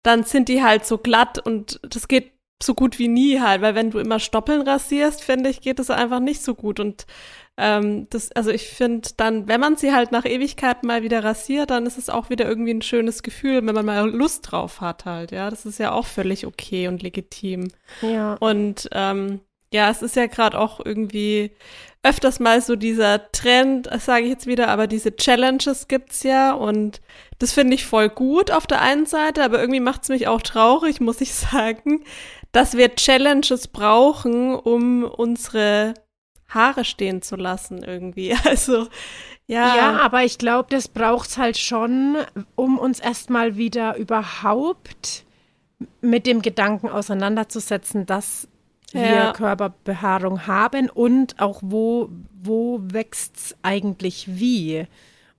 dann 0.04 0.24
sind 0.24 0.50
die 0.50 0.64
halt 0.64 0.86
so 0.86 0.98
glatt 0.98 1.40
und 1.40 1.80
das 1.84 2.08
geht 2.08 2.34
so 2.62 2.74
gut 2.74 3.00
wie 3.00 3.08
nie 3.08 3.40
halt, 3.40 3.62
weil 3.62 3.76
wenn 3.76 3.92
du 3.92 4.00
immer 4.00 4.20
Stoppeln 4.20 4.62
rasierst, 4.62 5.24
finde 5.24 5.50
ich, 5.50 5.62
geht 5.62 5.80
es 5.80 5.90
einfach 5.90 6.20
nicht 6.20 6.44
so 6.44 6.56
gut 6.56 6.80
und 6.80 7.06
ähm, 7.58 8.08
das, 8.10 8.32
also 8.34 8.52
ich 8.52 8.68
finde 8.68 9.10
dann, 9.18 9.48
wenn 9.48 9.60
man 9.60 9.76
sie 9.76 9.94
halt 9.94 10.12
nach 10.12 10.26
Ewigkeit 10.26 10.84
mal 10.84 11.04
wieder 11.04 11.24
rasiert, 11.24 11.70
dann 11.70 11.86
ist 11.86 11.98
es 11.98 12.10
auch 12.10 12.30
wieder 12.30 12.48
irgendwie 12.48 12.74
ein 12.74 12.82
schönes 12.82 13.24
Gefühl, 13.24 13.66
wenn 13.66 13.76
man 13.76 13.86
mal 13.86 14.10
Lust 14.10 14.52
drauf 14.52 14.82
hat 14.82 15.06
halt, 15.06 15.32
ja, 15.32 15.50
das 15.50 15.66
ist 15.66 15.80
ja 15.80 15.92
auch 15.92 16.06
völlig 16.06 16.46
okay 16.46 16.88
und 16.88 17.02
legitim. 17.02 17.70
Ja. 18.02 18.36
Und 18.36 18.90
ähm, 18.94 19.42
ja, 19.72 19.90
es 19.90 20.02
ist 20.02 20.16
ja 20.16 20.28
gerade 20.28 20.58
auch 20.58 20.80
irgendwie 20.84 21.52
öfters 22.02 22.40
mal 22.40 22.62
so 22.62 22.76
dieser 22.76 23.32
Trend, 23.32 23.90
sage 24.00 24.24
ich 24.24 24.30
jetzt 24.30 24.48
wieder, 24.48 24.70
aber 24.70 24.88
diese 24.88 25.16
Challenges 25.16 25.88
gibt's 25.88 26.24
ja 26.24 26.54
und 26.54 27.02
das 27.40 27.52
finde 27.52 27.76
ich 27.76 27.86
voll 27.86 28.10
gut 28.10 28.52
auf 28.52 28.68
der 28.68 28.82
einen 28.82 29.06
Seite, 29.06 29.44
aber 29.44 29.60
irgendwie 29.60 29.82
macht's 29.82 30.10
mich 30.10 30.28
auch 30.28 30.42
traurig, 30.42 31.02
muss 31.02 31.22
ich 31.22 31.34
sagen, 31.34 32.04
dass 32.52 32.78
wir 32.78 32.96
Challenges 32.96 33.68
brauchen, 33.68 34.56
um 34.56 35.04
unsere 35.04 35.94
Haare 36.48 36.84
stehen 36.84 37.22
zu 37.22 37.36
lassen 37.36 37.84
irgendwie. 37.84 38.36
Also 38.46 38.88
ja. 39.46 39.76
Ja, 39.76 40.00
aber 40.02 40.24
ich 40.24 40.38
glaube, 40.38 40.70
das 40.70 40.88
braucht's 40.88 41.38
halt 41.40 41.58
schon, 41.58 42.18
um 42.56 42.78
uns 42.78 43.00
erstmal 43.00 43.58
wieder 43.58 43.98
überhaupt 43.98 45.26
mit 46.02 46.28
dem 46.28 46.44
Gedanken 46.44 46.88
auseinanderzusetzen, 46.88 48.06
dass 48.06 48.48
wir 48.94 49.06
Ja. 49.06 49.34
Körperbehaarung 49.34 50.48
haben 50.48 50.90
und 50.90 51.40
auch 51.40 51.60
wo, 51.64 52.10
wo 52.42 52.80
wächst's 52.82 53.56
eigentlich 53.62 54.26
wie. 54.40 54.88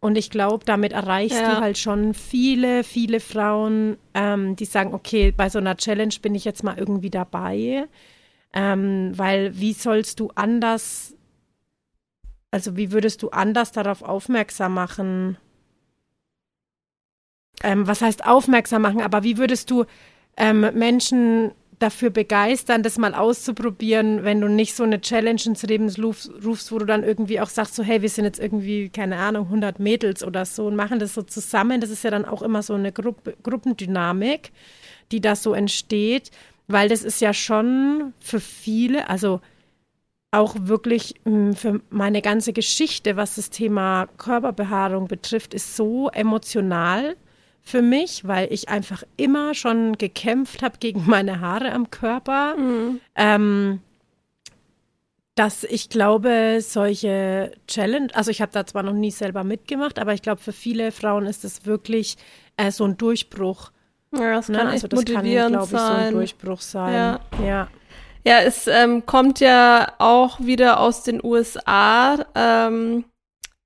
Und 0.00 0.16
ich 0.16 0.30
glaube, 0.30 0.64
damit 0.64 0.92
erreichst 0.92 1.40
Ja. 1.40 1.56
du 1.56 1.60
halt 1.60 1.76
schon 1.78 2.14
viele, 2.14 2.84
viele 2.84 3.20
Frauen, 3.20 3.98
ähm, 4.14 4.56
die 4.56 4.64
sagen, 4.64 4.94
okay, 4.94 5.30
bei 5.30 5.50
so 5.50 5.58
einer 5.58 5.76
Challenge 5.76 6.14
bin 6.22 6.34
ich 6.34 6.44
jetzt 6.44 6.64
mal 6.64 6.78
irgendwie 6.78 7.10
dabei. 7.10 7.86
Ähm, 8.52 9.12
weil 9.16 9.58
wie 9.60 9.74
sollst 9.74 10.18
du 10.18 10.30
anders, 10.34 11.14
also 12.50 12.76
wie 12.76 12.92
würdest 12.92 13.22
du 13.22 13.28
anders 13.30 13.72
darauf 13.72 14.02
aufmerksam 14.02 14.74
machen? 14.74 15.36
Ähm, 17.62 17.86
was 17.86 18.00
heißt 18.00 18.26
aufmerksam 18.26 18.82
machen, 18.82 19.02
aber 19.02 19.22
wie 19.22 19.36
würdest 19.36 19.70
du 19.70 19.84
ähm, 20.36 20.60
Menschen 20.74 21.52
dafür 21.80 22.10
begeistern, 22.10 22.82
das 22.82 22.98
mal 22.98 23.14
auszuprobieren, 23.14 24.22
wenn 24.22 24.40
du 24.40 24.48
nicht 24.48 24.76
so 24.76 24.84
eine 24.84 25.00
Challenge 25.00 25.40
ins 25.44 25.62
Leben 25.62 25.88
rufst, 25.88 26.70
wo 26.70 26.78
du 26.78 26.84
dann 26.84 27.02
irgendwie 27.02 27.40
auch 27.40 27.48
sagst, 27.48 27.74
so 27.74 27.82
hey, 27.82 28.02
wir 28.02 28.08
sind 28.08 28.26
jetzt 28.26 28.38
irgendwie, 28.38 28.90
keine 28.90 29.16
Ahnung, 29.16 29.46
100 29.46 29.80
Mädels 29.80 30.22
oder 30.22 30.44
so 30.44 30.66
und 30.66 30.76
machen 30.76 30.98
das 30.98 31.14
so 31.14 31.22
zusammen. 31.22 31.80
Das 31.80 31.90
ist 31.90 32.04
ja 32.04 32.10
dann 32.10 32.24
auch 32.24 32.42
immer 32.42 32.62
so 32.62 32.74
eine 32.74 32.92
Gruppe, 32.92 33.34
Gruppendynamik, 33.42 34.52
die 35.10 35.20
da 35.20 35.34
so 35.34 35.54
entsteht, 35.54 36.30
weil 36.68 36.88
das 36.88 37.02
ist 37.02 37.20
ja 37.20 37.32
schon 37.32 38.12
für 38.20 38.40
viele, 38.40 39.08
also 39.08 39.40
auch 40.30 40.54
wirklich 40.58 41.14
mh, 41.24 41.54
für 41.54 41.80
meine 41.90 42.22
ganze 42.22 42.52
Geschichte, 42.52 43.16
was 43.16 43.36
das 43.36 43.50
Thema 43.50 44.06
Körperbehaarung 44.18 45.08
betrifft, 45.08 45.54
ist 45.54 45.76
so 45.76 46.08
emotional 46.10 47.16
für 47.70 47.82
mich, 47.82 48.26
weil 48.26 48.52
ich 48.52 48.68
einfach 48.68 49.02
immer 49.16 49.54
schon 49.54 49.96
gekämpft 49.96 50.62
habe 50.62 50.78
gegen 50.78 51.04
meine 51.06 51.40
Haare 51.40 51.72
am 51.72 51.90
Körper. 51.90 52.56
Ähm, 53.14 53.80
dass 55.36 55.64
ich 55.64 55.88
glaube, 55.88 56.58
solche 56.60 57.52
Challenge, 57.66 58.08
also 58.14 58.30
ich 58.30 58.42
habe 58.42 58.52
da 58.52 58.66
zwar 58.66 58.82
noch 58.82 58.92
nie 58.92 59.10
selber 59.10 59.44
mitgemacht, 59.44 59.98
aber 59.98 60.12
ich 60.12 60.20
glaube, 60.20 60.42
für 60.42 60.52
viele 60.52 60.92
Frauen 60.92 61.24
ist 61.24 61.44
es 61.44 61.64
wirklich 61.64 62.16
äh, 62.56 62.70
so 62.70 62.84
ein 62.84 62.98
Durchbruch. 62.98 63.70
Ja, 64.12 64.34
das 64.34 64.48
Ne? 64.48 64.58
kann 64.58 64.66
Also 64.66 64.88
das 64.88 65.04
kann, 65.04 65.24
glaube 65.24 65.64
ich, 65.64 65.70
so 65.70 65.76
ein. 65.76 66.12
Durchbruch 66.12 66.60
sein. 66.60 66.92
Ja. 66.92 67.20
ja. 67.42 67.68
Ja, 68.22 68.40
es 68.40 68.66
ähm, 68.66 69.06
kommt 69.06 69.40
ja 69.40 69.94
auch 69.98 70.40
wieder 70.40 70.80
aus 70.80 71.04
den 71.04 71.24
USA, 71.24 72.18
ähm, 72.34 73.04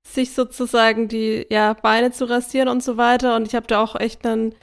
sich 0.07 0.33
sozusagen 0.33 1.07
die 1.07 1.45
ja, 1.49 1.73
Beine 1.73 2.11
zu 2.11 2.25
rasieren 2.29 2.67
und 2.69 2.83
so 2.83 2.97
weiter. 2.97 3.35
Und 3.35 3.47
ich 3.47 3.55
habe 3.55 3.67
da 3.67 3.81
auch 3.81 3.95
echt 3.99 4.25
einen 4.25 4.55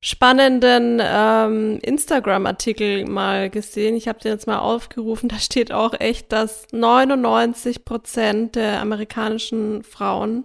spannenden 0.00 1.00
ähm, 1.02 1.78
Instagram-Artikel 1.82 3.06
mal 3.06 3.48
gesehen. 3.48 3.96
Ich 3.96 4.06
habe 4.06 4.18
den 4.20 4.32
jetzt 4.32 4.46
mal 4.46 4.58
aufgerufen. 4.58 5.28
Da 5.28 5.38
steht 5.38 5.72
auch 5.72 5.94
echt, 5.98 6.30
dass 6.32 6.66
99 6.72 7.84
Prozent 7.84 8.54
der 8.56 8.80
amerikanischen 8.80 9.82
Frauen 9.82 10.44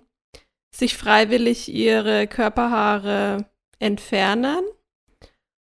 sich 0.73 0.95
freiwillig 0.95 1.67
ihre 1.67 2.27
Körperhaare 2.27 3.45
entfernen. 3.79 4.63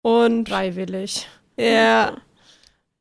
Und 0.01 0.49
Freiwillig. 0.49 1.27
ja, 1.57 2.17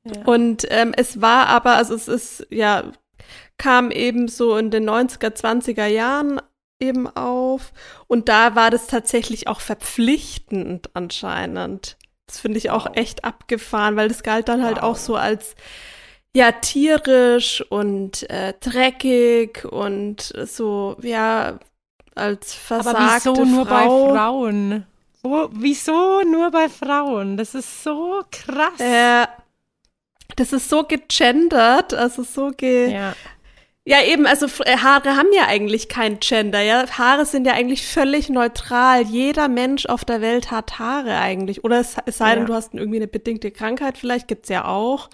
Ja. 0.05 0.23
und 0.25 0.67
ähm, 0.71 0.95
es 0.97 1.21
war 1.21 1.49
aber, 1.49 1.75
also 1.75 1.95
es 1.95 2.09
ist, 2.09 2.47
ja, 2.51 2.93
kam 3.59 3.91
eben 3.91 4.29
so 4.29 4.57
in 4.57 4.71
den 4.71 4.89
90er, 4.89 5.31
20er 5.35 5.87
Jahren 5.87 6.41
eben 6.81 7.09
auf. 7.09 7.73
Und 8.07 8.29
da 8.29 8.55
war 8.55 8.71
das 8.71 8.87
tatsächlich 8.87 9.49
auch 9.49 9.61
verpflichtend 9.61 10.91
anscheinend. 10.95 11.97
Das 12.27 12.39
finde 12.39 12.59
ich 12.59 12.71
auch 12.71 12.87
Wow. 12.87 12.97
echt 12.97 13.25
abgefahren, 13.25 13.97
weil 13.97 14.09
das 14.09 14.23
galt 14.23 14.49
dann 14.49 14.65
halt 14.65 14.77
Wow. 14.77 14.83
auch 14.85 14.97
so 14.97 15.17
als 15.17 15.55
ja 16.37 16.53
tierisch 16.53 17.65
und 17.71 18.29
äh, 18.31 18.55
dreckig 18.61 19.65
und 19.65 20.33
so 20.47 20.97
ja 21.03 21.59
als 22.15 22.57
Aber 22.71 22.83
versagte 22.93 23.31
wieso 23.31 23.45
nur 23.45 23.65
bei 23.65 23.85
Frau. 23.85 24.15
Frauen? 24.15 24.87
Wo, 25.23 25.49
wieso 25.53 26.23
nur 26.23 26.51
bei 26.51 26.69
Frauen? 26.69 27.37
Das 27.37 27.55
ist 27.55 27.83
so 27.83 28.23
krass. 28.31 28.79
Äh, 28.79 29.27
das 30.37 30.53
ist 30.53 30.69
so 30.69 30.85
gegendert, 30.85 31.95
also 31.95 32.23
so 32.23 32.51
ge 32.51 32.93
ja. 32.93 33.15
Ja, 33.89 34.03
eben, 34.05 34.27
also 34.27 34.47
äh, 34.65 34.77
Haare 34.77 35.17
haben 35.17 35.33
ja 35.35 35.47
eigentlich 35.47 35.89
kein 35.89 36.21
Gender, 36.21 36.61
ja. 36.61 36.85
Haare 36.99 37.25
sind 37.25 37.47
ja 37.47 37.55
eigentlich 37.55 37.87
völlig 37.87 38.29
neutral. 38.29 39.01
Jeder 39.07 39.49
Mensch 39.49 39.87
auf 39.87 40.05
der 40.05 40.21
Welt 40.21 40.51
hat 40.51 40.79
Haare 40.79 41.17
eigentlich. 41.17 41.65
Oder 41.65 41.81
es, 41.81 41.97
es 42.05 42.19
sei 42.19 42.35
denn, 42.35 42.43
Ja. 42.43 42.49
du 42.49 42.55
hast 42.55 42.75
irgendwie 42.75 42.99
eine 42.99 43.09
bedingte 43.09 43.51
Krankheit, 43.51 43.97
vielleicht 43.97 44.29
gibt's 44.29 44.51
ja 44.51 44.67
auch. 44.67 45.09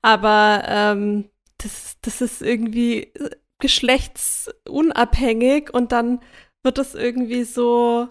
Aber 0.00 0.62
ähm, 0.68 1.28
das, 1.58 1.96
das 2.02 2.20
ist 2.20 2.40
irgendwie 2.40 3.12
äh, 3.14 3.30
geschlechtsunabhängig 3.58 5.74
und 5.74 5.90
dann 5.90 6.20
wird 6.62 6.78
das 6.78 6.94
irgendwie 6.94 7.42
so 7.42 8.06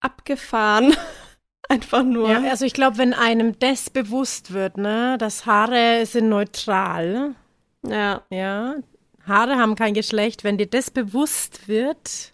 abgefahren. 0.00 0.94
Einfach 1.68 2.04
nur. 2.04 2.30
Ja, 2.30 2.50
also 2.50 2.66
ich 2.66 2.74
glaube, 2.74 2.98
wenn 2.98 3.14
einem 3.14 3.58
das 3.58 3.90
bewusst 3.90 4.52
wird, 4.52 4.76
ne, 4.76 5.18
dass 5.18 5.44
Haare 5.44 6.06
sind 6.06 6.28
neutral, 6.28 7.34
ja. 7.88 8.22
ja, 8.30 8.76
Haare 9.26 9.56
haben 9.56 9.74
kein 9.74 9.94
Geschlecht, 9.94 10.44
wenn 10.44 10.58
dir 10.58 10.66
das 10.66 10.90
bewusst 10.90 11.68
wird 11.68 12.32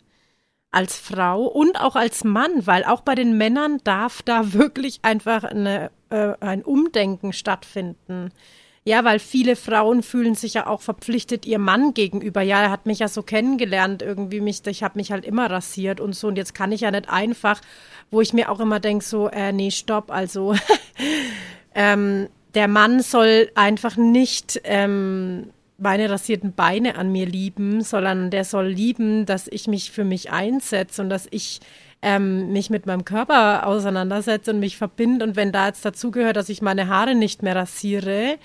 als 0.70 0.96
Frau 0.96 1.44
und 1.44 1.80
auch 1.80 1.96
als 1.96 2.24
Mann, 2.24 2.66
weil 2.66 2.84
auch 2.84 3.00
bei 3.00 3.14
den 3.14 3.36
Männern 3.36 3.78
darf 3.84 4.22
da 4.22 4.52
wirklich 4.52 5.00
einfach 5.02 5.44
eine, 5.44 5.90
äh, 6.10 6.34
ein 6.40 6.62
Umdenken 6.62 7.32
stattfinden. 7.32 8.30
Ja, 8.82 9.04
weil 9.04 9.18
viele 9.18 9.56
Frauen 9.56 10.02
fühlen 10.02 10.34
sich 10.34 10.54
ja 10.54 10.66
auch 10.66 10.80
verpflichtet 10.80 11.44
ihr 11.44 11.58
Mann 11.58 11.92
gegenüber. 11.92 12.40
Ja, 12.40 12.62
er 12.62 12.70
hat 12.70 12.86
mich 12.86 13.00
ja 13.00 13.08
so 13.08 13.22
kennengelernt, 13.22 14.00
irgendwie 14.00 14.40
mich, 14.40 14.66
ich 14.66 14.82
habe 14.82 14.98
mich 14.98 15.12
halt 15.12 15.26
immer 15.26 15.50
rasiert 15.50 16.00
und 16.00 16.14
so. 16.14 16.28
Und 16.28 16.36
jetzt 16.36 16.54
kann 16.54 16.72
ich 16.72 16.80
ja 16.80 16.90
nicht 16.90 17.10
einfach, 17.10 17.60
wo 18.10 18.22
ich 18.22 18.32
mir 18.32 18.50
auch 18.50 18.58
immer 18.58 18.80
denke, 18.80 19.04
so, 19.04 19.28
äh, 19.28 19.52
nee, 19.52 19.70
stopp, 19.70 20.10
also 20.10 20.54
ähm, 21.74 22.30
der 22.54 22.68
Mann 22.68 23.00
soll 23.00 23.50
einfach 23.54 23.96
nicht 23.96 24.60
ähm, 24.64 25.50
meine 25.78 26.10
rasierten 26.10 26.52
Beine 26.52 26.96
an 26.96 27.10
mir 27.10 27.26
lieben, 27.26 27.82
sondern 27.82 28.30
der 28.30 28.44
soll 28.44 28.66
lieben, 28.66 29.26
dass 29.26 29.48
ich 29.48 29.66
mich 29.66 29.90
für 29.90 30.04
mich 30.04 30.30
einsetze 30.30 31.02
und 31.02 31.08
dass 31.08 31.26
ich 31.30 31.60
ähm, 32.02 32.52
mich 32.52 32.70
mit 32.70 32.86
meinem 32.86 33.04
Körper 33.04 33.66
auseinandersetze 33.66 34.52
und 34.52 34.60
mich 34.60 34.76
verbinde. 34.76 35.24
Und 35.24 35.36
wenn 35.36 35.52
da 35.52 35.68
jetzt 35.68 35.84
dazugehört, 35.84 36.36
dass 36.36 36.48
ich 36.48 36.62
meine 36.62 36.88
Haare 36.88 37.14
nicht 37.14 37.42
mehr 37.42 37.56
rasiere, 37.56 38.38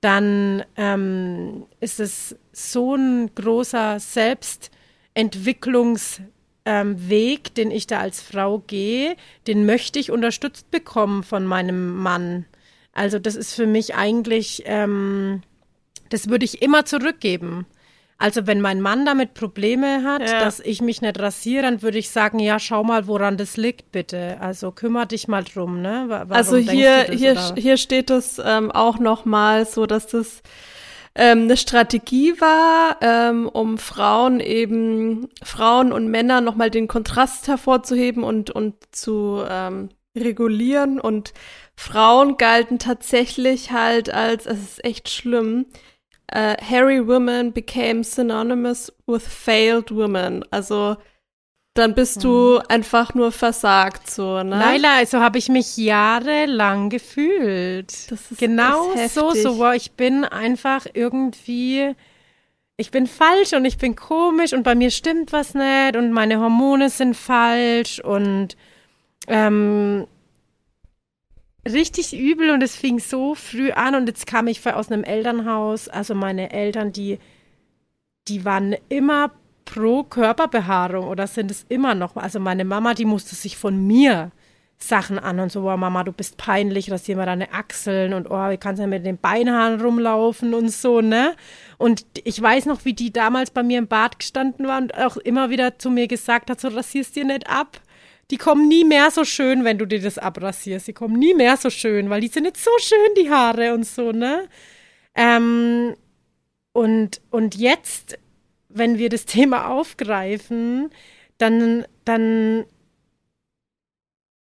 dann 0.00 0.64
ähm, 0.76 1.64
ist 1.80 2.00
es 2.00 2.36
so 2.52 2.94
ein 2.94 3.34
großer 3.34 3.98
Selbstentwicklungsweg, 3.98 6.22
ähm, 6.64 6.98
den 7.56 7.70
ich 7.70 7.86
da 7.86 8.00
als 8.00 8.22
Frau 8.22 8.60
gehe, 8.60 9.16
den 9.46 9.66
möchte 9.66 9.98
ich 9.98 10.10
unterstützt 10.10 10.70
bekommen 10.70 11.22
von 11.22 11.44
meinem 11.46 11.96
Mann. 11.96 12.46
Also 12.98 13.18
das 13.18 13.36
ist 13.36 13.54
für 13.54 13.66
mich 13.66 13.94
eigentlich, 13.94 14.62
ähm, 14.66 15.42
das 16.10 16.28
würde 16.28 16.44
ich 16.44 16.62
immer 16.62 16.84
zurückgeben. 16.84 17.66
Also 18.20 18.48
wenn 18.48 18.60
mein 18.60 18.80
Mann 18.80 19.06
damit 19.06 19.34
Probleme 19.34 20.02
hat, 20.02 20.22
Ja. 20.28 20.40
dass 20.40 20.58
ich 20.58 20.80
mich 20.82 21.00
nicht 21.02 21.20
rasiere, 21.20 21.62
dann 21.62 21.82
würde 21.82 21.98
ich 21.98 22.10
sagen, 22.10 22.40
ja, 22.40 22.58
schau 22.58 22.82
mal, 22.82 23.06
woran 23.06 23.36
das 23.36 23.56
liegt, 23.56 23.92
bitte. 23.92 24.38
Also 24.40 24.72
kümmere 24.72 25.06
dich 25.06 25.28
mal 25.28 25.44
drum, 25.44 25.80
ne? 25.80 26.06
Wa- 26.08 26.20
Warum 26.26 26.32
Also 26.32 26.56
hier, 26.56 27.04
das, 27.04 27.16
hier, 27.16 27.32
oder? 27.32 27.54
hier 27.56 27.76
steht 27.76 28.10
es 28.10 28.40
ähm, 28.44 28.72
auch 28.72 28.98
nochmal 28.98 29.66
so, 29.66 29.86
dass 29.86 30.08
das 30.08 30.42
ähm, 31.14 31.42
eine 31.42 31.56
Strategie 31.56 32.34
war, 32.40 32.96
ähm, 33.02 33.48
um 33.48 33.78
Frauen 33.78 34.40
eben, 34.40 35.28
Frauen 35.44 35.92
und 35.92 36.08
Männer 36.08 36.40
nochmal 36.40 36.70
den 36.70 36.88
Kontrast 36.88 37.46
hervorzuheben 37.46 38.24
und, 38.24 38.50
und 38.50 38.74
zu 38.90 39.44
ähm, 39.48 39.90
regulieren. 40.18 41.00
Und 41.00 41.32
Frauen 41.76 42.36
galten 42.36 42.78
tatsächlich 42.78 43.70
halt 43.70 44.12
als, 44.12 44.46
es 44.46 44.58
ist 44.58 44.84
echt 44.84 45.08
schlimm, 45.08 45.66
äh, 46.30 46.56
hairy 46.62 47.06
women 47.06 47.52
became 47.52 48.04
synonymous 48.04 48.92
with 49.06 49.26
failed 49.26 49.94
women. 49.94 50.44
Also 50.50 50.96
dann 51.74 51.94
bist 51.94 52.24
du 52.24 52.58
einfach 52.68 53.14
nur 53.14 53.30
versagt, 53.30 54.10
so, 54.10 54.42
ne? 54.42 54.58
Laila, 54.58 55.06
so 55.06 55.20
habe 55.20 55.38
ich 55.38 55.48
mich 55.48 55.76
jahrelang 55.76 56.90
gefühlt. 56.90 58.10
Das 58.10 58.30
ist- 58.32 58.38
genau 58.38 58.92
ist 58.94 59.14
so, 59.14 59.30
so, 59.44 59.58
wow, 59.58 59.72
ich 59.74 59.92
bin 59.92 60.24
einfach 60.24 60.86
irgendwie, 60.92 61.94
ich 62.76 62.90
bin 62.90 63.06
falsch 63.06 63.52
und 63.52 63.64
ich 63.64 63.78
bin 63.78 63.94
komisch 63.94 64.52
und 64.52 64.64
bei 64.64 64.74
mir 64.74 64.90
stimmt 64.90 65.32
was 65.32 65.54
nicht 65.54 65.96
und 65.96 66.10
meine 66.10 66.40
Hormone 66.40 66.90
sind 66.90 67.16
falsch 67.16 68.00
und 68.00 68.56
ähm, 69.28 70.06
richtig 71.66 72.18
übel 72.18 72.50
und 72.50 72.62
es 72.62 72.76
fing 72.76 72.98
so 72.98 73.34
früh 73.34 73.70
an 73.72 73.94
und 73.94 74.08
jetzt 74.08 74.26
kam 74.26 74.46
ich 74.46 74.66
aus 74.66 74.90
einem 74.90 75.04
Elternhaus, 75.04 75.88
also 75.88 76.14
meine 76.14 76.50
Eltern, 76.52 76.92
die, 76.92 77.18
die 78.28 78.44
waren 78.44 78.76
immer 78.88 79.32
pro 79.64 80.02
Körperbehaarung 80.02 81.06
oder 81.06 81.26
sind 81.26 81.50
es 81.50 81.66
immer 81.68 81.94
noch. 81.94 82.16
Also 82.16 82.40
meine 82.40 82.64
Mama, 82.64 82.94
die 82.94 83.04
musste 83.04 83.34
sich 83.34 83.56
von 83.56 83.86
mir 83.86 84.30
Sachen 84.78 85.18
an 85.18 85.40
und 85.40 85.50
so, 85.50 85.68
oh 85.68 85.76
Mama, 85.76 86.04
du 86.04 86.12
bist 86.12 86.36
peinlich, 86.36 86.90
rasier 86.90 87.16
mal 87.16 87.26
deine 87.26 87.52
Achseln 87.52 88.14
und 88.14 88.30
oh, 88.30 88.50
wie 88.50 88.56
kannst 88.56 88.78
du 88.78 88.84
ja 88.84 88.86
mit 88.86 89.04
den 89.04 89.18
Beinhaaren 89.18 89.80
rumlaufen 89.80 90.54
und 90.54 90.70
so, 90.70 91.00
ne? 91.00 91.34
Und 91.78 92.06
ich 92.22 92.40
weiß 92.40 92.66
noch, 92.66 92.84
wie 92.84 92.94
die 92.94 93.12
damals 93.12 93.50
bei 93.50 93.64
mir 93.64 93.78
im 93.78 93.88
Bad 93.88 94.20
gestanden 94.20 94.68
war 94.68 94.78
und 94.78 94.96
auch 94.96 95.16
immer 95.16 95.50
wieder 95.50 95.78
zu 95.78 95.90
mir 95.90 96.06
gesagt 96.06 96.48
hat, 96.48 96.60
so 96.60 96.68
rasierst 96.68 97.16
dir 97.16 97.24
nicht 97.24 97.50
ab. 97.50 97.80
Die 98.30 98.36
kommen 98.36 98.68
nie 98.68 98.84
mehr 98.84 99.10
so 99.10 99.24
schön, 99.24 99.64
wenn 99.64 99.78
du 99.78 99.86
dir 99.86 100.00
das 100.00 100.18
abrasierst. 100.18 100.86
Die 100.88 100.92
kommen 100.92 101.18
nie 101.18 101.34
mehr 101.34 101.56
so 101.56 101.70
schön, 101.70 102.10
weil 102.10 102.20
die 102.20 102.28
sind 102.28 102.42
nicht 102.42 102.58
so 102.58 102.70
schön, 102.78 103.14
die 103.16 103.30
Haare 103.30 103.72
und 103.72 103.86
so, 103.86 104.12
ne? 104.12 104.48
Ähm, 105.14 105.94
und, 106.72 107.20
und 107.30 107.56
jetzt, 107.56 108.18
wenn 108.68 108.98
wir 108.98 109.08
das 109.08 109.24
Thema 109.26 109.70
aufgreifen, 109.70 110.90
dann, 111.38 111.86
dann 112.04 112.66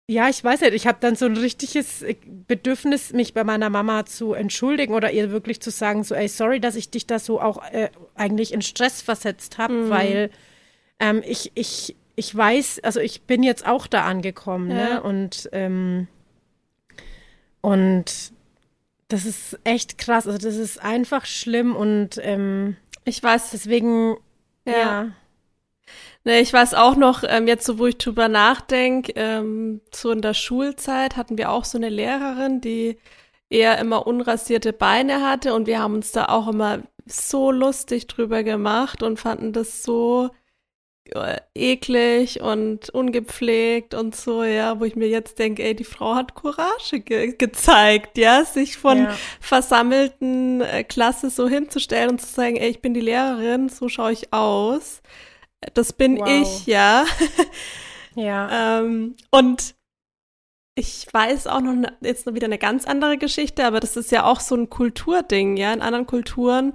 ja, 0.09 0.30
ich 0.30 0.43
weiß 0.43 0.61
nicht, 0.61 0.74
ich 0.74 0.86
habe 0.86 0.97
dann 0.99 1.15
so 1.15 1.26
ein 1.26 1.38
richtiges 1.38 2.05
Bedürfnis, 2.47 3.13
mich 3.13 3.34
bei 3.34 3.43
meiner 3.43 3.69
Mama 3.69 4.05
zu 4.05 4.34
entschuldigen 4.34 4.93
oder 4.93 5.11
ihr 5.11 5.32
wirklich 5.32 5.61
zu 5.61 5.71
sagen, 5.71 6.03
so, 6.03 6.13
ey, 6.13 6.28
sorry, 6.28 6.59
dass 6.59 6.76
ich 6.76 6.89
dich 6.89 7.07
da 7.07 7.19
so 7.19 7.39
auch 7.41 7.63
äh, 7.71 7.89
eigentlich 8.13 8.53
in 8.53 8.61
Stress 8.61 9.01
versetzt 9.01 9.57
habe, 9.57 9.74
mhm. 9.74 9.89
weil 9.89 10.30
ähm, 10.99 11.24
ich, 11.26 11.51
ich, 11.55 11.95
ich 12.16 12.36
weiß, 12.36 12.82
also 12.84 12.99
ich 12.99 13.24
bin 13.24 13.43
jetzt 13.43 13.66
auch 13.66 13.88
da 13.88 14.03
angekommen, 14.03 14.68
ne? 14.68 14.80
ja. 14.80 14.93
ne? 14.95 15.03
Und, 15.03 15.49
ähm, 15.51 16.07
und 17.61 18.34
das 19.07 19.26
ist 19.26 19.59
echt 19.64 19.97
krass. 19.97 20.28
Also 20.28 20.38
das 20.38 20.57
ist 20.57 20.82
einfach 20.82 21.26
schlimm 21.26 21.76
und 21.76 22.20
ähm, 22.22 22.78
ich 23.05 23.22
weiß. 23.22 23.51
Deswegen, 23.51 24.18
ja. 24.66 24.74
ja. 24.74 25.07
Ne, 26.26 26.39
ich 26.39 26.53
weiß 26.53 26.74
auch 26.74 26.95
noch, 26.95 27.24
ähm, 27.28 27.47
jetzt 27.47 27.66
so, 27.66 27.80
wo 27.80 27.86
ich 27.86 27.97
drüber 27.97 28.30
nachdenke, 28.30 29.11
ähm, 29.16 29.82
so 29.93 30.09
in 30.11 30.22
der 30.22 30.34
Schulzeit 30.34 31.18
hatten 31.18 31.38
wir 31.38 31.51
auch 31.51 31.66
so 31.66 31.78
eine 31.78 31.89
Lehrerin, 31.89 32.61
die 32.61 32.97
eher 33.49 33.78
immer 33.78 34.07
unrasierte 34.07 34.72
Beine 34.72 35.22
hatte 35.22 35.53
und 35.53 35.68
wir 35.68 35.80
haben 35.80 35.95
uns 35.95 36.14
da 36.14 36.26
auch 36.26 36.47
immer 36.47 36.80
so 37.05 37.51
lustig 37.51 38.07
drüber 38.07 38.41
gemacht 38.43 39.03
und 39.03 39.20
fanden 39.20 39.51
das 39.51 39.84
so 39.84 40.30
eklig 41.54 42.41
und 42.41 42.89
ungepflegt 42.89 43.93
und 43.93 44.16
so, 44.16 44.43
ja, 44.43 44.80
wo 44.80 44.86
ich 44.86 44.95
mir 44.95 45.08
jetzt 45.08 45.38
denke, 45.38 45.64
ey, 45.64 45.76
die 45.76 45.84
Frau 45.84 46.16
hat 46.16 46.34
Courage 46.34 47.01
ge 47.01 47.34
gezeigt, 47.34 48.18
ja, 48.18 48.45
sich 48.45 48.78
von 48.78 48.99
ja. 48.99 49.16
versammelten 49.39 50.62
äh, 50.62 50.84
Klasse 50.84 51.30
so 51.30 51.47
hinzustellen 51.47 52.12
und 52.12 52.22
zu 52.22 52.28
sagen, 52.28 52.56
ey, 52.56 52.70
ich 52.70 52.82
bin 52.82 52.93
die 52.93 53.01
Lehrerin, 53.01 53.70
so 53.70 53.89
schaue 53.89 54.14
ich 54.14 54.34
aus. 54.34 55.01
Das 55.74 55.93
bin 55.93 56.20
wow. 56.20 56.28
ich, 56.28 56.66
ja. 56.66 57.06
ja. 58.16 58.80
ähm, 58.80 59.16
und 59.30 59.76
ich 60.76 61.06
weiß 61.12 61.47
auch 61.47 61.62
noch 61.62 61.74
ne, 61.74 61.95
jetzt 62.01 62.26
noch 62.26 62.34
wieder 62.34 62.47
eine 62.47 62.58
ganz 62.58 62.86
andere 62.86 63.18
Geschichte, 63.18 63.66
aber 63.66 63.80
das 63.80 63.95
ist 63.97 64.12
ja 64.12 64.26
auch 64.26 64.39
so 64.39 64.56
ein 64.56 64.70
Kulturding, 64.70 65.58
ja. 65.58 65.74
In 65.74 65.82
anderen 65.82 66.08
Kulturen 66.08 66.74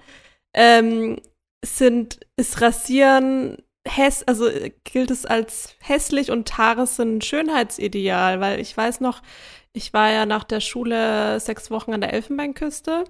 ähm, 0.54 1.16
sind, 1.64 2.20
ist 2.36 2.60
Rasieren 2.60 3.58
häss, 3.88 4.22
also 4.26 4.48
gilt 4.84 5.10
es 5.10 5.26
als 5.26 5.74
hässlich 5.80 6.30
und 6.30 6.56
Haare 6.58 6.86
sind 6.86 7.24
Schönheitsideal, 7.24 8.40
weil 8.40 8.60
ich 8.60 8.76
weiß 8.76 9.00
noch, 9.00 9.22
ich 9.72 9.92
war 9.92 10.10
ja 10.10 10.26
nach 10.26 10.44
der 10.44 10.60
Schule 10.60 11.40
sechs 11.40 11.70
Wochen 11.70 11.92
an 11.92 12.00
der 12.00 12.12
Elfenbeinküste 12.12 13.04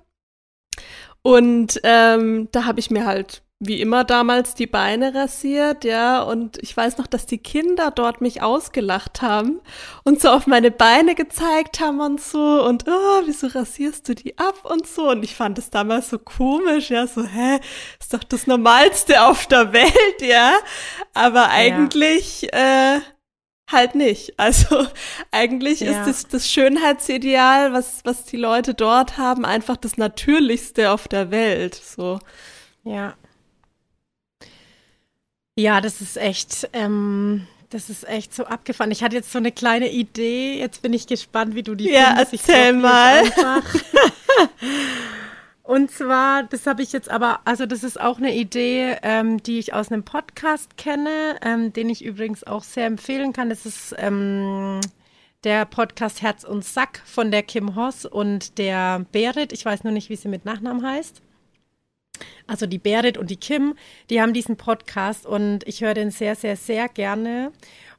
und 1.22 1.80
ähm, 1.84 2.48
da 2.52 2.64
habe 2.64 2.80
ich 2.80 2.90
mir 2.90 3.06
halt 3.06 3.42
wie 3.60 3.80
immer 3.80 4.04
damals 4.04 4.54
die 4.54 4.68
Beine 4.68 5.14
rasiert, 5.14 5.84
ja, 5.84 6.22
und 6.22 6.62
ich 6.62 6.76
weiß 6.76 6.98
noch, 6.98 7.08
dass 7.08 7.26
die 7.26 7.38
Kinder 7.38 7.90
dort 7.90 8.20
mich 8.20 8.40
ausgelacht 8.40 9.20
haben 9.20 9.60
und 10.04 10.20
so 10.20 10.28
auf 10.30 10.46
meine 10.46 10.70
Beine 10.70 11.16
gezeigt 11.16 11.80
haben 11.80 12.00
und 12.00 12.20
so 12.20 12.64
und 12.64 12.84
oh, 12.86 13.22
wieso 13.24 13.48
rasierst 13.48 14.08
du 14.08 14.14
die 14.14 14.38
ab 14.38 14.64
und 14.64 14.86
so 14.86 15.10
und 15.10 15.24
ich 15.24 15.34
fand 15.34 15.58
es 15.58 15.70
damals 15.70 16.10
so 16.10 16.18
komisch, 16.20 16.90
ja, 16.90 17.08
so 17.08 17.24
hä, 17.24 17.58
ist 17.98 18.14
doch 18.14 18.22
das 18.22 18.46
normalste 18.46 19.24
auf 19.24 19.46
der 19.46 19.72
Welt, 19.72 20.20
ja, 20.20 20.52
aber 21.14 21.48
eigentlich 21.50 22.42
ja. 22.42 22.96
äh 22.96 23.00
halt 23.70 23.94
nicht. 23.94 24.34
Also 24.38 24.86
eigentlich 25.30 25.80
ja. 25.80 25.90
ist 25.90 26.06
das, 26.06 26.28
das 26.28 26.50
Schönheitsideal, 26.50 27.72
was, 27.72 28.00
was 28.04 28.24
die 28.24 28.36
Leute 28.36 28.74
dort 28.74 29.18
haben, 29.18 29.44
einfach 29.44 29.76
das 29.76 29.96
Natürlichste 29.96 30.90
auf 30.90 31.08
der 31.08 31.30
Welt. 31.30 31.74
So. 31.74 32.18
Ja. 32.84 33.14
Ja, 35.58 35.80
das 35.80 36.00
ist 36.00 36.16
echt, 36.16 36.70
ähm, 36.72 37.48
das 37.70 37.90
ist 37.90 38.08
echt 38.08 38.32
so 38.32 38.44
abgefahren. 38.44 38.92
Ich 38.92 39.02
hatte 39.02 39.16
jetzt 39.16 39.32
so 39.32 39.38
eine 39.38 39.50
kleine 39.50 39.90
Idee. 39.90 40.56
Jetzt 40.56 40.82
bin 40.82 40.92
ich 40.92 41.08
gespannt, 41.08 41.56
wie 41.56 41.64
du 41.64 41.74
die 41.74 41.90
ja, 41.90 42.14
findest. 42.14 42.48
erzähl 42.48 42.72
mal. 42.74 43.24
Und 45.64 45.90
zwar, 45.90 46.44
das 46.44 46.64
habe 46.68 46.84
ich 46.84 46.92
jetzt 46.92 47.10
aber, 47.10 47.40
also 47.44 47.66
das 47.66 47.82
ist 47.82 48.00
auch 48.00 48.18
eine 48.18 48.36
Idee, 48.36 48.98
ähm, 49.02 49.42
die 49.42 49.58
ich 49.58 49.74
aus 49.74 49.90
einem 49.90 50.04
Podcast 50.04 50.76
kenne, 50.76 51.36
ähm, 51.42 51.72
den 51.72 51.90
ich 51.90 52.04
übrigens 52.04 52.44
auch 52.44 52.62
sehr 52.62 52.86
empfehlen 52.86 53.32
kann. 53.32 53.50
Das 53.50 53.66
ist 53.66 53.96
ähm, 53.98 54.80
der 55.42 55.64
Podcast 55.64 56.22
Herz 56.22 56.44
und 56.44 56.64
Sack 56.64 57.02
von 57.04 57.32
der 57.32 57.42
Kim 57.42 57.74
Hoss 57.74 58.06
und 58.06 58.58
der 58.58 59.04
Berit. 59.10 59.52
Ich 59.52 59.64
weiß 59.64 59.82
nur 59.82 59.92
nicht, 59.92 60.08
wie 60.08 60.16
sie 60.16 60.28
mit 60.28 60.44
Nachnamen 60.44 60.86
heißt. 60.86 61.20
Also 62.46 62.66
die 62.66 62.78
Berit 62.78 63.18
und 63.18 63.30
die 63.30 63.36
Kim, 63.36 63.74
die 64.10 64.20
haben 64.20 64.32
diesen 64.32 64.56
Podcast 64.56 65.26
und 65.26 65.66
ich 65.66 65.82
höre 65.82 65.94
den 65.94 66.10
sehr, 66.10 66.34
sehr, 66.34 66.56
sehr 66.56 66.88
gerne. 66.88 67.52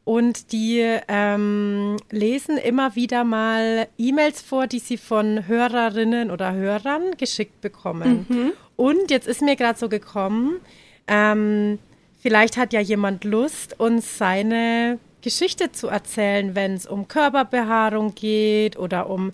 Und 0.05 0.51
die 0.53 0.84
ähm, 1.07 1.97
lesen 2.09 2.57
immer 2.57 2.95
wieder 2.95 3.24
mal 3.24 3.88
E-Mails 3.97 4.41
vor, 4.41 4.65
die 4.65 4.80
sie 4.80 4.97
von 4.97 5.45
Hörerinnen 5.47 6.32
oder 6.32 6.53
Hörern 6.53 7.15
geschickt 7.17 7.61
bekommen. 7.61 8.26
Mhm. 8.28 8.53
Und 8.76 9.11
jetzt 9.11 9.28
ist 9.28 9.41
mir 9.41 9.55
gerade 9.55 9.78
so 9.78 9.88
gekommen, 9.88 10.61
ähm, 11.07 11.78
vielleicht 12.17 12.57
hat 12.57 12.74
ja 12.74 12.80
jemand 12.80 13.24
Lust, 13.24 13.80
uns 13.80 14.17
seine 14.17 14.99
Geschichte 15.22 15.72
zu 15.72 15.88
erzählen, 15.88 16.55
wenn 16.55 16.74
es 16.74 16.86
um 16.86 17.07
Körperbehaarung 17.07 18.15
geht 18.15 18.78
oder 18.78 19.09
um 19.09 19.32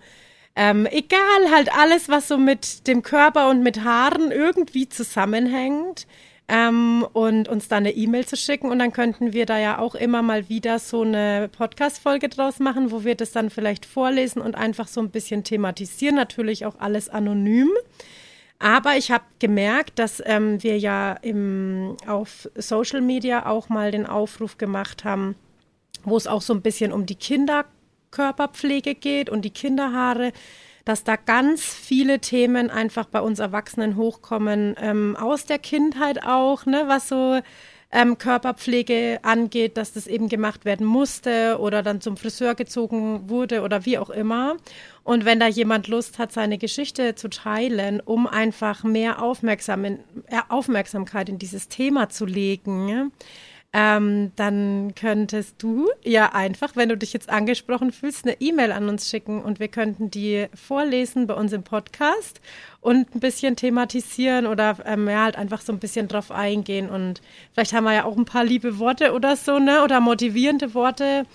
ähm, 0.56 0.88
egal, 0.90 1.52
halt 1.52 1.74
alles, 1.76 2.08
was 2.08 2.28
so 2.28 2.38
mit 2.38 2.88
dem 2.88 3.02
Körper 3.02 3.50
und 3.50 3.62
mit 3.62 3.84
Haaren 3.84 4.32
irgendwie 4.32 4.88
zusammenhängt. 4.88 6.08
Ähm, 6.48 7.04
und 7.14 7.48
uns 7.48 7.70
dann 7.70 7.80
eine 7.80 7.96
E-Mail 7.96 8.28
zu 8.28 8.38
schicken. 8.38 8.70
Und 8.70 8.78
dann 8.78 8.94
könnten 8.94 9.34
wir 9.34 9.48
da 9.48 9.58
ja 9.58 9.80
auch 9.80 9.96
immer 9.96 10.22
mal 10.22 10.48
wieder 10.48 10.78
so 10.78 11.02
eine 11.02 11.50
Podcast-Folge 11.52 12.30
draus 12.30 12.60
machen, 12.60 12.92
wo 12.92 13.04
wir 13.04 13.16
das 13.16 13.32
dann 13.32 13.50
vielleicht 13.50 13.86
vorlesen 13.86 14.44
und 14.44 14.54
einfach 14.54 14.88
so 14.88 15.02
ein 15.02 15.10
bisschen 15.10 15.44
thematisieren. 15.44 16.16
Natürlich 16.16 16.68
auch 16.68 16.80
alles 16.80 17.10
anonym. 17.10 17.72
Aber 18.60 18.96
ich 18.96 19.12
habe 19.12 19.24
gemerkt, 19.40 19.98
dass 19.98 20.22
ähm, 20.24 20.62
wir 20.62 20.78
ja 20.78 21.14
im, 21.14 21.98
auf 22.08 22.48
Social 22.56 23.02
Media 23.02 23.48
auch 23.48 23.70
mal 23.70 23.92
den 23.92 24.06
Aufruf 24.06 24.58
gemacht 24.58 25.04
haben, 25.04 25.36
wo 26.04 26.16
es 26.16 26.28
auch 26.28 26.42
so 26.42 26.54
ein 26.54 26.62
bisschen 26.62 26.94
um 26.94 27.06
die 27.08 27.16
Kinder 27.16 27.66
Körperpflege 28.16 28.96
geht 28.96 29.30
und 29.30 29.44
die 29.44 29.50
Kinderhaare, 29.50 30.32
dass 30.86 31.04
da 31.04 31.18
ganz 31.18 31.64
viele 31.64 32.20
Themen 32.20 32.70
einfach 32.70 33.06
bei 33.06 33.20
uns 33.20 33.40
Erwachsenen 33.40 33.98
hochkommen, 33.98 34.76
ähm, 34.80 35.18
aus 35.20 35.46
der 35.46 35.60
Kindheit 35.60 36.26
auch, 36.26 36.66
ne, 36.66 36.84
was 36.88 37.10
so 37.10 37.42
ähm, 37.92 38.18
Körperpflege 38.18 39.20
angeht, 39.24 39.78
dass 39.78 39.94
das 39.94 40.08
eben 40.08 40.30
gemacht 40.30 40.64
werden 40.64 40.86
musste 40.86 41.58
oder 41.60 41.84
dann 41.84 42.02
zum 42.02 42.18
Friseur 42.18 42.56
gezogen 42.56 43.30
wurde 43.30 43.62
oder 43.62 43.86
wie 43.86 43.98
auch 43.98 44.10
immer. 44.10 44.58
Und 45.04 45.26
wenn 45.26 45.40
da 45.40 45.48
jemand 45.48 45.88
Lust 45.88 46.18
hat, 46.18 46.32
seine 46.32 46.58
Geschichte 46.58 47.16
zu 47.16 47.30
teilen, 47.30 48.00
um 48.00 48.28
einfach 48.28 48.84
mehr 48.84 49.22
Aufmerksam 49.22 49.86
in, 49.86 50.00
äh, 50.28 50.40
Aufmerksamkeit 50.50 51.30
in 51.30 51.38
dieses 51.38 51.68
Thema 51.68 52.10
zu 52.10 52.26
legen, 52.26 53.12
ähm, 53.78 54.32
dann 54.38 54.96
könntest 54.96 55.62
du 55.62 55.90
ja 56.02 56.32
einfach, 56.32 56.78
wenn 56.78 56.88
du 56.88 56.96
dich 56.96 57.12
jetzt 57.12 57.30
angesprochen 57.30 57.92
fühlst, 57.92 58.24
eine 58.24 58.40
E-Mail 58.40 58.72
an 58.72 58.88
uns 58.88 59.10
schicken 59.10 59.42
und 59.42 59.60
wir 59.60 59.68
könnten 59.68 60.10
die 60.10 60.48
vorlesen 60.56 61.28
bei 61.28 61.34
uns 61.34 61.52
im 61.52 61.64
Podcast 61.64 62.40
und 62.80 63.14
ein 63.14 63.20
bisschen 63.20 63.58
thematisieren 63.58 64.48
oder 64.48 64.78
ähm, 64.86 65.10
ja, 65.10 65.24
halt 65.24 65.36
einfach 65.36 65.60
so 65.60 65.74
ein 65.74 65.80
bisschen 65.80 66.08
drauf 66.08 66.32
eingehen. 66.32 66.90
Und 66.90 67.22
vielleicht 67.54 67.74
haben 67.74 67.84
wir 67.84 67.94
ja 67.94 68.06
auch 68.06 68.16
ein 68.16 68.24
paar 68.24 68.46
liebe 68.46 68.80
Worte 68.80 69.12
oder 69.12 69.36
so, 69.36 69.60
ne? 69.60 69.84
Oder 69.84 70.00
motivierende 70.00 70.74
Worte. 70.74 71.26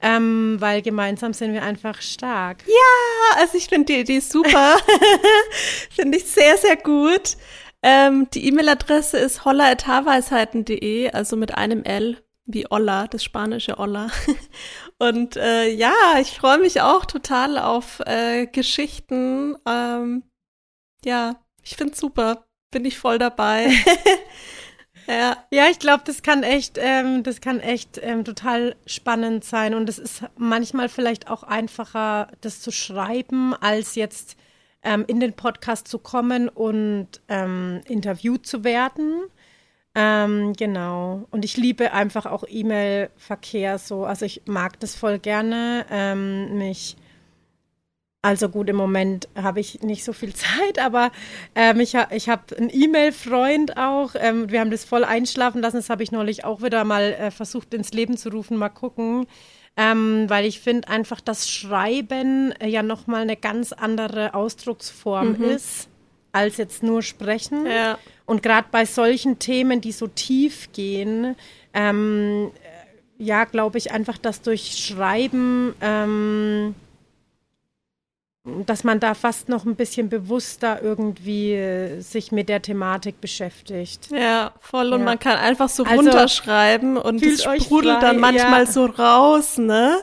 Ähm, 0.00 0.56
weil 0.58 0.80
gemeinsam 0.80 1.34
sind 1.34 1.52
wir 1.52 1.62
einfach 1.62 2.00
stark. 2.00 2.64
Ja, 2.66 3.42
also 3.42 3.58
ich 3.58 3.66
finde 3.66 3.92
die 3.92 4.00
Idee 4.00 4.20
super. 4.20 4.76
finde 5.90 6.16
ich 6.16 6.24
sehr, 6.24 6.56
sehr 6.56 6.76
gut. 6.76 7.36
Ähm, 7.82 8.28
die 8.32 8.46
E-Mail-Adresse 8.46 9.18
ist 9.18 9.44
holla.haarweisheiten.de, 9.44 11.10
also 11.12 11.36
mit 11.36 11.54
einem 11.54 11.82
L 11.84 12.22
wie 12.44 12.66
Olla, 12.70 13.06
das 13.06 13.22
spanische 13.24 13.78
Olla. 13.78 14.08
Und 14.98 15.36
äh, 15.36 15.68
ja, 15.70 15.94
ich 16.20 16.32
freue 16.32 16.58
mich 16.58 16.80
auch 16.80 17.04
total 17.06 17.58
auf 17.58 18.00
äh, 18.06 18.46
Geschichten. 18.46 19.56
Ähm, 19.66 20.24
ja, 21.04 21.36
ich 21.62 21.76
finde 21.76 21.96
super. 21.96 22.46
Bin 22.72 22.84
ich 22.84 22.98
voll 22.98 23.18
dabei. 23.18 23.70
Ja, 25.06 25.36
ja 25.50 25.68
ich 25.70 25.78
glaube, 25.78 26.02
das 26.06 26.22
kann 26.22 26.42
echt, 26.42 26.78
ähm, 26.78 27.22
das 27.22 27.40
kann 27.40 27.60
echt 27.60 27.98
ähm, 28.02 28.24
total 28.24 28.76
spannend 28.86 29.44
sein. 29.44 29.74
Und 29.74 29.88
es 29.88 29.98
ist 29.98 30.22
manchmal 30.36 30.88
vielleicht 30.88 31.28
auch 31.28 31.42
einfacher, 31.42 32.28
das 32.40 32.60
zu 32.60 32.70
schreiben, 32.70 33.54
als 33.54 33.94
jetzt 33.94 34.36
ähm, 34.82 35.04
in 35.06 35.20
den 35.20 35.34
Podcast 35.34 35.88
zu 35.88 35.98
kommen 35.98 36.48
und 36.48 37.08
ähm, 37.28 37.80
interviewt 37.86 38.46
zu 38.46 38.64
werden. 38.64 39.22
Ähm, 39.94 40.52
genau. 40.54 41.26
Und 41.30 41.44
ich 41.44 41.56
liebe 41.56 41.92
einfach 41.92 42.26
auch 42.26 42.44
E-Mail-Verkehr 42.48 43.78
so. 43.78 44.04
Also 44.04 44.24
ich 44.24 44.42
mag 44.46 44.78
das 44.80 44.94
voll 44.94 45.18
gerne, 45.18 45.86
ähm, 45.90 46.56
mich 46.58 46.96
also 48.22 48.50
gut, 48.50 48.68
im 48.68 48.76
Moment 48.76 49.28
habe 49.34 49.60
ich 49.60 49.80
nicht 49.82 50.04
so 50.04 50.12
viel 50.12 50.34
Zeit, 50.34 50.78
aber 50.78 51.10
ähm, 51.54 51.80
ich, 51.80 51.96
ha 51.96 52.08
ich 52.10 52.28
habe 52.28 52.56
einen 52.56 52.70
E-Mail-Freund 52.70 53.76
auch. 53.78 54.14
Ähm, 54.14 54.50
wir 54.50 54.60
haben 54.60 54.70
das 54.70 54.84
voll 54.84 55.04
einschlafen 55.04 55.62
lassen. 55.62 55.76
Das 55.76 55.90
habe 55.90 56.02
ich 56.02 56.12
neulich 56.12 56.44
auch 56.44 56.62
wieder 56.62 56.84
mal 56.84 57.12
äh, 57.14 57.30
versucht 57.30 57.72
ins 57.72 57.92
Leben 57.92 58.16
zu 58.18 58.28
rufen. 58.28 58.56
Mal 58.58 58.68
gucken. 58.68 59.26
Ähm, 59.80 60.28
weil 60.28 60.44
ich 60.44 60.60
finde 60.60 60.88
einfach, 60.88 61.22
dass 61.22 61.48
Schreiben 61.48 62.52
äh, 62.60 62.68
ja 62.68 62.82
nochmal 62.82 63.22
eine 63.22 63.36
ganz 63.36 63.72
andere 63.72 64.34
Ausdrucksform 64.34 65.38
mhm. 65.38 65.44
ist, 65.44 65.88
als 66.32 66.58
jetzt 66.58 66.82
nur 66.82 67.02
Sprechen. 67.02 67.64
Ja. 67.64 67.98
Und 68.26 68.42
gerade 68.42 68.66
bei 68.70 68.84
solchen 68.84 69.38
Themen, 69.38 69.80
die 69.80 69.92
so 69.92 70.06
tief 70.06 70.70
gehen, 70.74 71.34
ähm, 71.72 72.50
äh, 72.62 73.24
ja, 73.24 73.44
glaube 73.44 73.78
ich 73.78 73.90
einfach, 73.90 74.18
dass 74.18 74.42
durch 74.42 74.76
Schreiben 74.76 75.74
ähm, 75.80 76.74
dass 78.44 78.84
man 78.84 79.00
da 79.00 79.14
fast 79.14 79.48
noch 79.50 79.66
ein 79.66 79.76
bisschen 79.76 80.08
bewusster 80.08 80.80
irgendwie 80.82 81.52
äh, 81.52 82.00
sich 82.00 82.32
mit 82.32 82.48
der 82.48 82.62
Thematik 82.62 83.20
beschäftigt. 83.20 84.10
Ja, 84.10 84.52
voll. 84.60 84.92
Und 84.92 85.00
ja. 85.00 85.04
man 85.04 85.18
kann 85.18 85.36
einfach 85.36 85.68
so 85.68 85.84
also, 85.84 85.96
runterschreiben 85.96 86.96
und 86.96 87.22
es 87.22 87.42
sprudelt 87.42 88.02
dann 88.02 88.18
manchmal 88.18 88.64
ja. 88.64 88.70
so 88.70 88.86
raus, 88.86 89.58
ne? 89.58 90.02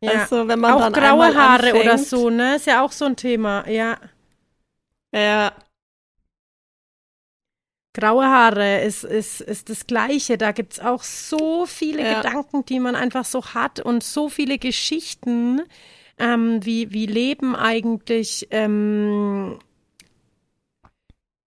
Ja. 0.00 0.10
Also 0.12 0.48
wenn 0.48 0.58
man 0.58 0.72
auch 0.72 0.80
dann 0.80 0.92
graue 0.92 1.34
Haare 1.34 1.66
anfängt. 1.66 1.84
oder 1.84 1.98
so, 1.98 2.28
ne? 2.28 2.56
Ist 2.56 2.66
ja 2.66 2.82
auch 2.82 2.92
so 2.92 3.04
ein 3.04 3.16
Thema, 3.16 3.68
ja. 3.68 3.96
Ja. 5.12 5.52
Graue 7.94 8.26
Haare 8.26 8.82
ist, 8.82 9.04
ist, 9.04 9.40
ist 9.40 9.70
das 9.70 9.86
Gleiche. 9.86 10.36
Da 10.36 10.52
gibt 10.52 10.74
es 10.74 10.80
auch 10.80 11.02
so 11.02 11.64
viele 11.64 12.02
ja. 12.02 12.20
Gedanken, 12.20 12.66
die 12.66 12.78
man 12.78 12.94
einfach 12.94 13.24
so 13.24 13.42
hat 13.54 13.80
und 13.80 14.04
so 14.04 14.28
viele 14.28 14.58
Geschichten 14.58 15.62
ähm, 16.18 16.64
wie, 16.64 16.92
wie 16.92 17.06
Leben 17.06 17.54
eigentlich, 17.54 18.48
ähm, 18.50 19.58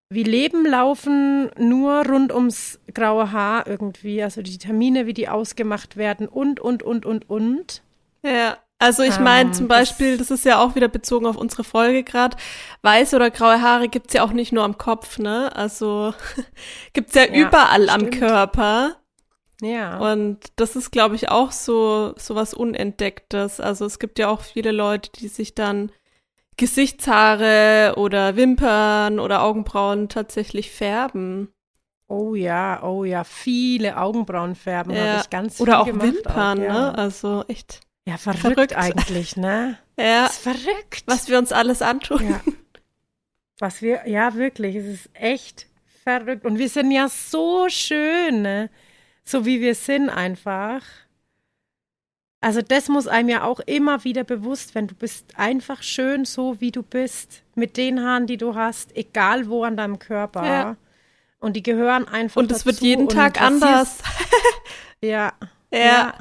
wie 0.09 0.23
Leben 0.23 0.65
laufen 0.65 1.51
nur 1.57 2.05
rund 2.05 2.33
ums 2.33 2.79
graue 2.93 3.31
Haar 3.31 3.67
irgendwie, 3.67 4.23
also 4.23 4.41
die 4.41 4.57
Termine, 4.57 5.05
wie 5.05 5.13
die 5.13 5.29
ausgemacht 5.29 5.97
werden 5.97 6.27
und, 6.27 6.59
und, 6.59 6.83
und, 6.83 7.05
und, 7.05 7.29
und. 7.29 7.81
Ja. 8.23 8.57
Also 8.81 9.03
ich 9.03 9.19
meine 9.19 9.49
ah, 9.49 9.53
zum 9.53 9.67
Beispiel, 9.67 10.17
das 10.17 10.31
ist 10.31 10.45
ja 10.45 10.63
auch 10.63 10.73
wieder 10.73 10.87
bezogen 10.87 11.25
auf 11.25 11.35
unsere 11.35 11.65
Folge 11.65 12.03
gerade, 12.03 12.37
weiße 12.81 13.13
oder 13.13 13.29
graue 13.29 13.61
Haare 13.61 13.89
gibt's 13.89 14.13
ja 14.13 14.23
auch 14.23 14.31
nicht 14.31 14.53
nur 14.53 14.63
am 14.63 14.77
Kopf, 14.77 15.19
ne? 15.19 15.53
Also 15.53 16.13
gibt's 16.93 17.13
ja, 17.13 17.23
ja 17.25 17.45
überall 17.45 17.89
stimmt. 17.89 18.03
am 18.03 18.09
Körper. 18.09 18.95
Ja. 19.61 19.97
Und 19.97 20.39
das 20.55 20.75
ist, 20.75 20.91
glaube 20.91 21.15
ich, 21.15 21.29
auch 21.29 21.51
so, 21.51 22.13
so 22.17 22.35
was 22.35 22.53
Unentdecktes. 22.53 23.59
Also 23.59 23.85
es 23.85 23.99
gibt 23.99 24.19
ja 24.19 24.29
auch 24.29 24.41
viele 24.41 24.71
Leute, 24.71 25.11
die 25.11 25.27
sich 25.27 25.55
dann 25.55 25.91
Gesichtshaare 26.57 27.93
oder 27.97 28.35
Wimpern 28.35 29.19
oder 29.19 29.43
Augenbrauen 29.43 30.09
tatsächlich 30.09 30.71
färben. 30.71 31.49
Oh 32.07 32.35
ja, 32.35 32.81
oh 32.83 33.03
ja, 33.03 33.23
viele 33.23 33.97
Augenbrauen 33.97 34.55
färben 34.55 34.93
ja. 34.93 35.01
habe 35.01 35.21
ich 35.21 35.29
ganz 35.29 35.61
Oder 35.61 35.79
auch 35.79 35.87
Wimpern, 35.87 36.59
auch, 36.59 36.63
ja. 36.63 36.73
ne? 36.73 36.97
Also 36.97 37.45
echt. 37.47 37.81
Ja, 38.05 38.17
verrückt, 38.17 38.41
verrückt. 38.41 38.75
eigentlich, 38.75 39.37
ne? 39.37 39.77
ja. 39.97 40.23
Das 40.23 40.31
ist 40.31 40.41
verrückt. 40.41 41.03
Was 41.05 41.29
wir 41.29 41.37
uns 41.37 41.51
alles 41.51 41.81
antun. 41.81 42.29
Ja. 42.29 42.41
Was 43.59 43.81
wir, 43.81 44.07
ja, 44.07 44.35
wirklich, 44.35 44.75
es 44.75 44.85
ist 44.85 45.09
echt 45.13 45.67
verrückt. 46.03 46.45
Und 46.45 46.57
wir 46.57 46.69
sind 46.69 46.91
ja 46.91 47.09
so 47.09 47.67
schön, 47.69 48.41
ne? 48.41 48.69
So 49.29 49.45
wie 49.45 49.61
wir 49.61 49.75
sind 49.75 50.09
einfach. 50.09 50.81
Also 52.41 52.61
das 52.61 52.87
muss 52.87 53.07
einem 53.07 53.29
ja 53.29 53.43
auch 53.43 53.59
immer 53.59 54.03
wieder 54.03 54.23
bewusst 54.23 54.73
werden. 54.73 54.87
Du 54.87 54.95
bist 54.95 55.37
einfach 55.37 55.83
schön 55.83 56.25
so, 56.25 56.59
wie 56.61 56.71
du 56.71 56.83
bist, 56.83 57.43
mit 57.53 57.77
den 57.77 58.01
Haaren, 58.01 58.27
die 58.27 58.37
du 58.37 58.55
hast, 58.55 58.95
egal 58.95 59.49
wo 59.49 59.63
an 59.63 59.75
deinem 59.75 59.99
Körper. 59.99 60.45
Ja. 60.45 60.77
Und 61.39 61.55
die 61.55 61.63
gehören 61.63 62.07
einfach 62.07 62.41
Und 62.41 62.51
es 62.51 62.65
wird 62.65 62.79
jeden 62.79 63.07
Tag 63.09 63.41
anders. 63.41 63.99
ja. 65.01 65.33
ja. 65.71 65.79
ja. 65.79 66.13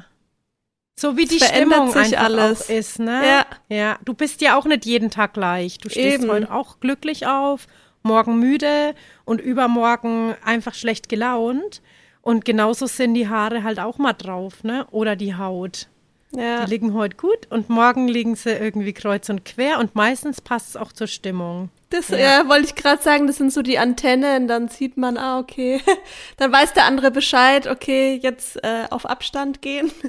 So 0.96 1.16
wie 1.16 1.26
die 1.26 1.38
Stimmung 1.38 1.92
sich 1.92 2.18
alles 2.18 2.68
ist, 2.68 2.98
ne? 2.98 3.22
Ja. 3.24 3.46
Ja. 3.68 3.98
Du 4.04 4.12
bist 4.12 4.40
ja 4.40 4.56
auch 4.56 4.64
nicht 4.66 4.84
jeden 4.84 5.10
Tag 5.10 5.34
gleich. 5.34 5.78
Du 5.78 5.88
stehst 5.88 6.24
Eben. 6.24 6.30
heute 6.30 6.52
auch 6.52 6.80
glücklich 6.80 7.26
auf, 7.26 7.68
morgen 8.02 8.40
müde 8.40 8.94
und 9.24 9.40
übermorgen 9.40 10.34
einfach 10.44 10.74
schlecht 10.74 11.08
gelaunt. 11.08 11.80
Und 12.22 12.44
genauso 12.44 12.86
sind 12.86 13.14
die 13.14 13.28
Haare 13.28 13.62
halt 13.62 13.80
auch 13.80 13.98
mal 13.98 14.12
drauf, 14.12 14.64
ne? 14.64 14.86
Oder 14.90 15.16
die 15.16 15.34
Haut. 15.34 15.88
Ja. 16.32 16.64
Die 16.64 16.70
liegen 16.70 16.92
heute 16.92 17.16
gut 17.16 17.46
und 17.50 17.70
morgen 17.70 18.06
liegen 18.06 18.36
sie 18.36 18.50
irgendwie 18.50 18.92
kreuz 18.92 19.30
und 19.30 19.44
quer 19.46 19.78
und 19.78 19.94
meistens 19.94 20.42
passt 20.42 20.70
es 20.70 20.76
auch 20.76 20.92
zur 20.92 21.06
Stimmung. 21.06 21.70
Das 21.88 22.08
ja. 22.08 22.18
ja 22.18 22.48
wollte 22.48 22.66
ich 22.66 22.74
gerade 22.74 23.02
sagen, 23.02 23.26
das 23.26 23.36
sind 23.36 23.50
so 23.50 23.62
die 23.62 23.78
Antennen, 23.78 24.46
dann 24.46 24.68
sieht 24.68 24.98
man, 24.98 25.16
ah, 25.16 25.38
okay, 25.38 25.80
dann 26.36 26.52
weiß 26.52 26.74
der 26.74 26.84
andere 26.84 27.10
Bescheid, 27.10 27.66
okay, 27.66 28.20
jetzt 28.22 28.62
äh, 28.62 28.84
auf 28.90 29.06
Abstand 29.06 29.62
gehen. 29.62 29.90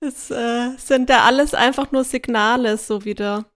Das 0.00 0.30
äh, 0.30 0.76
sind 0.76 1.08
da 1.08 1.24
alles 1.24 1.54
einfach 1.54 1.90
nur 1.90 2.04
Signale, 2.04 2.76
so 2.76 3.06
wieder. 3.06 3.46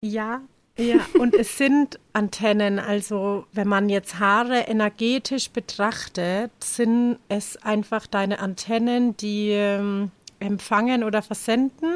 Ja, 0.00 0.40
ja, 0.78 1.06
und 1.18 1.34
es 1.34 1.58
sind 1.58 1.98
Antennen, 2.14 2.78
also 2.78 3.46
wenn 3.52 3.68
man 3.68 3.88
jetzt 3.88 4.18
Haare 4.18 4.60
energetisch 4.60 5.50
betrachtet, 5.50 6.50
sind 6.62 7.18
es 7.28 7.62
einfach 7.62 8.06
deine 8.06 8.38
Antennen, 8.38 9.16
die 9.18 9.50
ähm, 9.50 10.10
empfangen 10.40 11.04
oder 11.04 11.20
versenden. 11.20 11.94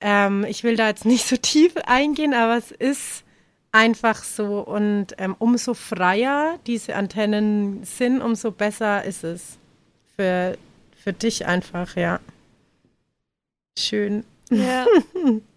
Ähm, 0.00 0.44
ich 0.44 0.62
will 0.62 0.76
da 0.76 0.88
jetzt 0.88 1.04
nicht 1.04 1.26
so 1.26 1.36
tief 1.36 1.76
eingehen, 1.86 2.34
aber 2.34 2.56
es 2.56 2.70
ist 2.70 3.24
einfach 3.72 4.22
so. 4.22 4.60
Und 4.60 5.08
ähm, 5.18 5.34
umso 5.38 5.74
freier 5.74 6.60
diese 6.66 6.94
Antennen 6.94 7.82
sind, 7.84 8.22
umso 8.22 8.52
besser 8.52 9.04
ist 9.04 9.24
es 9.24 9.58
für, 10.14 10.56
für 11.02 11.12
dich 11.12 11.46
einfach, 11.46 11.96
ja. 11.96 12.20
Schön. 13.76 14.24
Ja. 14.50 14.86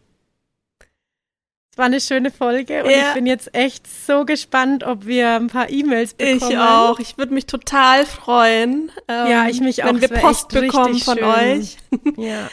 war 1.77 1.85
eine 1.85 1.99
schöne 2.01 2.31
Folge 2.31 2.83
und 2.83 2.89
ja. 2.89 3.09
ich 3.09 3.13
bin 3.13 3.25
jetzt 3.25 3.53
echt 3.53 3.87
so 3.87 4.25
gespannt, 4.25 4.83
ob 4.83 5.05
wir 5.05 5.35
ein 5.35 5.47
paar 5.47 5.69
E-Mails 5.69 6.13
bekommen. 6.13 6.51
Ich 6.51 6.57
auch. 6.57 6.99
Ich 6.99 7.17
würde 7.17 7.33
mich 7.33 7.45
total 7.45 8.05
freuen. 8.05 8.91
Ähm, 9.07 9.27
ja, 9.27 9.47
ich 9.47 9.61
mich 9.61 9.83
auch. 9.83 9.87
Wenn 9.87 10.01
wir 10.01 10.09
Post 10.09 10.49
bekommen 10.49 10.99
von 10.99 11.17
schön. 11.17 11.25
euch. 11.25 11.77
Ja. 12.17 12.49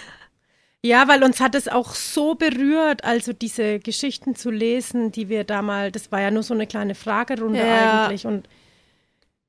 Ja, 0.85 1.09
weil 1.09 1.25
uns 1.25 1.41
hat 1.41 1.55
es 1.55 1.67
auch 1.67 1.95
so 1.95 2.35
berührt, 2.35 3.05
also 3.05 3.33
diese 3.33 3.79
Geschichten 3.79 4.37
zu 4.37 4.51
lesen, 4.51 5.13
die 5.13 5.31
wir 5.31 5.45
da 5.45 5.63
mal, 5.63 5.91
das 5.91 6.13
war 6.13 6.21
ja 6.21 6.31
nur 6.31 6.43
so 6.43 6.53
eine 6.53 6.67
kleine 6.67 6.95
Fragerunde 6.95 7.61
ja. 7.61 8.05
eigentlich 8.05 8.27
und 8.27 8.47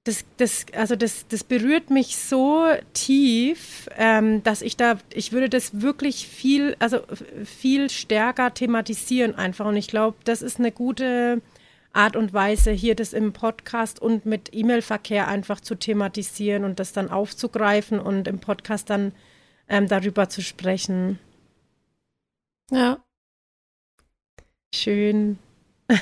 das, 0.05 0.23
das, 0.37 0.67
also 0.73 0.95
das, 0.95 1.27
das 1.27 1.43
berührt 1.43 1.89
mich 1.89 2.17
so 2.17 2.63
tief, 2.93 3.89
ähm, 3.97 4.43
dass 4.43 4.61
ich 4.61 4.77
da, 4.77 4.99
ich 5.11 5.31
würde 5.31 5.49
das 5.49 5.81
wirklich 5.81 6.27
viel, 6.27 6.75
also 6.77 6.99
viel 7.43 7.89
stärker 7.89 8.53
thematisieren 8.53 9.33
einfach. 9.33 9.65
Und 9.65 9.77
ich 9.77 9.87
glaube, 9.87 10.15
das 10.23 10.43
ist 10.43 10.59
eine 10.59 10.71
gute 10.71 11.41
Art 11.91 12.15
und 12.15 12.33
Weise, 12.33 12.71
hier 12.71 12.93
das 12.93 13.13
im 13.13 13.33
Podcast 13.33 13.99
und 13.99 14.27
mit 14.27 14.53
E-Mail-Verkehr 14.53 15.27
einfach 15.27 15.59
zu 15.59 15.73
thematisieren 15.73 16.65
und 16.65 16.79
das 16.79 16.93
dann 16.93 17.09
aufzugreifen 17.09 17.99
und 17.99 18.27
im 18.27 18.37
Podcast 18.37 18.91
dann 18.91 19.11
ähm, 19.67 19.87
darüber 19.87 20.29
zu 20.29 20.43
sprechen. 20.43 21.17
Ja. 22.69 23.03
Schön. 24.73 25.39